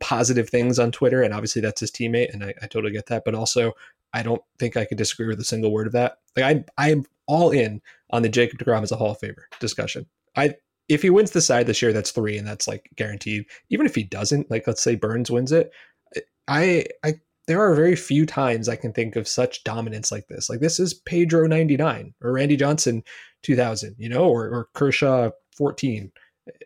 positive 0.00 0.48
things 0.48 0.78
on 0.78 0.92
Twitter, 0.92 1.22
and 1.22 1.34
obviously 1.34 1.62
that's 1.62 1.80
his 1.80 1.90
teammate, 1.90 2.32
and 2.32 2.44
I, 2.44 2.54
I 2.62 2.66
totally 2.66 2.92
get 2.92 3.06
that. 3.06 3.24
But 3.24 3.34
also, 3.34 3.72
I 4.14 4.22
don't 4.22 4.42
think 4.58 4.76
I 4.76 4.84
could 4.84 4.98
disagree 4.98 5.26
with 5.26 5.40
a 5.40 5.44
single 5.44 5.72
word 5.72 5.86
of 5.86 5.92
that. 5.94 6.18
Like 6.36 6.44
I, 6.44 6.64
I 6.82 6.90
am 6.90 7.04
all 7.26 7.50
in 7.50 7.80
on 8.10 8.22
the 8.22 8.28
Jacob 8.28 8.58
Degrom 8.58 8.82
as 8.82 8.92
a 8.92 8.96
Hall 8.96 9.12
of 9.12 9.20
Famer 9.20 9.44
discussion. 9.60 10.06
I 10.36 10.54
if 10.88 11.02
he 11.02 11.10
wins 11.10 11.30
the 11.30 11.40
side 11.40 11.66
this 11.66 11.80
year, 11.80 11.92
that's 11.92 12.10
three, 12.10 12.36
and 12.36 12.46
that's 12.46 12.68
like 12.68 12.90
guaranteed. 12.96 13.46
Even 13.70 13.86
if 13.86 13.94
he 13.94 14.02
doesn't, 14.02 14.50
like 14.50 14.66
let's 14.66 14.82
say 14.82 14.94
Burnes 14.94 15.30
wins 15.30 15.52
it, 15.52 15.70
I, 16.48 16.84
I 17.04 17.14
there 17.46 17.60
are 17.60 17.74
very 17.74 17.96
few 17.96 18.26
times 18.26 18.68
I 18.68 18.76
can 18.76 18.92
think 18.92 19.16
of 19.16 19.26
such 19.26 19.64
dominance 19.64 20.12
like 20.12 20.28
this. 20.28 20.48
Like 20.48 20.60
this 20.60 20.78
is 20.78 20.94
Pedro 20.94 21.46
99 21.46 22.14
or 22.22 22.32
Randy 22.32 22.56
Johnson 22.56 23.02
2000, 23.42 23.96
you 23.98 24.08
know, 24.08 24.28
or, 24.28 24.48
or 24.48 24.68
Kershaw 24.74 25.30
14. 25.56 26.12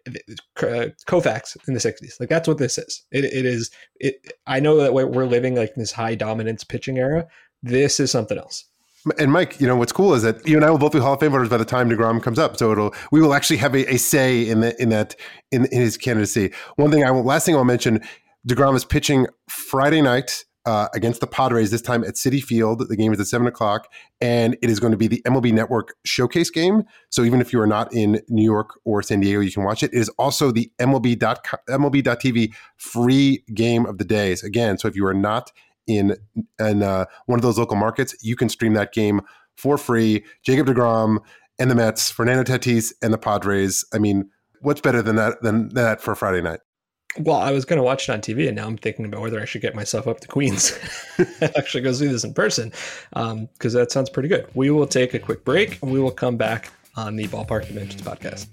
Uh, 0.06 0.86
Koufax 1.06 1.56
in 1.68 1.74
the 1.74 1.80
60s. 1.80 2.18
Like 2.18 2.28
that's 2.28 2.48
what 2.48 2.58
this 2.58 2.78
is. 2.78 3.04
It, 3.10 3.24
it 3.24 3.44
is 3.44 3.70
it 3.96 4.32
I 4.46 4.60
know 4.60 4.76
that 4.78 4.94
we're 4.94 5.26
living 5.26 5.54
like 5.54 5.74
this 5.74 5.92
high 5.92 6.14
dominance 6.14 6.64
pitching 6.64 6.98
era. 6.98 7.26
This 7.62 8.00
is 8.00 8.10
something 8.10 8.38
else. 8.38 8.64
And 9.18 9.30
Mike, 9.30 9.60
you 9.60 9.66
know 9.66 9.76
what's 9.76 9.92
cool 9.92 10.14
is 10.14 10.22
that 10.22 10.46
you 10.46 10.56
and 10.56 10.64
I 10.64 10.70
will 10.70 10.78
both 10.78 10.92
be 10.92 10.98
Hall 10.98 11.14
of 11.14 11.20
Fame 11.20 11.30
voters 11.30 11.48
by 11.48 11.58
the 11.58 11.64
time 11.64 11.88
Degrom 11.88 12.22
comes 12.22 12.38
up, 12.38 12.56
so 12.56 12.72
it'll 12.72 12.94
we 13.12 13.20
will 13.20 13.34
actually 13.34 13.58
have 13.58 13.74
a, 13.74 13.94
a 13.94 13.98
say 13.98 14.48
in 14.48 14.60
the 14.60 14.80
in 14.82 14.88
that 14.88 15.14
in, 15.52 15.66
in 15.66 15.80
his 15.80 15.96
candidacy. 15.96 16.52
One 16.74 16.90
thing 16.90 17.04
I 17.04 17.12
will, 17.12 17.22
last 17.22 17.46
thing 17.46 17.54
I'll 17.54 17.64
mention: 17.64 18.02
Degrom 18.48 18.74
is 18.74 18.84
pitching 18.84 19.28
Friday 19.48 20.00
night 20.00 20.44
uh, 20.66 20.88
against 20.92 21.20
the 21.20 21.26
Padres 21.26 21.70
this 21.70 21.80
time 21.80 22.04
at 22.04 22.14
Citi 22.14 22.42
Field. 22.42 22.88
The 22.88 22.96
game 22.96 23.12
is 23.12 23.20
at 23.20 23.28
seven 23.28 23.46
o'clock, 23.46 23.90
and 24.20 24.56
it 24.60 24.68
is 24.68 24.80
going 24.80 24.90
to 24.90 24.96
be 24.96 25.06
the 25.06 25.22
MLB 25.24 25.52
Network 25.52 25.94
showcase 26.04 26.50
game. 26.50 26.82
So 27.08 27.22
even 27.22 27.40
if 27.40 27.52
you 27.52 27.60
are 27.60 27.66
not 27.66 27.92
in 27.94 28.20
New 28.28 28.44
York 28.44 28.78
or 28.84 29.02
San 29.02 29.20
Diego, 29.20 29.40
you 29.40 29.52
can 29.52 29.64
watch 29.64 29.82
it. 29.82 29.94
It 29.94 29.98
is 29.98 30.08
also 30.18 30.50
the 30.50 30.70
MLB 30.78 31.16
MLB.TV 31.16 32.52
free 32.76 33.44
game 33.54 33.86
of 33.86 33.98
the 33.98 34.04
days. 34.04 34.42
Again, 34.42 34.76
so 34.76 34.88
if 34.88 34.96
you 34.96 35.06
are 35.06 35.14
not 35.14 35.52
in 35.86 36.16
in 36.58 36.82
uh, 36.82 37.06
one 37.26 37.38
of 37.38 37.42
those 37.42 37.58
local 37.58 37.76
markets, 37.76 38.16
you 38.22 38.34
can 38.34 38.48
stream 38.48 38.74
that 38.74 38.92
game 38.92 39.20
for 39.56 39.78
free. 39.78 40.24
Jacob 40.42 40.66
Degrom 40.66 41.18
and 41.58 41.70
the 41.70 41.74
Mets, 41.74 42.10
Fernando 42.10 42.42
Tatis 42.42 42.92
and 43.02 43.12
the 43.12 43.18
Padres. 43.18 43.84
I 43.94 43.98
mean, 43.98 44.30
what's 44.60 44.80
better 44.80 45.00
than 45.00 45.16
that 45.16 45.40
than 45.42 45.68
that 45.70 46.00
for 46.00 46.14
Friday 46.16 46.42
night? 46.42 46.60
Well, 47.18 47.36
I 47.36 47.50
was 47.50 47.64
going 47.64 47.78
to 47.78 47.82
watch 47.82 48.08
it 48.08 48.12
on 48.12 48.20
TV, 48.20 48.46
and 48.46 48.56
now 48.56 48.66
I'm 48.66 48.76
thinking 48.76 49.04
about 49.04 49.22
whether 49.22 49.40
I 49.40 49.44
should 49.44 49.62
get 49.62 49.74
myself 49.74 50.06
up 50.06 50.20
to 50.20 50.28
Queens 50.28 50.78
actually 51.40 51.82
go 51.82 51.92
see 51.92 52.06
this 52.08 52.24
in 52.24 52.34
person, 52.34 52.70
because 53.10 53.74
um, 53.74 53.80
that 53.80 53.90
sounds 53.90 54.10
pretty 54.10 54.28
good. 54.28 54.46
We 54.54 54.70
will 54.70 54.86
take 54.86 55.14
a 55.14 55.18
quick 55.18 55.44
break, 55.44 55.80
and 55.82 55.92
we 55.92 56.00
will 56.00 56.10
come 56.10 56.36
back 56.36 56.70
on 56.96 57.16
the 57.16 57.26
Ballpark 57.28 57.66
Dimensions 57.68 58.02
podcast. 58.02 58.46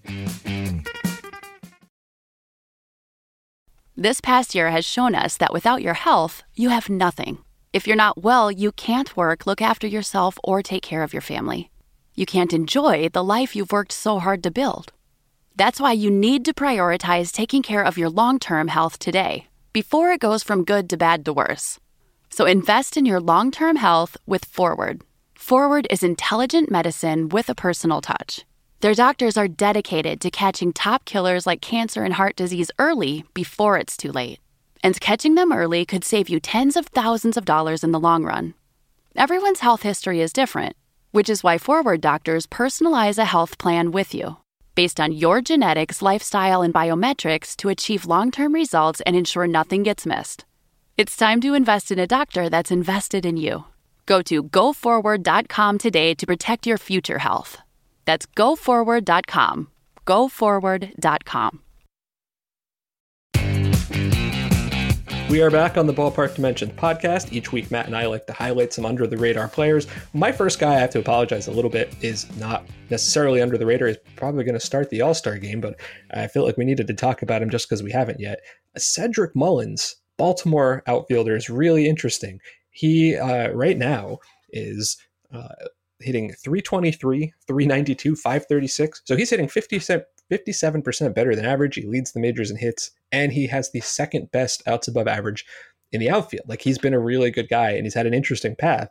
This 3.96 4.22
past 4.22 4.56
year 4.56 4.72
has 4.72 4.86
shown 4.86 5.14
us 5.14 5.38
that 5.38 5.54
without 5.54 5.82
your 5.82 5.94
health, 5.94 6.44
you 6.56 6.70
have 6.70 6.90
nothing. 6.90 7.40
If 7.74 7.86
you're 7.86 7.96
not 7.96 8.24
well, 8.24 8.52
you 8.52 8.72
can't 8.72 9.16
work, 9.16 9.46
look 9.46 9.62
after 9.62 9.88
yourself, 9.88 10.38
or 10.44 10.62
take 10.62 10.84
care 10.84 11.04
of 11.04 11.14
your 11.14 11.22
family. 11.22 11.70
You 12.16 12.26
can't 12.26 12.54
enjoy 12.54 13.10
the 13.10 13.24
life 13.24 13.56
you've 13.56 13.72
worked 13.72 13.92
so 13.92 14.20
hard 14.20 14.44
to 14.44 14.52
build. 14.52 14.94
That's 15.56 15.80
why 15.80 15.92
you 15.92 16.10
need 16.10 16.46
to 16.46 16.54
prioritize 16.54 17.32
taking 17.32 17.62
care 17.62 17.84
of 17.84 17.98
your 17.98 18.10
long 18.10 18.40
term 18.40 18.70
health 18.70 18.98
today, 18.98 19.48
before 19.72 20.12
it 20.12 20.20
goes 20.20 20.42
from 20.42 20.64
good 20.64 20.90
to 20.90 20.98
bad 20.98 21.26
to 21.26 21.34
worse. 21.34 21.80
So 22.30 22.46
invest 22.46 22.98
in 22.98 23.06
your 23.06 23.20
long 23.20 23.52
term 23.52 23.76
health 23.76 24.18
with 24.26 24.46
Forward. 24.46 25.02
Forward 25.36 25.86
is 25.92 26.02
intelligent 26.02 26.72
medicine 26.72 27.30
with 27.30 27.50
a 27.50 27.56
personal 27.56 28.02
touch. 28.02 28.46
Their 28.80 28.96
doctors 28.96 29.38
are 29.38 29.48
dedicated 29.48 30.20
to 30.22 30.32
catching 30.32 30.74
top 30.74 31.06
killers 31.06 31.46
like 31.46 31.62
cancer 31.62 32.04
and 32.04 32.16
heart 32.16 32.36
disease 32.36 32.72
early 32.80 33.24
before 33.36 33.78
it's 33.78 33.96
too 33.96 34.12
late. 34.12 34.40
And 34.84 35.00
catching 35.00 35.36
them 35.36 35.54
early 35.54 35.86
could 35.86 36.04
save 36.04 36.30
you 36.30 36.40
tens 36.40 36.76
of 36.76 36.88
thousands 36.88 37.38
of 37.38 37.46
dollars 37.46 37.84
in 37.84 37.92
the 37.92 38.00
long 38.00 38.24
run. 38.24 38.56
Everyone's 39.16 39.60
health 39.60 39.84
history 39.84 40.20
is 40.20 40.34
different, 40.34 40.76
which 41.12 41.30
is 41.30 41.44
why 41.44 41.60
Forward 41.60 42.02
doctors 42.02 42.48
personalize 42.48 43.20
a 43.20 43.26
health 43.26 43.60
plan 43.60 43.92
with 43.92 44.16
you 44.16 44.38
based 44.76 45.00
on 45.00 45.12
your 45.12 45.42
genetics, 45.42 46.02
lifestyle, 46.02 46.62
and 46.62 46.74
biometrics 46.74 47.56
to 47.58 47.70
achieve 47.70 48.06
long 48.06 48.30
term 48.32 48.54
results 48.54 49.02
and 49.02 49.16
ensure 49.16 49.48
nothing 49.48 49.84
gets 49.84 50.06
missed. 50.06 50.46
It's 50.98 51.18
time 51.18 51.42
to 51.42 51.56
invest 51.56 51.92
in 51.92 51.98
a 51.98 52.08
doctor 52.08 52.50
that's 52.50 52.70
invested 52.70 53.26
in 53.26 53.38
you. 53.38 53.66
Go 54.06 54.22
to 54.24 54.44
goforward.com 54.44 55.78
today 55.78 56.14
to 56.14 56.28
protect 56.28 56.68
your 56.68 56.78
future 56.78 57.20
health. 57.20 57.58
That's 58.06 58.26
goforward.com. 58.26 59.70
Goforward.com. 60.06 61.63
We 65.34 65.42
are 65.42 65.50
back 65.50 65.78
on 65.78 65.88
the 65.88 65.94
Ballpark 65.96 66.36
Dimensions 66.36 66.74
podcast. 66.74 67.34
Each 67.34 67.52
week, 67.52 67.72
Matt 67.72 67.88
and 67.88 67.98
I 67.98 68.06
like 68.06 68.28
to 68.28 68.34
highlight 68.34 68.72
some 68.72 68.86
under 68.86 69.08
the 69.08 69.18
radar 69.18 69.48
players. 69.48 69.88
My 70.14 70.32
first 70.32 70.60
guy, 70.60 70.76
I 70.76 70.78
have 70.78 70.92
to 70.92 71.00
apologize 71.00 71.48
a 71.48 71.52
little 71.52 71.72
bit, 71.72 71.92
is 72.02 72.32
not 72.38 72.68
necessarily 72.92 73.42
under 73.42 73.58
the 73.58 73.66
radar. 73.66 73.88
Is 73.88 73.98
probably 74.16 74.44
going 74.44 74.54
to 74.54 74.64
start 74.64 74.92
the 74.92 75.02
All 75.02 75.16
Star 75.16 75.40
game, 75.40 75.60
but 75.60 75.82
I 76.14 76.28
feel 76.28 76.46
like 76.46 76.56
we 76.56 76.66
needed 76.66 76.86
to 76.86 76.94
talk 76.94 77.24
about 77.24 77.42
him 77.42 77.50
just 77.50 77.68
because 77.68 77.82
we 77.82 77.92
haven't 77.92 78.20
yet. 78.20 78.42
Cedric 78.78 79.36
Mullins, 79.36 79.96
Baltimore 80.20 80.84
outfielder, 80.86 81.36
is 81.36 81.50
really 81.50 81.90
interesting. 81.90 82.40
He 82.70 83.16
uh, 83.16 83.50
right 83.54 83.80
now 83.80 84.20
is 84.52 84.98
uh, 85.34 85.48
hitting 86.00 86.32
323, 86.44 87.34
392, 87.48 88.16
536. 88.16 89.02
So 89.04 89.16
he's 89.16 89.32
hitting 89.32 89.48
50 89.48 89.80
57% 90.34 91.14
better 91.14 91.36
than 91.36 91.46
average. 91.46 91.76
He 91.76 91.86
leads 91.86 92.12
the 92.12 92.20
majors 92.20 92.50
in 92.50 92.58
hits, 92.58 92.92
and 93.12 93.32
he 93.32 93.48
has 93.48 93.72
the 93.72 93.82
second 93.82 94.32
best 94.32 94.64
outs 94.68 94.88
above 94.88 95.08
average 95.08 95.46
in 95.92 96.00
the 96.00 96.10
outfield. 96.10 96.48
Like 96.48 96.62
he's 96.62 96.80
been 96.80 96.94
a 96.94 97.00
really 97.00 97.30
good 97.30 97.50
guy, 97.50 97.72
and 97.72 97.86
he's 97.86 97.94
had 97.94 98.08
an 98.08 98.14
interesting 98.14 98.56
path. 98.56 98.90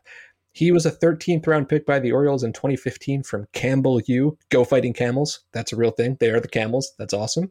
He 0.53 0.70
was 0.70 0.86
a 0.86 0.90
13th 0.90 1.47
round 1.47 1.68
pick 1.68 1.86
by 1.86 1.99
the 1.99 2.12
Orioles 2.12 2.45
in 2.45 2.53
2015 2.53 3.22
from 3.22 3.47
Campbell 3.53 4.01
U. 4.07 4.36
Go 4.51 4.64
Fighting 4.64 4.93
Camels. 4.93 5.40
That's 5.53 5.72
a 5.72 5.76
real 5.76 5.90
thing. 5.90 6.16
They 6.20 6.30
are 6.30 6.40
the 6.40 6.49
Camels. 6.49 6.93
That's 6.99 7.14
awesome. 7.14 7.51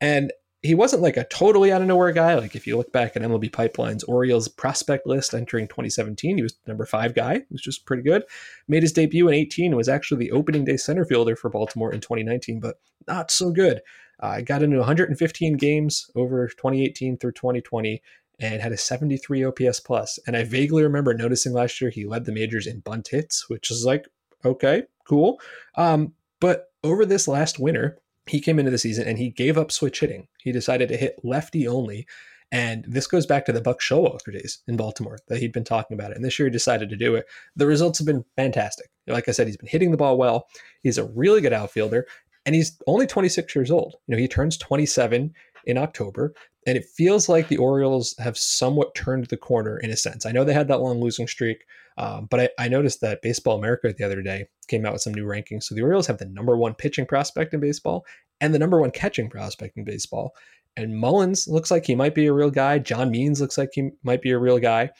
And 0.00 0.30
he 0.64 0.74
wasn't 0.74 1.02
like 1.02 1.18
a 1.18 1.24
totally 1.24 1.70
out 1.70 1.82
of 1.82 1.86
nowhere 1.86 2.10
guy. 2.10 2.34
Like 2.36 2.56
if 2.56 2.66
you 2.66 2.78
look 2.78 2.90
back 2.90 3.14
at 3.14 3.22
MLB 3.22 3.52
Pipeline's 3.52 4.02
Orioles 4.04 4.48
prospect 4.48 5.06
list 5.06 5.34
entering 5.34 5.68
2017, 5.68 6.38
he 6.38 6.42
was 6.42 6.56
number 6.66 6.86
five 6.86 7.14
guy, 7.14 7.42
which 7.50 7.66
was 7.66 7.78
pretty 7.78 8.02
good. 8.02 8.24
Made 8.66 8.82
his 8.82 8.92
debut 8.92 9.28
in 9.28 9.34
18 9.34 9.66
and 9.66 9.76
was 9.76 9.90
actually 9.90 10.24
the 10.24 10.32
opening 10.32 10.64
day 10.64 10.78
center 10.78 11.04
fielder 11.04 11.36
for 11.36 11.50
Baltimore 11.50 11.92
in 11.92 12.00
2019, 12.00 12.60
but 12.60 12.76
not 13.06 13.30
so 13.30 13.50
good. 13.50 13.82
I 14.20 14.38
uh, 14.38 14.40
got 14.40 14.62
into 14.62 14.78
115 14.78 15.58
games 15.58 16.10
over 16.16 16.48
2018 16.48 17.18
through 17.18 17.32
2020 17.32 18.00
and 18.40 18.62
had 18.62 18.72
a 18.72 18.78
73 18.78 19.44
OPS 19.44 19.80
plus. 19.80 20.18
And 20.26 20.34
I 20.34 20.44
vaguely 20.44 20.82
remember 20.82 21.12
noticing 21.12 21.52
last 21.52 21.78
year 21.78 21.90
he 21.90 22.06
led 22.06 22.24
the 22.24 22.32
majors 22.32 22.66
in 22.66 22.80
bunt 22.80 23.08
hits, 23.08 23.50
which 23.50 23.70
is 23.70 23.84
like, 23.84 24.06
okay, 24.46 24.84
cool. 25.06 25.38
Um, 25.76 26.14
but 26.40 26.68
over 26.82 27.04
this 27.04 27.28
last 27.28 27.58
winter, 27.58 27.98
he 28.26 28.40
came 28.40 28.58
into 28.58 28.70
the 28.70 28.78
season 28.78 29.06
and 29.06 29.18
he 29.18 29.30
gave 29.30 29.58
up 29.58 29.70
switch 29.70 30.00
hitting. 30.00 30.28
He 30.42 30.52
decided 30.52 30.88
to 30.88 30.96
hit 30.96 31.20
lefty 31.22 31.68
only. 31.68 32.06
And 32.52 32.84
this 32.86 33.06
goes 33.06 33.26
back 33.26 33.44
to 33.46 33.52
the 33.52 33.60
Buck 33.60 33.80
Showalter 33.80 34.32
days 34.32 34.58
in 34.68 34.76
Baltimore 34.76 35.18
that 35.28 35.38
he'd 35.38 35.52
been 35.52 35.64
talking 35.64 35.96
about 35.96 36.12
it. 36.12 36.16
And 36.16 36.24
this 36.24 36.38
year 36.38 36.46
he 36.46 36.52
decided 36.52 36.88
to 36.90 36.96
do 36.96 37.16
it. 37.16 37.26
The 37.56 37.66
results 37.66 37.98
have 37.98 38.06
been 38.06 38.24
fantastic. 38.36 38.90
Like 39.06 39.28
I 39.28 39.32
said, 39.32 39.46
he's 39.46 39.56
been 39.56 39.68
hitting 39.68 39.90
the 39.90 39.96
ball 39.96 40.16
well. 40.16 40.46
He's 40.82 40.98
a 40.98 41.04
really 41.04 41.40
good 41.40 41.52
outfielder. 41.52 42.06
And 42.46 42.54
he's 42.54 42.78
only 42.86 43.06
26 43.06 43.54
years 43.56 43.70
old. 43.70 43.96
You 44.06 44.14
know, 44.14 44.20
he 44.20 44.28
turns 44.28 44.56
27 44.58 45.34
in 45.66 45.78
October. 45.78 46.34
And 46.66 46.78
it 46.78 46.86
feels 46.86 47.28
like 47.28 47.48
the 47.48 47.58
Orioles 47.58 48.14
have 48.18 48.38
somewhat 48.38 48.94
turned 48.94 49.26
the 49.26 49.36
corner 49.36 49.78
in 49.78 49.90
a 49.90 49.96
sense. 49.96 50.24
I 50.24 50.32
know 50.32 50.44
they 50.44 50.54
had 50.54 50.68
that 50.68 50.80
long 50.80 51.00
losing 51.00 51.26
streak, 51.26 51.64
um, 51.98 52.26
but 52.30 52.40
I, 52.40 52.48
I, 52.58 52.68
noticed 52.68 53.00
that 53.02 53.22
Baseball 53.22 53.58
America 53.58 53.94
the 53.96 54.04
other 54.04 54.22
day 54.22 54.46
came 54.66 54.84
out 54.86 54.94
with 54.94 55.02
some 55.02 55.14
new 55.14 55.26
rankings. 55.26 55.64
So 55.64 55.74
the 55.74 55.82
Orioles 55.82 56.06
have 56.06 56.18
the 56.18 56.26
number 56.26 56.56
one 56.56 56.74
pitching 56.74 57.06
prospect 57.06 57.54
in 57.54 57.60
baseball 57.60 58.04
and 58.40 58.52
the 58.52 58.58
number 58.58 58.80
one 58.80 58.90
catching 58.90 59.28
prospect 59.28 59.76
in 59.76 59.84
baseball. 59.84 60.34
And 60.76 60.98
Mullins 60.98 61.46
looks 61.46 61.70
like 61.70 61.86
he 61.86 61.94
might 61.94 62.14
be 62.14 62.26
a 62.26 62.32
real 62.32 62.50
guy. 62.50 62.78
John 62.78 63.10
Means 63.10 63.40
looks 63.40 63.58
like 63.58 63.70
he 63.74 63.90
might 64.02 64.22
be 64.22 64.30
a 64.30 64.38
real 64.38 64.58
guy. 64.58 64.90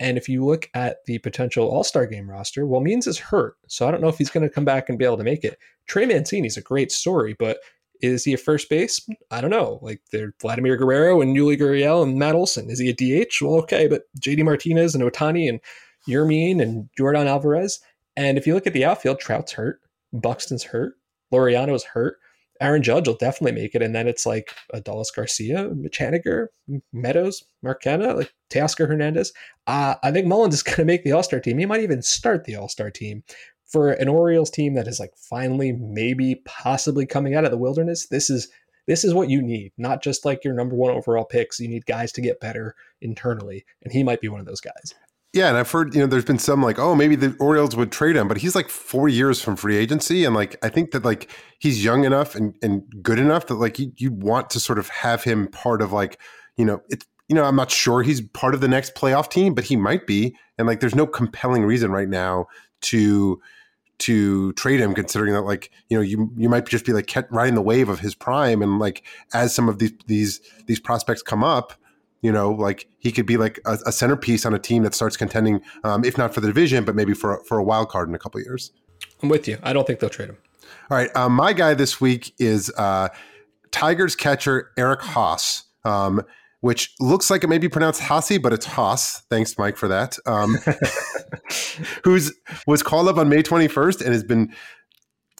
And 0.00 0.18
if 0.18 0.28
you 0.28 0.44
look 0.44 0.68
at 0.74 0.98
the 1.06 1.18
potential 1.18 1.68
All 1.68 1.84
Star 1.84 2.06
game 2.06 2.28
roster, 2.28 2.66
well, 2.66 2.80
Means 2.80 3.06
is 3.06 3.18
hurt. 3.18 3.56
So 3.68 3.86
I 3.86 3.90
don't 3.90 4.00
know 4.00 4.08
if 4.08 4.18
he's 4.18 4.30
going 4.30 4.46
to 4.46 4.52
come 4.52 4.64
back 4.64 4.88
and 4.88 4.98
be 4.98 5.04
able 5.04 5.16
to 5.16 5.24
make 5.24 5.44
it. 5.44 5.58
Trey 5.86 6.04
Mancini's 6.04 6.56
a 6.56 6.62
great 6.62 6.90
story, 6.90 7.36
but 7.38 7.58
is 8.04 8.24
he 8.24 8.32
a 8.32 8.38
first 8.38 8.68
base? 8.68 9.00
I 9.30 9.40
don't 9.40 9.50
know. 9.50 9.78
Like 9.82 10.00
they're 10.12 10.34
Vladimir 10.40 10.76
Guerrero 10.76 11.20
and 11.20 11.36
Yuli 11.36 11.58
Gurriel 11.58 12.02
and 12.02 12.18
Matt 12.18 12.34
Olson. 12.34 12.70
Is 12.70 12.78
he 12.78 12.88
a 12.88 12.92
DH? 13.24 13.40
Well, 13.40 13.54
okay, 13.60 13.88
but 13.88 14.02
JD 14.20 14.44
Martinez 14.44 14.94
and 14.94 15.04
Ohtani 15.04 15.48
and 15.48 15.60
Yermin 16.08 16.60
and 16.60 16.88
Yordan 16.98 17.26
Alvarez. 17.26 17.80
And 18.16 18.38
if 18.38 18.46
you 18.46 18.54
look 18.54 18.66
at 18.66 18.72
the 18.72 18.84
outfield, 18.84 19.20
Trout's 19.20 19.52
hurt, 19.52 19.80
Buxton's 20.12 20.64
hurt, 20.64 20.94
Laureano's 21.32 21.84
hurt. 21.84 22.18
Aaron 22.60 22.82
Judge 22.82 23.08
will 23.08 23.16
definitely 23.16 23.60
make 23.60 23.74
it. 23.74 23.82
And 23.82 23.94
then 23.94 24.06
it's 24.06 24.24
like 24.24 24.54
Adolis 24.72 25.14
Garcia, 25.14 25.70
Mitch 25.74 25.98
Haniger, 25.98 26.46
Meadows, 26.92 27.42
Marquena, 27.64 28.16
like 28.16 28.32
Teoscar 28.48 28.86
Hernandez. 28.86 29.32
Uh, 29.66 29.96
I 30.04 30.12
think 30.12 30.28
Mullins 30.28 30.54
is 30.54 30.62
going 30.62 30.76
to 30.76 30.84
make 30.84 31.02
the 31.02 31.12
All 31.12 31.22
Star 31.22 31.40
team. 31.40 31.58
He 31.58 31.66
might 31.66 31.82
even 31.82 32.02
start 32.02 32.44
the 32.44 32.56
All 32.56 32.68
Star 32.68 32.90
team 32.90 33.24
for 33.74 33.90
an 33.90 34.06
Orioles 34.06 34.50
team 34.50 34.74
that 34.74 34.86
is 34.86 35.00
like 35.00 35.14
finally 35.16 35.72
maybe 35.72 36.36
possibly 36.44 37.04
coming 37.06 37.34
out 37.34 37.44
of 37.44 37.50
the 37.50 37.58
wilderness, 37.58 38.06
this 38.06 38.30
is 38.30 38.48
this 38.86 39.02
is 39.02 39.12
what 39.12 39.28
you 39.28 39.42
need, 39.42 39.72
not 39.76 40.00
just 40.00 40.24
like 40.24 40.44
your 40.44 40.54
number 40.54 40.76
one 40.76 40.94
overall 40.94 41.24
picks. 41.24 41.58
You 41.58 41.66
need 41.66 41.84
guys 41.84 42.12
to 42.12 42.20
get 42.20 42.38
better 42.38 42.76
internally, 43.00 43.64
and 43.82 43.92
he 43.92 44.04
might 44.04 44.20
be 44.20 44.28
one 44.28 44.38
of 44.38 44.46
those 44.46 44.60
guys. 44.60 44.94
Yeah, 45.32 45.48
and 45.48 45.56
I've 45.56 45.72
heard 45.72 45.92
you 45.92 46.00
know 46.00 46.06
there's 46.06 46.24
been 46.24 46.38
some 46.38 46.62
like 46.62 46.78
oh 46.78 46.94
maybe 46.94 47.16
the 47.16 47.36
Orioles 47.40 47.74
would 47.74 47.90
trade 47.90 48.14
him, 48.14 48.28
but 48.28 48.36
he's 48.36 48.54
like 48.54 48.68
four 48.68 49.08
years 49.08 49.42
from 49.42 49.56
free 49.56 49.76
agency, 49.76 50.24
and 50.24 50.36
like 50.36 50.54
I 50.62 50.68
think 50.68 50.92
that 50.92 51.04
like 51.04 51.28
he's 51.58 51.84
young 51.84 52.04
enough 52.04 52.36
and, 52.36 52.54
and 52.62 52.84
good 53.02 53.18
enough 53.18 53.48
that 53.48 53.54
like 53.54 53.80
you 53.80 53.90
you 53.96 54.12
want 54.12 54.50
to 54.50 54.60
sort 54.60 54.78
of 54.78 54.88
have 54.90 55.24
him 55.24 55.48
part 55.48 55.82
of 55.82 55.90
like 55.90 56.20
you 56.56 56.64
know 56.64 56.80
it's 56.90 57.04
you 57.28 57.34
know 57.34 57.42
I'm 57.42 57.56
not 57.56 57.72
sure 57.72 58.04
he's 58.04 58.20
part 58.20 58.54
of 58.54 58.60
the 58.60 58.68
next 58.68 58.94
playoff 58.94 59.28
team, 59.28 59.52
but 59.52 59.64
he 59.64 59.74
might 59.74 60.06
be, 60.06 60.36
and 60.58 60.68
like 60.68 60.78
there's 60.78 60.94
no 60.94 61.08
compelling 61.08 61.64
reason 61.64 61.90
right 61.90 62.08
now 62.08 62.46
to 62.82 63.40
to 63.98 64.52
trade 64.54 64.80
him, 64.80 64.94
considering 64.94 65.32
that 65.34 65.42
like 65.42 65.70
you 65.88 65.96
know 65.96 66.02
you 66.02 66.30
you 66.36 66.48
might 66.48 66.66
just 66.66 66.84
be 66.84 66.92
like 66.92 67.12
riding 67.30 67.54
the 67.54 67.62
wave 67.62 67.88
of 67.88 68.00
his 68.00 68.14
prime, 68.14 68.62
and 68.62 68.78
like 68.78 69.04
as 69.32 69.54
some 69.54 69.68
of 69.68 69.78
these 69.78 69.92
these 70.06 70.40
these 70.66 70.80
prospects 70.80 71.22
come 71.22 71.44
up, 71.44 71.74
you 72.22 72.32
know, 72.32 72.50
like 72.50 72.88
he 72.98 73.12
could 73.12 73.26
be 73.26 73.36
like 73.36 73.60
a, 73.66 73.78
a 73.86 73.92
centerpiece 73.92 74.46
on 74.46 74.54
a 74.54 74.58
team 74.58 74.82
that 74.82 74.94
starts 74.94 75.16
contending, 75.16 75.60
um, 75.84 76.04
if 76.04 76.16
not 76.18 76.34
for 76.34 76.40
the 76.40 76.46
division, 76.46 76.84
but 76.84 76.94
maybe 76.94 77.14
for 77.14 77.42
for 77.44 77.58
a 77.58 77.62
wild 77.62 77.88
card 77.88 78.08
in 78.08 78.14
a 78.14 78.18
couple 78.18 78.40
years. 78.40 78.72
I'm 79.22 79.28
with 79.28 79.46
you. 79.46 79.58
I 79.62 79.72
don't 79.72 79.86
think 79.86 80.00
they'll 80.00 80.10
trade 80.10 80.30
him. 80.30 80.38
All 80.90 80.96
right, 80.96 81.14
um, 81.16 81.32
my 81.32 81.52
guy 81.52 81.74
this 81.74 82.00
week 82.00 82.32
is 82.38 82.70
uh, 82.76 83.08
Tigers 83.70 84.16
catcher 84.16 84.70
Eric 84.76 85.00
Haase. 85.00 85.62
Um, 85.84 86.22
which 86.64 86.94
looks 86.98 87.30
like 87.30 87.44
it 87.44 87.48
may 87.48 87.58
be 87.58 87.68
pronounced 87.68 88.00
Hasi, 88.00 88.38
but 88.38 88.50
it's 88.54 88.64
Haas. 88.64 89.22
Thanks, 89.28 89.58
Mike, 89.58 89.76
for 89.76 89.86
that. 89.88 90.16
Um, 90.24 90.56
who's 92.04 92.32
was 92.66 92.82
called 92.82 93.06
up 93.06 93.18
on 93.18 93.28
May 93.28 93.42
21st 93.42 94.00
and 94.00 94.14
has 94.14 94.24
been 94.24 94.50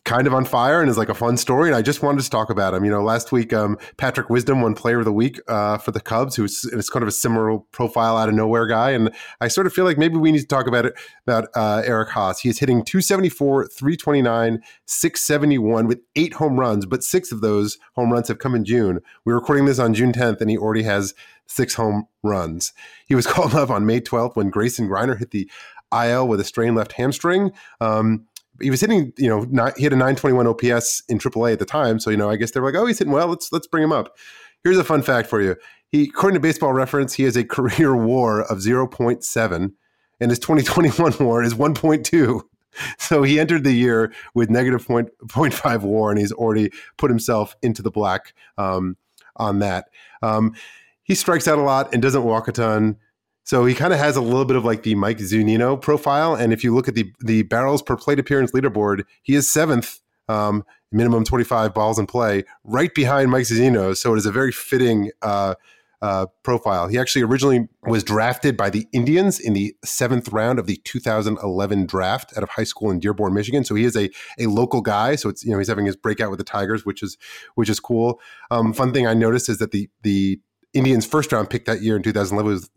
kind 0.05 0.27
of 0.27 0.35
on 0.35 0.45
fire 0.45 0.83
and 0.83 0.91
is 0.91 0.99
like 0.99 1.09
a 1.09 1.15
fun 1.15 1.37
story. 1.37 1.69
And 1.69 1.77
I 1.77 1.81
just 1.81 2.03
wanted 2.03 2.23
to 2.23 2.31
talk 2.31 2.51
about 2.51 2.75
him. 2.75 2.85
You 2.85 2.91
know, 2.91 3.03
last 3.03 3.33
week, 3.33 3.53
um, 3.55 3.79
Patrick 3.97 4.29
Wisdom 4.29 4.61
won 4.61 4.75
Player 4.75 4.99
of 4.99 5.07
the 5.07 5.13
Week 5.13 5.41
uh, 5.49 5.79
for 5.79 5.93
the 5.93 6.01
Cubs, 6.01 6.37
who's 6.37 6.65
it's 6.65 6.91
kind 6.91 7.03
of 7.03 7.09
a 7.09 7.13
similar 7.13 7.59
profile 7.73 8.17
out 8.19 8.29
of 8.29 8.35
nowhere 8.35 8.67
guy. 8.67 8.91
And 8.91 9.11
I 9.41 9.49
sort 9.49 9.67
of 9.67 9.73
feel 9.73 9.87
like 9.87 9.97
maybe 9.97 10.17
we 10.17 10.31
need 10.31 10.41
to 10.41 10.47
talk 10.47 10.67
about 10.67 10.85
it 10.85 10.95
about 11.27 11.49
uh, 11.55 11.83
Eric 11.87 12.11
Haase. 12.11 12.41
He 12.41 12.51
is 12.51 12.59
hitting 12.59 12.85
274, 12.85 13.69
329, 13.69 14.63
671 14.87 15.87
with 15.87 16.01
eight 16.17 16.35
home 16.35 16.61
runs, 16.61 16.85
but 16.85 17.03
six 17.03 17.33
of 17.33 17.41
those 17.41 17.79
home 17.95 18.13
runs 18.13 18.29
have 18.29 18.39
come 18.39 18.55
in 18.55 18.65
June. 18.65 19.01
We're 19.25 19.37
recording 19.37 19.65
this 19.65 19.79
on 19.79 19.95
June 19.95 20.13
10th, 20.13 20.41
and 20.41 20.51
he 20.51 20.59
already 20.59 20.83
has 20.83 21.15
six 21.47 21.75
home 21.75 22.07
runs. 22.23 22.75
He 23.07 23.15
was 23.15 23.27
called 23.27 23.55
up 23.55 23.71
on 23.71 23.87
May 23.87 24.01
12th 24.01 24.37
when 24.37 24.51
Grayson 24.51 24.89
Greiner 24.89 25.19
hit 25.19 25.31
the 25.31 25.51
IL 25.95 26.29
with 26.29 26.41
a 26.41 26.45
strained 26.45 26.77
left 26.77 26.93
hamstring. 26.93 27.53
Um, 27.81 28.27
he 28.61 28.71
was 28.71 28.81
hitting, 28.81 29.13
you 29.17 29.29
know, 29.29 29.47
not, 29.51 29.77
he 29.77 29.85
had 29.85 29.93
a 29.93 29.97
921 29.97 30.47
OPS 30.47 31.03
in 31.09 31.19
AAA 31.19 31.53
at 31.53 31.59
the 31.59 31.65
time. 31.65 31.99
So, 31.99 32.11
you 32.11 32.17
know, 32.17 32.31
I 32.31 32.37
guess 32.37 32.53
they 32.53 32.61
were 32.61 32.71
like, 32.71 32.81
oh, 32.81 32.87
he's 32.87 32.99
hitting 32.99 33.13
well. 33.13 33.29
Let's 33.29 33.53
let's 33.53 33.67
bring 33.67 33.85
him 33.85 33.93
up. 33.93 34.17
Here's 34.63 34.79
a 34.79 34.85
fun 34.85 35.03
fact 35.03 35.29
for 35.29 35.41
you. 35.41 35.57
He, 35.89 36.05
according 36.05 36.35
to 36.35 36.41
Baseball 36.41 36.73
Reference, 36.73 37.15
he 37.15 37.25
has 37.25 37.37
a 37.37 37.45
career 37.45 37.95
WAR 37.95 38.43
of 38.43 38.59
0.7, 38.59 39.73
and 40.21 40.31
his 40.31 40.39
2021 40.39 41.15
WAR 41.21 41.43
is 41.43 41.55
1.2. 41.55 42.43
So 42.99 43.23
he 43.23 43.39
entered 43.39 43.63
the 43.63 43.73
year 43.73 44.13
with 44.35 44.51
negative 44.51 44.85
point, 44.85 45.09
0.5 45.27 45.83
WAR, 45.83 46.11
and 46.11 46.19
he's 46.19 46.33
already 46.33 46.73
put 46.97 47.09
himself 47.09 47.55
into 47.63 47.83
the 47.83 47.91
black 47.93 48.35
um, 48.59 48.97
on 49.37 49.61
that. 49.61 49.91
Um, 50.23 50.57
he 51.05 51.15
strikes 51.15 51.47
out 51.47 51.59
a 51.59 51.63
lot 51.63 51.93
and 51.93 52.03
doesn't 52.03 52.25
walk 52.25 52.49
a 52.49 52.53
ton. 52.53 52.97
So 53.45 53.67
he 53.67 53.75
kind 53.75 53.93
of 53.93 53.99
has 53.99 54.17
a 54.17 54.23
little 54.23 54.47
bit 54.47 54.57
of 54.57 54.65
like 54.65 54.83
the 54.83 54.95
Mike 54.95 55.19
Zunino 55.19 55.81
profile. 55.81 56.35
And 56.35 56.53
if 56.53 56.65
you 56.65 56.75
look 56.75 56.89
at 56.89 56.95
the 56.95 57.13
the 57.21 57.43
barrels 57.43 57.83
per 57.83 57.97
plate 57.97 58.19
appearance 58.19 58.53
leaderboard, 58.53 59.05
he 59.23 59.35
is 59.35 59.51
seventh, 59.53 60.01
um, 60.29 60.65
minimum 60.91 61.25
25 61.25 61.75
balls 61.75 61.99
in 61.99 62.07
play, 62.07 62.45
right 62.65 62.95
behind 62.95 63.31
Mike 63.31 63.45
Zunino. 63.45 63.97
So 63.97 64.15
it 64.15 64.19
is 64.19 64.27
a 64.27 64.33
very 64.33 64.51
fitting 64.51 65.11
uh, 65.21 65.55
uh, 66.01 66.27
profile. 66.43 66.89
He 66.89 66.99
actually 66.99 67.23
originally 67.23 67.69
was 67.83 68.03
drafted 68.03 68.57
by 68.57 68.71
the 68.71 68.87
Indians 68.93 69.39
in 69.39 69.53
the 69.53 69.75
seventh 69.85 70.29
round 70.33 70.59
of 70.59 70.67
the 70.67 70.77
2011 70.85 71.87
draft 71.87 72.37
out 72.37 72.43
of 72.43 72.51
high 72.51 72.65
school 72.65 72.91
in 72.91 72.99
Dearborn, 72.99 73.35
Michigan. 73.35 73.65
So 73.65 73.75
he 73.75 73.85
is 73.85 73.97
a 73.97 74.11
a 74.39 74.47
local 74.47 74.81
guy. 74.81 75.17
So 75.17 75.29
it's 75.29 75.45
you 75.45 75.53
know 75.53 75.59
he's 75.59 75.69
having 75.69 75.87
his 75.87 75.97
breakout 75.97 76.31
with 76.31 76.39
the 76.39 76.45
Tigers, 76.45 76.87
which 76.87 77.03
is 77.03 77.19
which 77.57 77.69
is 77.69 77.79
cool. 77.79 78.21
Um, 78.51 78.73
fun 78.73 78.95
thing 78.95 79.07
I 79.07 79.13
noticed 79.13 79.51
is 79.51 79.59
that 79.59 79.71
the 79.71 79.91
the 80.03 80.41
Indians' 80.73 81.07
first 81.07 81.33
round 81.33 81.51
pick 81.51 81.67
that 81.67 81.83
year 81.83 81.97
in 81.97 82.03
2011 82.03 82.53
was 82.53 82.71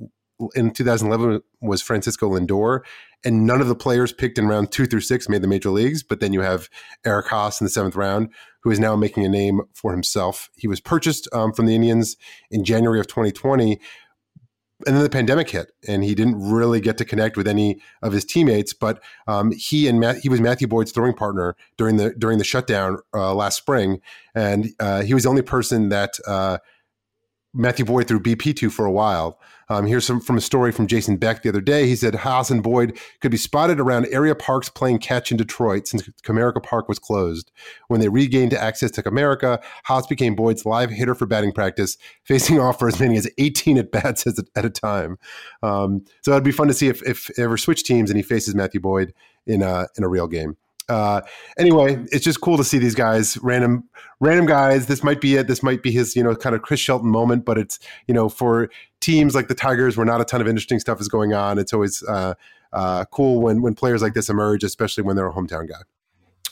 in 0.56 0.72
2011 0.72 1.42
was 1.62 1.82
Francisco 1.82 2.30
Lindor, 2.30 2.82
and 3.26 3.46
none 3.46 3.62
of 3.62 3.68
the 3.68 3.76
players 3.76 4.14
picked 4.14 4.38
in 4.38 4.48
round 4.48 4.72
two 4.72 4.86
through 4.86 5.02
six 5.02 5.28
made 5.28 5.42
the 5.42 5.48
major 5.48 5.70
leagues. 5.70 6.04
But 6.04 6.20
then 6.20 6.34
you 6.34 6.42
have 6.42 6.70
Eric 7.06 7.28
Haase 7.28 7.60
in 7.60 7.66
the 7.66 7.72
seventh 7.72 7.96
round, 7.96 8.30
who 8.62 8.72
is 8.72 8.80
now 8.80 8.96
making 8.96 9.26
a 9.26 9.30
name 9.30 9.62
for 9.74 9.92
himself. 9.92 10.50
He 10.56 10.68
was 10.68 10.80
purchased 10.80 11.28
um, 11.34 11.54
from 11.54 11.66
the 11.66 11.76
Indians 11.76 12.18
in 12.52 12.64
January 12.64 13.00
of 13.00 13.08
2020. 13.08 13.80
And 14.86 14.96
then 14.96 15.02
the 15.02 15.10
pandemic 15.10 15.50
hit, 15.50 15.72
and 15.88 16.04
he 16.04 16.14
didn't 16.14 16.40
really 16.40 16.80
get 16.80 17.00
to 17.00 17.06
connect 17.06 17.36
with 17.36 17.48
any 17.48 17.82
of 18.04 18.14
his 18.14 18.24
teammates. 18.24 18.74
But 18.74 19.02
um, 19.28 19.52
he 19.52 19.88
and 19.88 20.00
Matt, 20.00 20.18
he 20.18 20.30
was 20.30 20.40
Matthew 20.40 20.68
Boyd's 20.68 20.92
throwing 20.92 21.16
partner 21.16 21.56
during 21.78 21.98
the 21.98 22.14
during 22.14 22.38
the 22.38 22.44
shutdown 22.44 23.00
uh, 23.12 23.34
last 23.34 23.58
spring, 23.58 24.02
and 24.36 24.70
uh, 24.80 25.02
he 25.02 25.16
was 25.16 25.24
the 25.24 25.30
only 25.30 25.42
person 25.42 25.90
that 25.90 26.20
uh, 26.28 26.60
Matthew 27.58 27.86
Boyd 27.86 28.08
threw 28.08 28.20
BP2 28.20 28.72
for 28.72 28.86
a 28.86 28.92
while. 28.92 29.40
Um, 29.70 29.88
here's 29.88 30.06
some 30.06 30.22
from 30.22 30.38
a 30.38 30.42
story 30.42 30.72
from 30.72 30.88
Jason 30.88 31.18
Beck 31.18 31.42
the 31.42 31.50
other 31.50 31.60
day. 31.60 31.88
He 31.88 31.96
said 31.96 32.14
Haase 32.14 32.52
and 32.52 32.64
Boyd 32.64 32.98
could 33.20 33.32
be 33.32 33.38
spotted 33.38 33.80
around 33.80 34.08
area 34.12 34.36
parks 34.36 34.70
playing 34.70 35.00
catch 35.00 35.32
in 35.32 35.38
Detroit 35.38 35.88
since 35.88 36.08
Comerica 36.24 36.62
Park 36.62 36.88
was 36.88 37.00
closed. 37.00 37.52
When 37.88 38.00
they 38.00 38.10
regained 38.10 38.54
access 38.54 38.92
to 38.92 39.04
Comerica, 39.04 39.62
Haase 39.88 40.08
became 40.08 40.36
Boyd's 40.36 40.66
live 40.66 40.92
hitter 40.92 41.16
for 41.16 41.26
batting 41.26 41.52
practice, 41.52 41.98
facing 42.24 42.60
off 42.62 42.80
for 42.80 42.88
as 42.88 43.00
many 43.00 43.18
as 43.18 43.30
18 43.38 43.78
at 43.78 43.92
bats 43.92 44.26
at 44.28 44.66
a 44.66 44.70
time. 44.70 45.18
Um, 45.64 46.06
so 46.22 46.32
it'd 46.32 46.44
be 46.44 46.52
fun 46.52 46.68
to 46.68 46.74
see 46.74 46.88
if, 46.88 47.02
if 47.04 47.30
ever 47.40 47.58
switch 47.58 47.84
teams 47.84 48.10
and 48.10 48.18
he 48.18 48.24
faces 48.24 48.56
Matthew 48.56 48.80
Boyd 48.80 49.14
in 49.46 49.64
a 49.64 49.88
in 49.98 50.04
a 50.04 50.08
real 50.08 50.28
game 50.28 50.58
uh, 50.90 51.22
anyway, 51.58 51.98
it's 52.12 52.24
just 52.24 52.42
cool 52.42 52.58
to 52.58 52.64
see 52.64 52.78
these 52.78 52.96
guys, 52.96 53.38
random, 53.42 53.88
random 54.20 54.46
guys. 54.46 54.88
This 54.88 55.04
might 55.04 55.22
be 55.22 55.36
it. 55.36 55.48
This 55.48 55.62
might 55.62 55.84
be 55.84 55.92
his, 55.92 56.16
you 56.16 56.24
know, 56.24 56.36
kind 56.36 56.56
of 56.56 56.62
Chris 56.62 56.80
Shelton 56.80 57.10
moment. 57.10 57.46
But 57.46 57.58
it's, 57.58 57.80
you 58.08 58.14
know, 58.14 58.30
for 58.30 58.70
teams 59.02 59.36
like 59.36 59.48
the 59.48 59.56
Tigers, 59.56 59.98
where 59.98 60.06
not 60.06 60.22
a 60.22 60.26
ton 60.26 60.42
of 60.42 60.48
interesting 60.48 60.80
stuff 60.80 61.02
is 61.02 61.08
going 61.08 61.34
on, 61.34 61.60
it's 61.60 61.74
always 61.74 62.04
uh, 62.04 62.34
uh, 62.74 63.06
cool 63.06 63.42
when 63.42 63.62
when 63.62 63.76
players 63.76 64.02
like 64.02 64.14
this 64.14 64.30
emerge, 64.30 64.64
especially 64.64 65.04
when 65.04 65.16
they're 65.16 65.28
a 65.28 65.34
hometown 65.34 65.68
guy. 65.68 65.82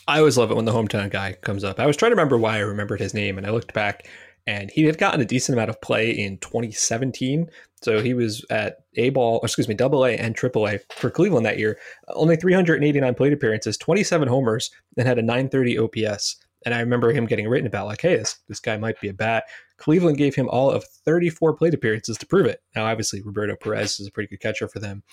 I 0.08 0.20
always 0.20 0.38
love 0.38 0.52
it 0.52 0.56
when 0.56 0.66
the 0.66 0.72
hometown 0.72 1.10
guy 1.10 1.34
comes 1.34 1.64
up. 1.64 1.80
I 1.80 1.88
was 1.88 1.98
trying 1.98 2.12
to 2.12 2.16
remember 2.16 2.38
why 2.38 2.58
I 2.58 2.60
remembered 2.60 3.00
his 3.00 3.14
name, 3.14 3.38
and 3.38 3.48
I 3.48 3.50
looked 3.50 3.74
back, 3.74 4.08
and 4.48 4.70
he 4.72 4.84
had 4.84 4.98
gotten 4.98 5.22
a 5.22 5.26
decent 5.26 5.56
amount 5.58 5.70
of 5.70 5.82
play 5.82 6.12
in 6.12 6.38
2017. 6.38 7.50
So 7.82 8.02
he 8.02 8.14
was 8.14 8.46
at 8.50 8.78
A 8.96 9.10
ball, 9.10 9.40
excuse 9.44 9.68
me, 9.68 9.74
double 9.74 10.06
A 10.06 10.16
and 10.16 10.36
triple 10.36 10.68
A 10.68 10.80
for 10.96 11.10
Cleveland 11.10 11.46
that 11.46 11.60
year. 11.60 11.80
Only 12.10 12.36
389 12.36 13.16
plate 13.16 13.34
appearances, 13.34 13.78
27 13.78 14.28
homers, 14.28 14.72
and 14.98 15.08
had 15.08 15.18
a 15.18 15.24
930 15.24 15.80
OPS. 15.80 16.38
And 16.66 16.74
I 16.74 16.80
remember 16.80 17.12
him 17.12 17.28
getting 17.28 17.48
written 17.48 17.68
about 17.68 17.86
like, 17.86 18.02
hey, 18.02 18.18
this, 18.18 18.38
this 18.48 18.60
guy 18.60 18.78
might 18.78 19.00
be 19.00 19.10
a 19.10 19.14
bat. 19.14 19.46
Cleveland 19.78 20.18
gave 20.18 20.36
him 20.36 20.50
all 20.50 20.72
of 20.72 20.84
34 20.84 21.54
plate 21.56 21.74
appearances 21.74 22.18
to 22.18 22.26
prove 22.26 22.48
it. 22.48 22.62
Now, 22.76 22.86
obviously, 22.86 23.22
Roberto 23.22 23.56
Perez 23.56 24.00
is 24.00 24.08
a 24.08 24.12
pretty 24.12 24.30
good 24.30 24.42
catcher 24.42 24.68
for 24.68 24.80
them. 24.80 25.04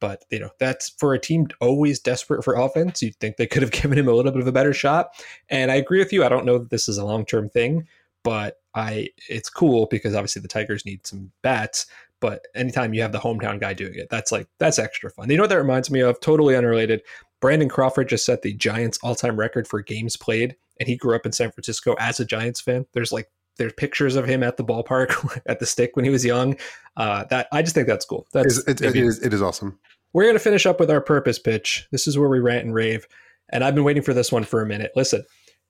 But, 0.00 0.24
you 0.30 0.40
know, 0.40 0.50
that's 0.58 0.90
for 0.98 1.14
a 1.14 1.18
team 1.18 1.46
always 1.60 2.00
desperate 2.00 2.42
for 2.42 2.54
offense. 2.54 3.02
You'd 3.02 3.16
think 3.16 3.36
they 3.36 3.46
could 3.46 3.62
have 3.62 3.70
given 3.82 3.96
him 3.96 4.08
a 4.08 4.12
little 4.12 4.32
bit 4.32 4.40
of 4.40 4.48
a 4.48 4.52
better 4.52 4.72
shot. 4.72 5.10
And 5.48 5.70
I 5.70 5.76
agree 5.76 5.98
with 5.98 6.12
you. 6.12 6.24
I 6.24 6.28
don't 6.28 6.46
know 6.46 6.58
that 6.58 6.70
this 6.70 6.88
is 6.88 6.98
a 6.98 7.04
long 7.04 7.24
term 7.24 7.48
thing, 7.48 7.86
but 8.22 8.56
I 8.74 9.08
it's 9.28 9.50
cool 9.50 9.86
because 9.90 10.14
obviously 10.14 10.42
the 10.42 10.48
Tigers 10.48 10.84
need 10.84 11.06
some 11.06 11.32
bats. 11.42 11.86
But 12.20 12.46
anytime 12.54 12.94
you 12.94 13.02
have 13.02 13.10
the 13.10 13.18
hometown 13.18 13.60
guy 13.60 13.74
doing 13.74 13.94
it, 13.96 14.08
that's 14.08 14.30
like 14.30 14.46
that's 14.58 14.78
extra 14.78 15.10
fun. 15.10 15.28
You 15.28 15.36
know 15.36 15.42
what 15.42 15.50
that 15.50 15.58
reminds 15.58 15.90
me 15.90 16.00
of? 16.00 16.20
Totally 16.20 16.56
unrelated. 16.56 17.02
Brandon 17.40 17.68
Crawford 17.68 18.08
just 18.08 18.24
set 18.24 18.42
the 18.42 18.54
Giants 18.54 18.98
all-time 19.02 19.36
record 19.36 19.66
for 19.66 19.82
games 19.82 20.16
played, 20.16 20.54
and 20.78 20.88
he 20.88 20.96
grew 20.96 21.16
up 21.16 21.26
in 21.26 21.32
San 21.32 21.50
Francisco 21.50 21.96
as 21.98 22.20
a 22.20 22.24
Giants 22.24 22.60
fan. 22.60 22.86
There's 22.92 23.10
like 23.10 23.28
there's 23.56 23.72
pictures 23.72 24.16
of 24.16 24.26
him 24.26 24.42
at 24.42 24.56
the 24.56 24.64
ballpark 24.64 25.40
at 25.46 25.58
the 25.58 25.66
stick 25.66 25.96
when 25.96 26.04
he 26.04 26.10
was 26.10 26.24
young. 26.24 26.56
Uh, 26.96 27.24
that 27.24 27.48
I 27.52 27.62
just 27.62 27.74
think 27.74 27.88
that's 27.88 28.04
cool. 28.04 28.26
That's 28.32 28.58
it, 28.68 28.80
it, 28.80 28.94
it 28.94 28.96
is 28.96 29.20
it 29.20 29.34
is 29.34 29.42
awesome. 29.42 29.78
We're 30.12 30.26
gonna 30.26 30.38
finish 30.38 30.64
up 30.64 30.78
with 30.78 30.90
our 30.90 31.00
purpose 31.00 31.38
pitch. 31.38 31.88
This 31.90 32.06
is 32.06 32.16
where 32.16 32.28
we 32.28 32.38
rant 32.38 32.64
and 32.64 32.74
rave, 32.74 33.06
and 33.50 33.64
I've 33.64 33.74
been 33.74 33.84
waiting 33.84 34.02
for 34.02 34.14
this 34.14 34.30
one 34.30 34.44
for 34.44 34.62
a 34.62 34.66
minute. 34.66 34.92
Listen, 34.94 35.24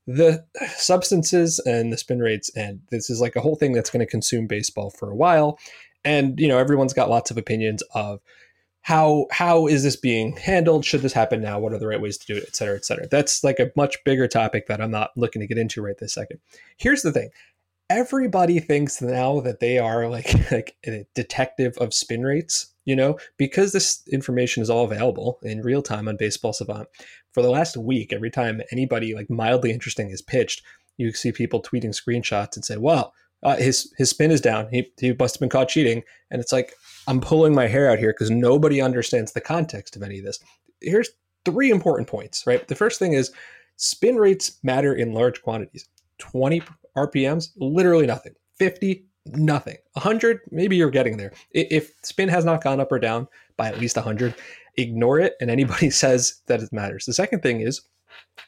the 0.06 0.44
substances 0.76 1.60
and 1.60 1.92
the 1.92 1.96
spin 1.96 2.18
rates, 2.18 2.50
and 2.56 2.80
this 2.90 3.08
is 3.08 3.20
like 3.20 3.36
a 3.36 3.40
whole 3.40 3.56
thing 3.56 3.72
that's 3.72 3.90
going 3.90 4.04
to 4.04 4.10
consume 4.10 4.46
baseball 4.46 4.90
for 4.90 5.10
a 5.10 5.16
while. 5.16 5.58
And 6.04 6.38
you 6.40 6.48
know 6.48 6.58
everyone's 6.58 6.92
got 6.92 7.10
lots 7.10 7.30
of 7.30 7.38
opinions 7.38 7.82
of 7.94 8.20
how 8.82 9.26
how 9.30 9.66
is 9.66 9.84
this 9.84 9.96
being 9.96 10.36
handled? 10.36 10.84
Should 10.84 11.02
this 11.02 11.12
happen 11.12 11.40
now? 11.40 11.58
What 11.58 11.72
are 11.72 11.78
the 11.78 11.86
right 11.86 12.00
ways 12.00 12.18
to 12.18 12.26
do 12.26 12.36
it? 12.36 12.44
Et 12.48 12.56
cetera 12.56 12.76
et 12.76 12.84
cetera. 12.84 13.08
That's 13.08 13.44
like 13.44 13.60
a 13.60 13.70
much 13.76 13.96
bigger 14.04 14.26
topic 14.26 14.66
that 14.66 14.80
i'm 14.80 14.90
not 14.90 15.10
looking 15.16 15.40
to 15.40 15.46
get 15.46 15.58
into 15.58 15.82
right 15.82 15.96
this 15.98 16.14
second. 16.14 16.40
Here's 16.76 17.02
the 17.02 17.12
thing. 17.12 17.30
Everybody 17.88 18.58
thinks 18.58 19.00
now 19.00 19.40
that 19.40 19.60
they 19.60 19.78
are 19.78 20.08
like 20.08 20.34
like 20.50 20.74
a 20.84 21.06
detective 21.14 21.78
of 21.78 21.94
spin 21.94 22.22
rates 22.22 22.71
you 22.84 22.96
know 22.96 23.18
because 23.36 23.72
this 23.72 24.02
information 24.10 24.62
is 24.62 24.70
all 24.70 24.84
available 24.84 25.38
in 25.42 25.62
real 25.62 25.82
time 25.82 26.08
on 26.08 26.16
baseball 26.16 26.52
savant 26.52 26.88
for 27.32 27.42
the 27.42 27.50
last 27.50 27.76
week 27.76 28.12
every 28.12 28.30
time 28.30 28.60
anybody 28.70 29.14
like 29.14 29.30
mildly 29.30 29.70
interesting 29.70 30.10
is 30.10 30.22
pitched 30.22 30.62
you 30.96 31.12
see 31.12 31.32
people 31.32 31.62
tweeting 31.62 31.90
screenshots 31.90 32.56
and 32.56 32.64
say 32.64 32.76
well 32.76 33.14
uh, 33.42 33.56
his 33.56 33.92
his 33.96 34.10
spin 34.10 34.30
is 34.30 34.40
down. 34.40 34.68
He 34.70 34.92
he 35.00 35.14
must 35.18 35.34
have 35.34 35.40
been 35.40 35.48
caught 35.48 35.68
cheating, 35.68 36.02
and 36.30 36.40
it's 36.40 36.52
like 36.52 36.74
I'm 37.08 37.20
pulling 37.20 37.54
my 37.54 37.66
hair 37.66 37.90
out 37.90 37.98
here 37.98 38.12
because 38.12 38.30
nobody 38.30 38.80
understands 38.80 39.32
the 39.32 39.40
context 39.40 39.96
of 39.96 40.02
any 40.02 40.18
of 40.18 40.24
this. 40.24 40.38
Here's 40.80 41.10
three 41.44 41.70
important 41.70 42.08
points. 42.08 42.46
Right, 42.46 42.66
the 42.66 42.76
first 42.76 42.98
thing 42.98 43.14
is 43.14 43.32
spin 43.76 44.16
rates 44.16 44.58
matter 44.62 44.94
in 44.94 45.12
large 45.12 45.42
quantities. 45.42 45.88
20 46.18 46.62
RPMs, 46.96 47.50
literally 47.56 48.06
nothing. 48.06 48.34
50, 48.58 49.04
nothing. 49.26 49.76
100, 49.92 50.40
maybe 50.50 50.76
you're 50.76 50.90
getting 50.90 51.16
there. 51.16 51.32
If 51.52 51.92
spin 52.02 52.28
has 52.28 52.44
not 52.44 52.62
gone 52.62 52.80
up 52.80 52.92
or 52.92 52.98
down 52.98 53.28
by 53.56 53.68
at 53.68 53.78
least 53.78 53.96
100, 53.96 54.34
ignore 54.76 55.20
it, 55.20 55.34
and 55.40 55.50
anybody 55.50 55.90
says 56.04 56.40
that 56.46 56.62
it 56.62 56.72
matters. 56.72 57.06
The 57.06 57.12
second 57.12 57.42
thing 57.42 57.60
is 57.60 57.82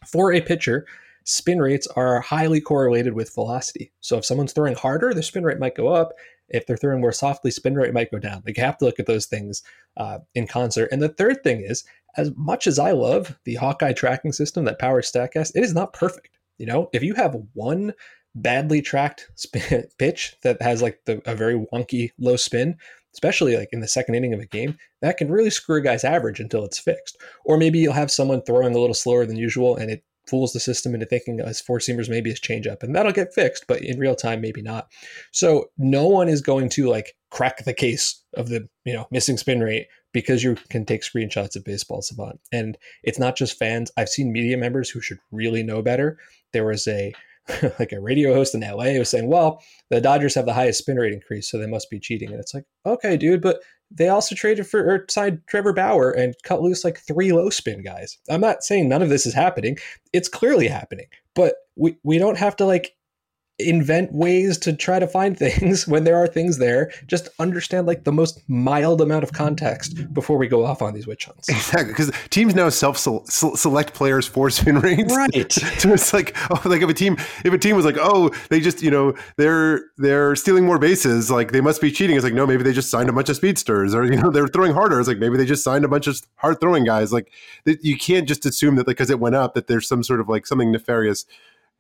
for 0.07 0.33
a 0.33 0.41
pitcher 0.41 0.87
spin 1.25 1.59
rates 1.59 1.87
are 1.97 2.21
highly 2.21 2.61
correlated 2.61 3.15
with 3.15 3.35
velocity. 3.35 3.91
So 4.01 4.19
if 4.19 4.25
someone's 4.25 4.53
throwing 4.53 4.75
harder, 4.75 5.13
their 5.13 5.23
spin 5.23 5.45
rate 5.45 5.59
might 5.59 5.75
go 5.75 5.89
up. 5.89 6.13
If 6.49 6.67
they're 6.67 6.77
throwing 6.77 7.01
more 7.01 7.13
softly, 7.13 7.51
spin 7.51 7.75
rate 7.75 7.95
might 7.95 8.11
go 8.11 8.19
down. 8.19 8.43
Like 8.45 8.59
you 8.59 8.63
have 8.63 8.77
to 8.79 8.85
look 8.85 9.01
at 9.01 9.07
those 9.07 9.27
things 9.27 9.63
uh, 9.97 10.19
in 10.35 10.47
concert. 10.47 10.91
And 10.93 11.01
the 11.01 11.09
third 11.09 11.43
thing 11.43 11.63
is, 11.63 11.85
as 12.17 12.31
much 12.37 12.67
as 12.67 12.79
I 12.79 12.93
love 12.93 13.39
the 13.45 13.55
Hawkeye 13.55 13.95
tracking 13.95 14.33
system 14.33 14.65
that 14.67 14.79
powers 14.79 15.11
Statcast, 15.11 15.53
it 15.55 15.65
is 15.65 15.75
not 15.75 15.95
perfect. 15.95 16.39
You 16.59 16.67
know, 16.67 16.91
if 16.93 17.03
you 17.03 17.15
have 17.15 17.37
one 17.55 17.95
badly 18.35 18.83
tracked 18.83 19.29
spin, 19.35 19.85
pitch 19.99 20.37
that 20.43 20.61
has 20.63 20.83
like 20.83 21.01
the, 21.07 21.23
a 21.25 21.35
very 21.35 21.67
wonky 21.73 22.11
low 22.19 22.37
spin, 22.37 22.77
especially 23.13 23.57
like 23.57 23.69
in 23.73 23.81
the 23.81 23.89
second 23.89 24.15
inning 24.15 24.35
of 24.35 24.41
a 24.41 24.47
game, 24.47 24.77
that 25.03 25.17
can 25.17 25.31
really 25.31 25.51
screw 25.51 25.79
a 25.79 25.83
guy's 25.83 26.05
average 26.05 26.41
until 26.41 26.65
it's 26.65 26.79
fixed. 26.79 27.17
Or 27.45 27.57
maybe 27.57 27.79
you'll 27.79 27.93
have 27.93 28.11
someone 28.11 28.43
throwing 28.43 28.75
a 28.75 28.79
little 28.79 28.95
slower 28.95 29.27
than 29.27 29.37
usual 29.37 29.77
and 29.77 29.91
it 29.91 30.05
fools 30.27 30.53
the 30.53 30.61
system 30.61 30.95
into 30.95 31.07
thinking 31.07 31.41
as 31.41 31.61
four 31.61 31.79
seamers 31.79 32.09
maybe 32.09 32.31
as 32.31 32.41
changeup, 32.41 32.83
and 32.83 32.95
that'll 32.95 33.13
get 33.13 33.35
fixed, 33.35 33.67
but 33.67 33.83
in 33.83 33.99
real 33.99 34.15
time 34.15 34.41
maybe 34.41 34.63
not. 34.63 34.89
So 35.33 35.71
no 35.79 36.07
one 36.07 36.29
is 36.29 36.41
going 36.41 36.69
to 36.71 36.89
like 36.89 37.15
crack 37.31 37.65
the 37.65 37.75
case 37.75 38.23
of 38.35 38.49
the 38.49 38.69
you 38.85 38.93
know 38.93 39.07
missing 39.11 39.37
spin 39.37 39.61
rate 39.61 39.89
because 40.13 40.43
you 40.45 40.57
can 40.71 40.87
take 40.87 41.03
screenshots 41.03 41.57
of 41.57 41.65
baseball 41.65 42.03
savant, 42.03 42.41
and 42.53 42.79
it's 43.03 43.19
not 43.19 43.37
just 43.37 43.59
fans. 43.59 43.91
I've 43.97 44.09
seen 44.09 44.33
media 44.33 44.57
members 44.57 44.91
who 44.91 45.01
should 45.01 45.19
really 45.31 45.63
know 45.63 45.83
better. 45.83 46.19
There 46.53 46.65
was 46.65 46.87
a 46.89 47.15
like 47.79 47.93
a 47.93 48.01
radio 48.01 48.33
host 48.33 48.55
in 48.55 48.61
LA 48.63 48.99
was 48.99 49.11
saying, 49.11 49.29
"Well, 49.29 49.63
the 49.91 50.01
Dodgers 50.01 50.35
have 50.35 50.47
the 50.47 50.55
highest 50.55 50.79
spin 50.79 50.97
rate 50.97 51.13
increase, 51.13 51.51
so 51.51 51.59
they 51.59 51.67
must 51.67 51.91
be 51.91 52.01
cheating." 52.01 52.31
And 52.31 52.41
it's 52.41 52.55
like, 52.55 52.65
okay, 52.87 53.17
dude, 53.17 53.43
but 53.43 53.61
they 53.91 54.09
also 54.09 54.35
traded 54.35 54.67
for 54.67 54.81
or 54.81 55.05
signed 55.09 55.43
Trevor 55.47 55.73
Bauer 55.73 56.11
and 56.11 56.35
cut 56.43 56.63
loose 56.63 56.85
like 56.85 56.99
three 56.99 57.33
low 57.33 57.51
spin 57.51 57.83
guys. 57.83 58.19
I'm 58.29 58.41
not 58.41 58.65
saying 58.65 58.89
none 58.89 59.03
of 59.03 59.11
this 59.11 59.27
is 59.27 59.35
happening. 59.35 59.79
It's 60.13 60.29
clearly 60.29 60.69
happening, 60.69 61.07
but 61.35 61.55
we 61.77 61.97
we 62.03 62.19
don't 62.19 62.39
have 62.39 62.57
to 62.57 62.65
like 62.65 62.94
invent 63.59 64.13
ways 64.13 64.59
to 64.59 64.73
try 64.73 64.99
to 64.99 65.07
find 65.07 65.39
things 65.39 65.87
when 65.89 66.05
there 66.05 66.17
are 66.17 66.27
things 66.27 66.59
there. 66.59 66.91
Just 67.07 67.29
understand 67.39 67.87
like 67.87 68.05
the 68.05 68.13
most 68.13 68.43
mild 68.49 69.01
amount 69.01 69.23
of 69.23 69.33
context 69.33 70.13
before 70.13 70.37
we 70.37 70.49
go 70.49 70.65
off 70.65 70.83
on 70.83 70.95
these 70.95 71.07
witch 71.07 71.27
hunts. 71.27 71.49
Exactly, 71.49 71.93
because 71.93 72.11
teams 72.31 72.55
now 72.55 72.69
self 72.69 72.99
select 72.99 73.95
players 73.95 74.27
for 74.27 74.51
spin 74.51 74.81
rates. 74.81 75.15
Right. 75.15 75.53
so 75.79 75.93
it's 75.93 76.13
like, 76.13 76.37
oh, 76.51 76.61
like 76.65 76.83
if 76.83 76.89
a 76.89 76.95
team 76.95 77.17
if 77.45 77.53
a 77.53 77.59
team 77.59 77.77
was 77.77 77.85
like, 77.85 77.99
oh, 77.99 78.31
they 78.51 78.61
just 78.61 78.83
you 78.83 78.91
know 78.91 79.15
they're 79.37 79.83
they're 79.99 80.35
stealing 80.37 80.65
more 80.65 80.79
bases, 80.79 81.31
like 81.31 81.53
they 81.53 81.61
must 81.61 81.81
be 81.81 81.91
cheating. 81.91 82.17
It's 82.17 82.25
like 82.25 82.35
no, 82.35 82.47
maybe 82.47 82.63
they 82.63 82.73
just 82.73 82.91
signed 82.91 83.09
a 83.09 83.13
bunch 83.13 83.29
of 83.29 83.37
speedsters, 83.37 83.95
or 83.95 84.05
you 84.05 84.21
know 84.21 84.31
they're 84.31 84.49
throwing 84.49 84.73
harder. 84.73 84.99
It's 84.99 85.09
like 85.09 85.19
maybe 85.19 85.37
they 85.37 85.47
just 85.47 85.63
signed 85.63 85.85
a 85.85 85.89
bunch 85.89 86.07
of 86.07 86.21
hard 86.37 86.61
throwing 86.61 86.85
guys. 86.85 87.13
Like 87.13 87.31
you 87.65 87.97
can't 87.97 88.27
just 88.27 88.45
assume 88.47 88.77
that 88.77 88.87
like 88.87 88.97
because 88.97 89.11
it 89.11 89.21
went 89.21 89.35
up 89.35 89.55
that 89.55 89.67
there's 89.67 89.89
some 89.89 90.03
sort 90.03 90.21
of 90.21 90.29
like 90.29 90.47
something 90.47 90.71
nefarious 90.71 91.27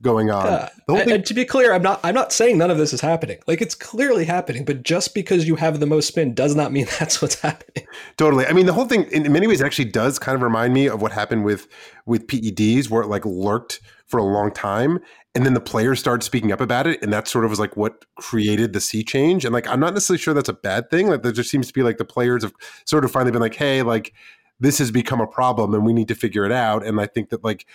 going 0.04 0.30
on. 0.30 0.46
Uh, 0.46 0.68
thing- 0.86 1.10
and 1.10 1.26
to 1.26 1.34
be 1.34 1.44
clear, 1.44 1.72
I'm 1.72 1.82
not 1.82 1.98
I'm 2.04 2.14
not 2.14 2.32
saying 2.32 2.58
none 2.58 2.70
of 2.70 2.78
this 2.78 2.92
is 2.92 3.00
happening. 3.00 3.38
Like 3.48 3.60
it's 3.60 3.74
clearly 3.74 4.24
happening, 4.24 4.64
but 4.64 4.84
just 4.84 5.14
because 5.14 5.48
you 5.48 5.56
have 5.56 5.80
the 5.80 5.86
most 5.86 6.06
spin 6.06 6.34
does 6.34 6.54
not 6.54 6.70
mean 6.70 6.86
that's 7.00 7.20
what's 7.20 7.40
happening. 7.40 7.86
Totally. 8.16 8.46
I 8.46 8.52
mean, 8.52 8.66
the 8.66 8.72
whole 8.72 8.86
thing 8.86 9.04
in 9.10 9.32
many 9.32 9.48
ways 9.48 9.60
actually 9.60 9.86
does 9.86 10.18
kind 10.20 10.36
of 10.36 10.42
remind 10.42 10.72
me 10.72 10.86
of 10.86 11.02
what 11.02 11.10
happened 11.10 11.44
with 11.44 11.66
with 12.06 12.26
PEDs, 12.28 12.88
where 12.88 13.02
it 13.02 13.08
like 13.08 13.24
lurked 13.24 13.80
for 14.06 14.18
a 14.18 14.24
long 14.24 14.52
time, 14.52 15.00
and 15.34 15.44
then 15.44 15.54
the 15.54 15.60
players 15.60 15.98
started 15.98 16.22
speaking 16.22 16.52
up 16.52 16.60
about 16.60 16.86
it, 16.86 17.02
and 17.02 17.12
that 17.12 17.26
sort 17.26 17.44
of 17.44 17.50
was 17.50 17.58
like 17.58 17.76
what 17.76 18.04
created 18.16 18.72
the 18.72 18.80
sea 18.80 19.02
change. 19.02 19.44
And 19.44 19.52
like, 19.52 19.66
I'm 19.66 19.80
not 19.80 19.94
necessarily 19.94 20.20
sure 20.20 20.34
that's 20.34 20.48
a 20.48 20.52
bad 20.54 20.90
thing. 20.90 21.08
Like, 21.08 21.22
there 21.22 21.32
just 21.32 21.50
seems 21.50 21.66
to 21.66 21.72
be 21.72 21.82
like 21.82 21.96
the 21.96 22.04
players 22.04 22.42
have 22.42 22.52
sort 22.84 23.04
of 23.04 23.10
finally 23.10 23.32
been 23.32 23.40
like, 23.40 23.54
hey, 23.54 23.82
like 23.82 24.12
this 24.60 24.78
has 24.78 24.90
become 24.90 25.20
a 25.20 25.26
problem, 25.26 25.74
and 25.74 25.84
we 25.84 25.94
need 25.94 26.08
to 26.08 26.14
figure 26.14 26.44
it 26.44 26.52
out. 26.52 26.84
And 26.86 27.00
I 27.00 27.06
think 27.06 27.30
that 27.30 27.42
like 27.42 27.66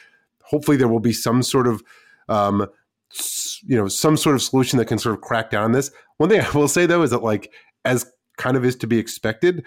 hopefully 0.49 0.77
there 0.77 0.87
will 0.87 0.99
be 0.99 1.13
some 1.13 1.43
sort 1.43 1.67
of 1.67 1.83
um, 2.29 2.67
you 3.65 3.75
know 3.75 3.87
some 3.87 4.15
sort 4.15 4.35
of 4.35 4.41
solution 4.41 4.77
that 4.77 4.85
can 4.85 4.97
sort 4.97 5.15
of 5.15 5.21
crack 5.21 5.49
down 5.49 5.63
on 5.63 5.71
this. 5.71 5.91
One 6.17 6.29
thing 6.29 6.41
I 6.45 6.51
will 6.51 6.67
say 6.67 6.85
though 6.85 7.01
is 7.01 7.11
that 7.11 7.23
like 7.23 7.51
as 7.85 8.09
kind 8.37 8.55
of 8.55 8.63
is 8.63 8.75
to 8.77 8.87
be 8.87 8.97
expected, 8.97 9.65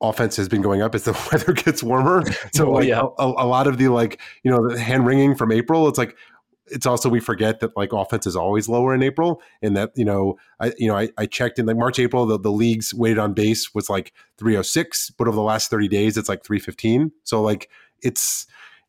offense 0.00 0.36
has 0.36 0.48
been 0.48 0.62
going 0.62 0.82
up 0.82 0.94
as 0.94 1.04
the 1.04 1.12
weather 1.32 1.52
gets 1.52 1.82
warmer. 1.82 2.22
So 2.52 2.68
oh, 2.68 2.72
like 2.72 2.88
yeah. 2.88 3.02
a, 3.18 3.24
a, 3.24 3.46
lot 3.46 3.66
of 3.66 3.78
the 3.78 3.88
like 3.88 4.20
you 4.42 4.50
know 4.50 4.68
the 4.68 4.78
hand 4.78 5.06
wringing 5.06 5.34
from 5.34 5.52
April, 5.52 5.88
it's 5.88 5.98
like 5.98 6.16
it's 6.66 6.86
also 6.86 7.10
we 7.10 7.20
forget 7.20 7.60
that 7.60 7.76
like 7.76 7.92
offense 7.92 8.26
is 8.26 8.36
always 8.36 8.68
lower 8.68 8.94
in 8.94 9.02
April, 9.02 9.42
and 9.62 9.76
that 9.76 9.90
you 9.94 10.04
know 10.04 10.38
I 10.60 10.72
you 10.78 10.88
know 10.88 10.96
I, 10.96 11.10
I 11.18 11.26
checked 11.26 11.58
in 11.58 11.66
like 11.66 11.76
March 11.76 11.98
April 11.98 12.26
the, 12.26 12.38
the 12.38 12.52
league's 12.52 12.94
weighted 12.94 13.18
on 13.18 13.34
base 13.34 13.74
was 13.74 13.90
like 13.90 14.12
306, 14.38 15.10
but 15.10 15.28
over 15.28 15.34
the 15.34 15.42
last 15.42 15.70
30 15.70 15.88
days 15.88 16.16
it's 16.16 16.28
like 16.28 16.44
315. 16.44 17.12
So 17.24 17.42
like 17.42 17.68
it's 18.02 18.46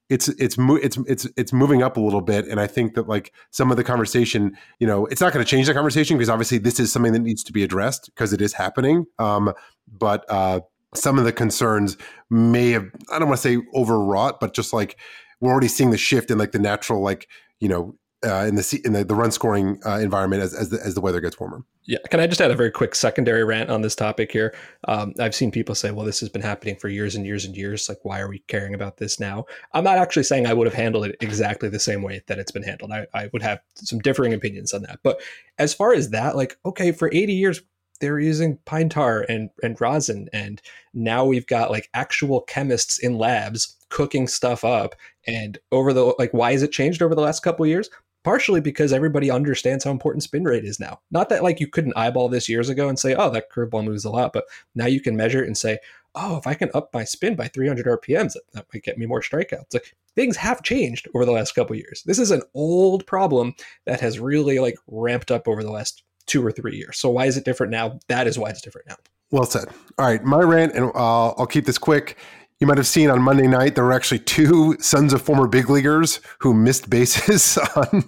it's 0.10 0.28
it's 0.30 0.56
it's 0.60 0.98
it's 1.08 1.28
it's 1.36 1.54
moving 1.54 1.82
up 1.82 1.98
a 1.98 2.00
little 2.00 2.22
bit 2.22 2.48
and 2.48 2.60
i 2.60 2.68
think 2.68 2.94
that 2.94 3.08
like 3.08 3.34
some 3.52 3.72
of 3.72 3.78
the 3.78 3.84
conversation 3.84 4.56
you 4.80 4.86
know 4.86 5.06
it's 5.08 5.22
not 5.22 5.34
going 5.34 5.44
to 5.44 5.50
change 5.50 5.68
the 5.68 5.74
conversation 5.74 6.18
because 6.18 6.30
obviously 6.30 6.58
this 6.58 6.80
is 6.80 6.92
something 6.92 7.14
that 7.14 7.20
needs 7.20 7.44
to 7.44 7.52
be 7.52 7.64
addressed 7.64 8.06
because 8.14 8.32
it 8.32 8.42
is 8.42 8.54
happening 8.54 9.06
um, 9.20 9.52
but 9.88 10.26
uh, 10.30 10.60
some 10.94 11.18
of 11.18 11.26
the 11.26 11.34
concerns 11.34 11.98
may 12.30 12.72
have 12.72 12.86
i 13.12 13.18
don't 13.18 13.28
want 13.28 13.40
to 13.40 13.48
say 13.48 13.62
overwrought 13.74 14.40
but 14.40 14.54
just 14.54 14.74
like 14.74 14.98
we're 15.40 15.52
already 15.52 15.68
seeing 15.68 15.92
the 15.92 15.98
shift 15.98 16.30
in 16.30 16.38
like 16.38 16.52
the 16.52 16.60
natural 16.60 17.02
like 17.02 17.28
you 17.60 17.68
know 17.68 17.96
uh, 18.26 18.46
in 18.46 18.56
the 18.56 18.82
in 18.84 18.94
the, 18.94 19.04
the 19.04 19.16
run 19.16 19.32
scoring 19.32 19.80
uh, 19.86 20.00
environment 20.00 20.42
as 20.42 20.54
as 20.54 20.70
the, 20.70 20.80
as 20.84 20.96
the 20.96 21.02
weather 21.02 21.22
gets 21.22 21.40
warmer. 21.40 21.64
Yeah, 21.84 22.00
can 22.10 22.20
I 22.20 22.28
just 22.28 22.42
add 22.42 22.52
a 22.52 22.56
very 22.56 22.72
quick 22.72 22.96
secondary 22.96 23.44
rant 23.44 23.70
on 23.70 23.82
this 23.82 23.96
topic 23.96 24.32
here? 24.32 24.56
Um, 24.88 25.14
I've 25.20 25.36
seen 25.36 25.52
people 25.52 25.76
say, 25.76 25.92
"Well, 25.92 26.06
this 26.06 26.20
has 26.20 26.30
been 26.30 26.42
happening 26.42 26.76
for 26.76 26.90
years 26.90 27.16
and 27.16 27.26
years 27.26 27.46
and 27.46 27.56
years. 27.56 27.88
Like, 27.88 28.00
why 28.04 28.20
are 28.20 28.28
we 28.28 28.40
caring 28.48 28.74
about 28.74 28.98
this 28.98 29.20
now?" 29.20 29.46
I'm 29.74 29.84
not 29.84 29.98
actually 29.98 30.24
saying 30.24 30.48
I 30.48 30.54
would 30.54 30.68
have 30.68 30.74
handled 30.74 31.06
it 31.06 31.16
exactly 31.22 31.70
the 31.70 31.80
same 31.80 32.02
way 32.02 32.24
that 32.28 32.40
it's 32.40 32.52
been 32.52 32.64
handled. 32.64 32.92
I, 32.92 33.06
I 33.14 33.30
would 33.34 33.44
have 33.44 33.60
some 33.76 34.00
differing 34.00 34.34
opinions 34.34 34.74
on 34.74 34.82
that. 34.84 35.00
But 35.04 35.22
as 35.60 35.74
far 35.74 35.94
as 35.94 36.10
that, 36.10 36.36
like, 36.36 36.58
okay, 36.66 36.92
for 36.92 37.10
80 37.14 37.34
years 37.34 37.62
they're 38.02 38.20
using 38.20 38.58
pine 38.66 38.90
tar 38.90 39.26
and 39.30 39.50
and 39.64 39.80
rosin, 39.80 40.30
and 40.34 40.62
now 40.94 41.26
we've 41.26 41.48
got 41.48 41.72
like 41.72 41.90
actual 41.94 42.42
chemists 42.42 42.98
in 42.98 43.18
labs 43.18 43.76
cooking 43.90 44.28
stuff 44.28 44.64
up. 44.64 44.96
And 45.28 45.58
over 45.72 45.94
the 45.94 46.14
like, 46.20 46.34
why 46.34 46.52
has 46.52 46.64
it 46.64 46.72
changed 46.72 47.02
over 47.02 47.16
the 47.16 47.22
last 47.22 47.44
couple 47.44 47.66
years? 47.66 47.90
Partially 48.26 48.60
because 48.60 48.92
everybody 48.92 49.30
understands 49.30 49.84
how 49.84 49.92
important 49.92 50.24
spin 50.24 50.44
rate 50.44 50.66
is 50.66 50.80
now. 50.80 51.00
Not 51.12 51.30
that 51.30 51.44
like 51.44 51.60
you 51.60 51.68
couldn't 51.68 51.96
eyeball 51.96 52.28
this 52.28 52.50
years 52.50 52.70
ago 52.70 52.90
and 52.90 52.98
say, 52.98 53.14
oh, 53.14 53.30
that 53.30 53.52
curveball 53.52 53.86
moves 53.86 54.04
a 54.04 54.10
lot, 54.10 54.34
but 54.34 54.46
now 54.74 54.88
you 54.88 55.00
can 55.00 55.16
measure 55.16 55.44
it 55.44 55.48
and 55.48 55.56
say, 55.56 55.78
oh, 56.16 56.36
if 56.36 56.48
I 56.48 56.56
can 56.56 56.72
up 56.74 56.90
my 56.92 57.04
spin 57.04 57.36
by 57.36 57.48
300 57.48 57.86
RPMs, 57.86 58.34
that, 58.34 58.42
that 58.54 58.66
might 58.74 58.82
get 58.82 58.98
me 58.98 59.06
more 59.06 59.22
strikeouts. 59.22 59.76
Like 59.76 59.96
things 60.16 60.38
have 60.38 60.64
changed 60.64 61.08
over 61.14 61.24
the 61.24 61.34
last 61.34 61.54
couple 61.54 61.76
years. 61.76 62.02
This 62.08 62.18
is 62.18 62.32
an 62.32 62.42
old 62.56 63.06
problem 63.06 63.54
that 63.86 64.02
has 64.02 64.20
really 64.20 64.58
like 64.58 64.80
ramped 64.88 65.30
up 65.30 65.48
over 65.48 65.62
the 65.62 65.72
last 65.72 66.02
two 66.26 66.44
or 66.44 66.52
three 66.52 66.78
years. 66.78 66.98
So 66.98 67.12
why 67.12 67.28
is 67.28 67.38
it 67.38 67.46
different 67.46 67.72
now? 67.72 68.00
That 68.08 68.26
is 68.26 68.40
why 68.40 68.50
it's 68.50 68.62
different 68.62 68.88
now. 68.88 68.96
Well 69.30 69.46
said. 69.46 69.68
All 70.00 70.08
right, 70.08 70.24
my 70.24 70.40
rant, 70.40 70.74
and 70.74 70.86
uh, 70.96 71.30
I'll 71.30 71.46
keep 71.46 71.66
this 71.68 71.78
quick. 71.78 72.18
You 72.62 72.68
might 72.68 72.78
have 72.78 72.88
seen 72.88 73.10
on 73.10 73.22
Monday 73.22 73.48
night 73.48 73.76
there 73.76 73.84
were 73.84 73.92
actually 73.92 74.20
two 74.20 74.78
sons 74.80 75.12
of 75.12 75.22
former 75.22 75.46
big 75.46 75.70
leaguers 75.70 76.22
who 76.40 76.54
missed 76.54 76.90
bases 76.90 77.58
on 77.76 78.06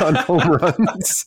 on 0.00 0.14
home 0.14 0.48
runs, 0.52 1.26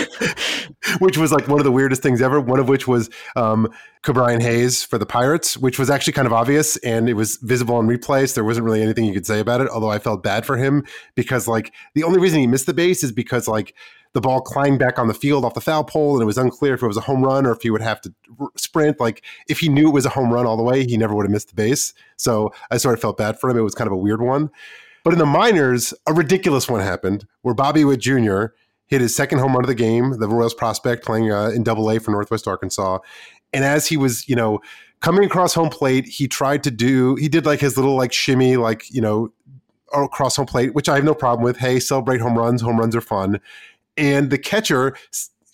which 1.00 1.18
was 1.18 1.30
like 1.30 1.46
one 1.46 1.60
of 1.60 1.64
the 1.64 1.72
weirdest 1.72 2.02
things 2.02 2.22
ever. 2.22 2.40
One 2.40 2.58
of 2.58 2.70
which 2.70 2.88
was 2.88 3.10
um, 3.36 3.68
Ke'Bryan 4.02 4.40
Hayes 4.40 4.82
for 4.82 4.96
the 4.96 5.04
Pirates, 5.04 5.58
which 5.58 5.78
was 5.78 5.90
actually 5.90 6.14
kind 6.14 6.26
of 6.26 6.32
obvious 6.32 6.78
and 6.78 7.06
it 7.06 7.14
was 7.14 7.36
visible 7.42 7.74
on 7.74 7.86
replays. 7.86 8.28
So 8.28 8.36
there 8.36 8.44
wasn't 8.44 8.64
really 8.64 8.82
anything 8.82 9.04
you 9.04 9.12
could 9.12 9.26
say 9.26 9.38
about 9.38 9.60
it. 9.60 9.68
Although 9.68 9.90
I 9.90 9.98
felt 9.98 10.22
bad 10.22 10.46
for 10.46 10.56
him 10.56 10.86
because 11.16 11.46
like 11.46 11.70
the 11.94 12.04
only 12.04 12.18
reason 12.18 12.40
he 12.40 12.46
missed 12.46 12.64
the 12.64 12.72
base 12.72 13.04
is 13.04 13.12
because 13.12 13.46
like 13.46 13.74
the 14.14 14.20
ball 14.20 14.40
climbed 14.40 14.78
back 14.78 14.98
on 14.98 15.08
the 15.08 15.14
field 15.14 15.44
off 15.44 15.54
the 15.54 15.60
foul 15.60 15.84
pole, 15.84 16.14
and 16.14 16.22
it 16.22 16.26
was 16.26 16.38
unclear 16.38 16.74
if 16.74 16.82
it 16.82 16.86
was 16.86 16.96
a 16.96 17.02
home 17.02 17.22
run 17.22 17.44
or 17.44 17.52
if 17.52 17.62
he 17.62 17.70
would 17.70 17.82
have 17.82 18.00
to 18.00 18.14
sprint. 18.56 18.98
Like 18.98 19.22
if 19.48 19.58
he 19.58 19.68
knew 19.68 19.88
it 19.88 19.92
was 19.92 20.06
a 20.06 20.10
home 20.10 20.32
run 20.32 20.46
all 20.46 20.56
the 20.56 20.62
way, 20.62 20.86
he 20.86 20.96
never 20.96 21.14
would 21.14 21.26
have 21.26 21.32
missed 21.32 21.48
the 21.48 21.54
base. 21.54 21.92
So 22.16 22.52
I 22.70 22.78
sort 22.78 22.94
of 22.94 23.00
felt 23.00 23.18
bad 23.18 23.38
for 23.38 23.50
him. 23.50 23.58
It 23.58 23.62
was 23.62 23.74
kind 23.74 23.88
of 23.88 23.92
a 23.92 23.96
weird 23.96 24.22
one. 24.22 24.50
But 25.02 25.12
in 25.12 25.18
the 25.18 25.26
minors, 25.26 25.92
a 26.06 26.14
ridiculous 26.14 26.68
one 26.68 26.80
happened 26.80 27.26
where 27.42 27.54
Bobby 27.54 27.84
Witt 27.84 28.00
Jr. 28.00 28.46
hit 28.86 29.00
his 29.00 29.14
second 29.14 29.40
home 29.40 29.52
run 29.52 29.64
of 29.64 29.68
the 29.68 29.74
game, 29.74 30.18
the 30.18 30.28
Royals 30.28 30.54
prospect 30.54 31.04
playing 31.04 31.30
uh, 31.30 31.48
in 31.48 31.62
Double 31.62 31.90
A 31.90 31.98
for 31.98 32.10
Northwest 32.10 32.48
Arkansas. 32.48 33.00
And 33.52 33.64
as 33.64 33.86
he 33.86 33.96
was, 33.96 34.28
you 34.28 34.36
know, 34.36 34.60
coming 35.00 35.24
across 35.24 35.52
home 35.52 35.68
plate, 35.68 36.06
he 36.06 36.26
tried 36.26 36.62
to 36.64 36.70
do, 36.70 37.16
he 37.16 37.28
did 37.28 37.44
like 37.44 37.60
his 37.60 37.76
little 37.76 37.96
like 37.96 38.12
shimmy, 38.12 38.56
like, 38.56 38.90
you 38.90 39.00
know, 39.02 39.30
across 39.92 40.36
home 40.36 40.46
plate, 40.46 40.74
which 40.74 40.88
I 40.88 40.96
have 40.96 41.04
no 41.04 41.14
problem 41.14 41.44
with. 41.44 41.58
Hey, 41.58 41.78
celebrate 41.80 42.20
home 42.20 42.38
runs. 42.38 42.62
Home 42.62 42.78
runs 42.78 42.96
are 42.96 43.00
fun. 43.00 43.40
And 43.96 44.30
the 44.30 44.38
catcher 44.38 44.96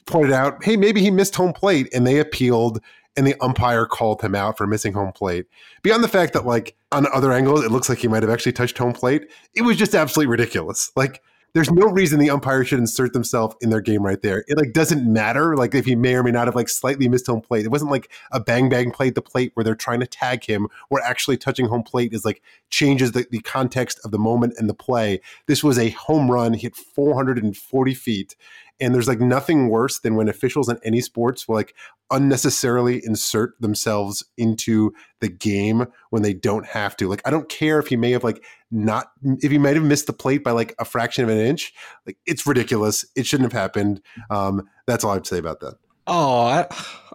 pointed 0.07 0.33
out, 0.33 0.63
hey, 0.65 0.77
maybe 0.77 1.01
he 1.01 1.11
missed 1.11 1.35
home 1.35 1.53
plate. 1.53 1.89
And 1.93 2.07
they 2.07 2.19
appealed, 2.19 2.81
and 3.17 3.27
the 3.27 3.35
umpire 3.41 3.87
called 3.87 4.23
him 4.23 4.35
out 4.35 4.57
for 4.57 4.67
missing 4.67 4.93
home 4.93 5.13
plate. 5.13 5.47
Beyond 5.83 6.03
the 6.03 6.09
fact 6.09 6.33
that, 6.33 6.47
like, 6.47 6.77
on 6.93 7.07
other 7.13 7.33
angles, 7.33 7.65
it 7.65 7.71
looks 7.71 7.89
like 7.89 7.99
he 7.99 8.09
might 8.09 8.23
have 8.23 8.31
actually 8.31 8.53
touched 8.53 8.79
home 8.79 8.93
plate, 8.93 9.31
it 9.55 9.63
was 9.63 9.77
just 9.77 9.95
absolutely 9.95 10.31
ridiculous. 10.31 10.91
Like, 10.97 11.23
there's 11.53 11.71
no 11.71 11.87
reason 11.89 12.19
the 12.19 12.31
umpire 12.31 12.65
should 12.65 12.79
insert 12.79 13.13
themselves 13.13 13.57
in 13.61 13.71
their 13.71 13.81
game 13.81 14.03
right 14.03 14.21
there. 14.23 14.45
It 14.47 14.57
like 14.57 14.73
doesn't 14.73 15.11
matter 15.11 15.57
like 15.57 15.75
if 15.75 15.85
he 15.85 15.97
may 15.97 16.15
or 16.15 16.23
may 16.23 16.31
not 16.31 16.47
have 16.47 16.55
like 16.55 16.69
slightly 16.69 17.09
missed 17.09 17.27
home 17.27 17.41
plate. 17.41 17.65
It 17.65 17.71
wasn't 17.71 17.91
like 17.91 18.11
a 18.31 18.41
bang 18.41 18.69
bang 18.69 18.91
play 18.91 19.09
at 19.09 19.15
the 19.15 19.23
plate 19.23 19.51
where 19.55 19.65
they're 19.65 19.75
trying 19.75 20.01
to 20.01 20.07
tag 20.07 20.45
him 20.45 20.69
or 20.91 21.03
actually 21.03 21.37
touching 21.37 21.67
home 21.67 21.83
plate 21.83 22.13
is 22.13 22.25
like 22.25 22.43
changes 22.71 23.13
the, 23.13 23.27
the 23.31 23.41
context 23.41 24.01
of 24.05 24.11
the 24.11 24.19
moment 24.19 24.55
and 24.59 24.69
the 24.69 24.75
play. 24.75 25.21
This 25.47 25.65
was 25.65 25.79
a 25.79 25.91
home 25.91 26.31
run, 26.31 26.55
hit 26.55 26.77
440 26.77 27.95
feet 27.95 28.37
and 28.81 28.95
there's 28.95 29.09
like 29.09 29.21
nothing 29.21 29.69
worse 29.69 30.01
than 30.01 30.15
when 30.15 30.29
officials 30.29 30.69
in 30.69 30.79
any 30.85 31.01
sports 31.01 31.47
will 31.47 31.57
like 31.57 31.75
unnecessarily 32.11 33.05
insert 33.05 33.61
themselves 33.61 34.25
into 34.37 34.93
the 35.21 35.29
game 35.29 35.87
when 36.11 36.23
they 36.23 36.33
don't 36.33 36.67
have 36.67 36.97
to. 36.97 37.09
Like 37.09 37.23
I 37.25 37.31
don't 37.31 37.49
care 37.49 37.79
if 37.79 37.89
he 37.89 37.97
may 37.97 38.11
have 38.13 38.25
like 38.25 38.45
not 38.71 39.13
if 39.23 39.51
he 39.51 39.59
might 39.59 39.77
have 39.77 39.85
missed 39.85 40.07
the 40.07 40.13
plate 40.13 40.43
by 40.43 40.53
like 40.53 40.75
a 40.79 40.85
fraction 40.85 41.25
of 41.25 41.31
an 41.31 41.39
inch. 41.39 41.73
Like 42.07 42.19
it's 42.27 42.47
ridiculous. 42.47 43.05
It 43.17 43.27
shouldn't 43.27 43.53
have 43.53 43.61
happened. 43.61 44.01
Um, 44.31 44.69
that's 44.87 45.05
all 45.05 45.13
I'd 45.13 45.27
say 45.27 45.39
about 45.39 45.61
that. 45.61 45.75
Oh, 46.07 46.43
I, 46.43 46.67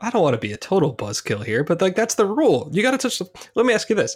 I 0.01 0.09
don't 0.09 0.21
want 0.21 0.35
to 0.35 0.39
be 0.39 0.53
a 0.53 0.57
total 0.57 0.95
buzzkill 0.95 1.43
here, 1.43 1.63
but 1.63 1.81
like 1.81 1.95
that's 1.95 2.15
the 2.15 2.25
rule. 2.25 2.69
You 2.71 2.81
got 2.81 2.91
to 2.91 2.97
touch. 2.97 3.19
The, 3.19 3.29
let 3.55 3.65
me 3.65 3.73
ask 3.73 3.89
you 3.89 3.95
this: 3.95 4.15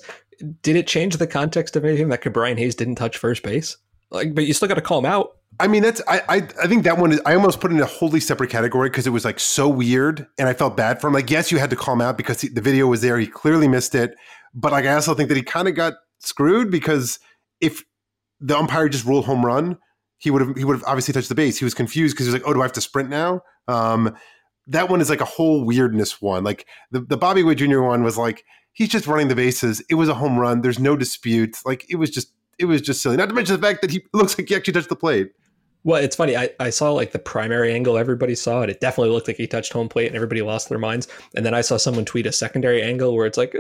Did 0.62 0.76
it 0.76 0.88
change 0.88 1.18
the 1.18 1.28
context 1.28 1.76
of 1.76 1.84
anything 1.84 2.10
that 2.10 2.34
Brian 2.34 2.58
Hayes 2.58 2.76
didn't 2.76 2.96
touch 2.96 3.18
first 3.18 3.44
base? 3.44 3.78
Like, 4.12 4.34
but 4.34 4.46
you 4.46 4.54
still 4.54 4.68
got 4.68 4.76
to 4.76 4.82
call 4.82 5.00
him 5.00 5.06
out. 5.06 5.38
I 5.60 5.68
mean, 5.68 5.84
that's 5.84 6.02
I, 6.08 6.22
I 6.30 6.36
I 6.64 6.68
think 6.68 6.84
that 6.84 6.98
one 6.98 7.12
is 7.12 7.22
I 7.26 7.36
almost 7.36 7.60
put 7.60 7.72
in 7.72 7.80
a 7.80 7.86
wholly 7.86 8.20
separate 8.20 8.50
category 8.50 8.90
because 8.90 9.08
it 9.08 9.12
was 9.12 9.26
like 9.26 9.40
so 9.40 9.68
weird, 9.68 10.28
and 10.38 10.48
I 10.48 10.54
felt 10.54 10.78
bad 10.78 11.02
for 11.02 11.08
him. 11.08 11.14
Like, 11.14 11.30
yes, 11.30 11.52
you 11.52 11.58
had 11.58 11.70
to 11.72 11.76
call 11.76 11.96
him 11.96 12.02
out 12.02 12.18
because 12.18 12.42
he, 12.42 12.50
the 12.50 12.62
video 12.62 12.88
was 12.88 13.02
there; 13.02 13.18
he 13.18 13.28
clearly 13.28 13.68
missed 13.68 13.96
it. 13.96 14.16
But 14.54 14.72
like, 14.72 14.86
I 14.86 14.94
also 14.94 15.14
think 15.14 15.30
that 15.30 15.36
he 15.36 15.44
kind 15.44 15.68
of 15.68 15.76
got 15.76 15.94
screwed 16.20 16.72
because 16.72 17.20
if 17.62 17.84
the 18.40 18.58
umpire 18.58 18.90
just 18.90 19.06
ruled 19.06 19.26
home 19.26 19.46
run, 19.46 19.78
he 20.18 20.32
would 20.32 20.42
have 20.42 20.56
he 20.56 20.64
would 20.64 20.78
have 20.78 20.84
obviously 20.86 21.14
touched 21.14 21.30
the 21.30 21.36
base. 21.36 21.58
He 21.58 21.66
was 21.66 21.74
confused 21.74 22.16
because 22.16 22.28
he 22.28 22.34
was 22.34 22.42
like, 22.42 22.50
"Oh, 22.50 22.54
do 22.54 22.62
I 22.62 22.66
have 22.66 22.74
to 22.74 22.82
sprint 22.82 23.10
now?" 23.10 23.42
Um, 23.68 24.16
that 24.68 24.90
one 24.90 25.02
is 25.02 25.10
like 25.10 25.22
a 25.22 25.26
whole 25.26 25.66
weirdness 25.66 26.22
one. 26.22 26.44
Like 26.44 26.68
the 26.92 27.02
the 27.02 27.18
Bobby 27.18 27.44
Witt 27.44 27.58
Jr. 27.58 27.82
one 27.82 28.04
was 28.04 28.18
like 28.18 28.44
he's 28.74 28.90
just 28.90 29.08
running 29.08 29.28
the 29.28 29.36
bases. 29.36 29.84
It 29.90 29.96
was 29.96 30.10
a 30.10 30.14
home 30.14 30.38
run. 30.38 30.62
There's 30.62 30.80
no 30.80 30.96
dispute. 30.96 31.58
Like 31.66 31.86
it 31.90 31.96
was 31.96 32.10
just 32.10 32.32
it 32.60 32.66
was 32.66 32.82
just 32.82 33.02
silly. 33.02 33.18
Not 33.18 33.30
to 33.30 33.36
mention 33.36 33.56
the 33.56 33.68
fact 33.68 33.82
that 33.82 33.92
he 33.92 34.04
looks 34.14 34.38
like 34.38 34.48
he 34.50 34.56
actually 34.56 34.74
touched 34.74 34.90
the 34.90 34.96
plate. 34.96 35.32
Well, 35.84 36.02
it's 36.02 36.16
funny. 36.16 36.36
I, 36.36 36.50
I 36.60 36.72
saw 36.72 36.92
like 36.92 37.14
the 37.14 37.20
primary 37.20 37.74
angle 37.74 37.98
everybody 37.98 38.36
saw 38.36 38.62
it. 38.62 38.70
It 38.70 38.82
definitely 38.82 39.14
looked 39.14 39.28
like 39.28 39.38
he 39.38 39.48
touched 39.48 39.72
home 39.72 39.88
plate 39.88 40.08
and 40.08 40.16
everybody 40.16 40.42
lost 40.42 40.70
their 40.70 40.78
minds. 40.78 41.08
And 41.36 41.46
then 41.46 41.54
I 41.54 41.62
saw 41.62 41.78
someone 41.78 42.06
tweet 42.06 42.26
a 42.26 42.32
secondary 42.32 42.82
angle 42.82 43.16
where 43.16 43.26
it's 43.26 43.38
like, 43.38 43.56
uh, 43.56 43.60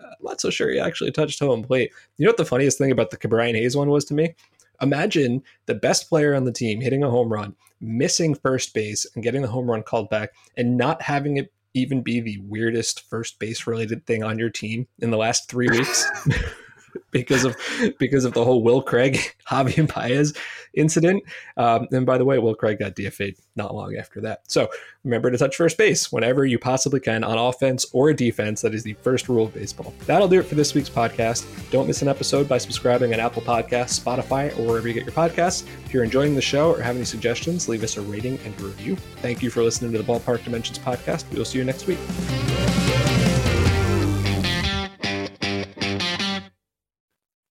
I'm 0.00 0.16
not 0.22 0.40
so 0.40 0.50
sure 0.50 0.70
he 0.70 0.78
actually 0.78 1.10
touched 1.10 1.40
home 1.40 1.62
plate. 1.62 1.92
You 2.18 2.26
know 2.26 2.30
what 2.30 2.36
the 2.36 2.44
funniest 2.44 2.76
thing 2.76 2.90
about 2.90 3.10
the 3.10 3.16
Ke'Bryan 3.16 3.54
Hayes 3.54 3.76
one 3.76 3.88
was 3.88 4.04
to 4.06 4.14
me? 4.14 4.34
Imagine 4.80 5.42
the 5.66 5.74
best 5.74 6.08
player 6.08 6.34
on 6.34 6.44
the 6.44 6.52
team 6.52 6.80
hitting 6.80 7.02
a 7.02 7.10
home 7.10 7.32
run, 7.32 7.56
missing 7.80 8.34
first 8.34 8.74
base 8.74 9.06
and 9.14 9.24
getting 9.24 9.42
the 9.42 9.48
home 9.48 9.70
run 9.70 9.82
called 9.82 10.08
back, 10.10 10.30
and 10.56 10.76
not 10.76 11.02
having 11.02 11.36
it 11.36 11.52
even 11.74 12.02
be 12.02 12.20
the 12.20 12.38
weirdest 12.42 13.08
first 13.08 13.38
base 13.38 13.66
related 13.66 14.06
thing 14.06 14.22
on 14.22 14.38
your 14.38 14.50
team 14.50 14.86
in 15.00 15.10
the 15.10 15.16
last 15.16 15.48
three 15.48 15.68
weeks. 15.68 16.06
because 17.10 17.44
of 17.44 17.56
because 17.98 18.24
of 18.24 18.32
the 18.34 18.44
whole 18.44 18.62
Will 18.62 18.82
Craig 18.82 19.18
Javi 19.48 19.92
Baez 19.92 20.34
incident. 20.74 21.22
Um, 21.56 21.88
and 21.90 22.06
by 22.06 22.18
the 22.18 22.24
way, 22.24 22.38
Will 22.38 22.54
Craig 22.54 22.78
got 22.78 22.94
DFA'd 22.94 23.36
not 23.56 23.74
long 23.74 23.96
after 23.96 24.20
that. 24.20 24.50
So 24.50 24.68
remember 25.04 25.30
to 25.30 25.38
touch 25.38 25.56
first 25.56 25.76
base 25.76 26.12
whenever 26.12 26.44
you 26.46 26.58
possibly 26.58 27.00
can 27.00 27.24
on 27.24 27.38
offense 27.38 27.86
or 27.92 28.12
defense. 28.12 28.60
That 28.62 28.74
is 28.74 28.82
the 28.82 28.94
first 28.94 29.28
rule 29.28 29.46
of 29.46 29.54
baseball. 29.54 29.92
That'll 30.06 30.28
do 30.28 30.40
it 30.40 30.44
for 30.44 30.54
this 30.54 30.74
week's 30.74 30.90
podcast. 30.90 31.46
Don't 31.70 31.86
miss 31.86 32.02
an 32.02 32.08
episode 32.08 32.48
by 32.48 32.58
subscribing 32.58 33.12
on 33.12 33.20
Apple 33.20 33.42
Podcasts, 33.42 34.00
Spotify, 34.00 34.56
or 34.58 34.66
wherever 34.66 34.88
you 34.88 34.94
get 34.94 35.04
your 35.04 35.14
podcasts. 35.14 35.66
If 35.84 35.92
you're 35.92 36.04
enjoying 36.04 36.34
the 36.34 36.42
show 36.42 36.72
or 36.72 36.80
have 36.80 36.96
any 36.96 37.04
suggestions, 37.04 37.68
leave 37.68 37.82
us 37.82 37.96
a 37.96 38.02
rating 38.02 38.38
and 38.44 38.58
a 38.60 38.64
review. 38.64 38.96
Thank 39.16 39.42
you 39.42 39.50
for 39.50 39.62
listening 39.62 39.92
to 39.92 39.98
the 39.98 40.04
Ballpark 40.04 40.44
Dimensions 40.44 40.78
podcast. 40.78 41.24
We'll 41.32 41.44
see 41.44 41.58
you 41.58 41.64
next 41.64 41.86
week. 41.86 41.98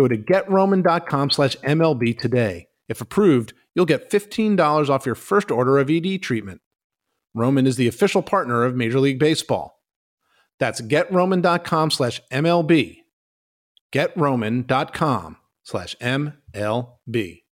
Go 0.00 0.08
to 0.08 0.16
getroman.com 0.16 1.28
slash 1.28 1.56
MLB 1.56 2.18
today. 2.18 2.68
If 2.88 3.02
approved, 3.02 3.52
you'll 3.74 3.84
get 3.84 4.10
$15 4.10 4.88
off 4.88 5.04
your 5.04 5.14
first 5.14 5.50
order 5.50 5.78
of 5.78 5.90
ED 5.90 6.22
treatment. 6.22 6.62
Roman 7.34 7.66
is 7.66 7.76
the 7.76 7.86
official 7.86 8.22
partner 8.22 8.64
of 8.64 8.74
Major 8.74 8.98
League 8.98 9.18
Baseball. 9.18 9.78
That's 10.58 10.80
getroman.com 10.80 11.90
slash 11.90 12.22
MLB. 12.32 13.00
Getroman.com 13.92 15.36
slash 15.64 15.96
MLB. 15.96 17.42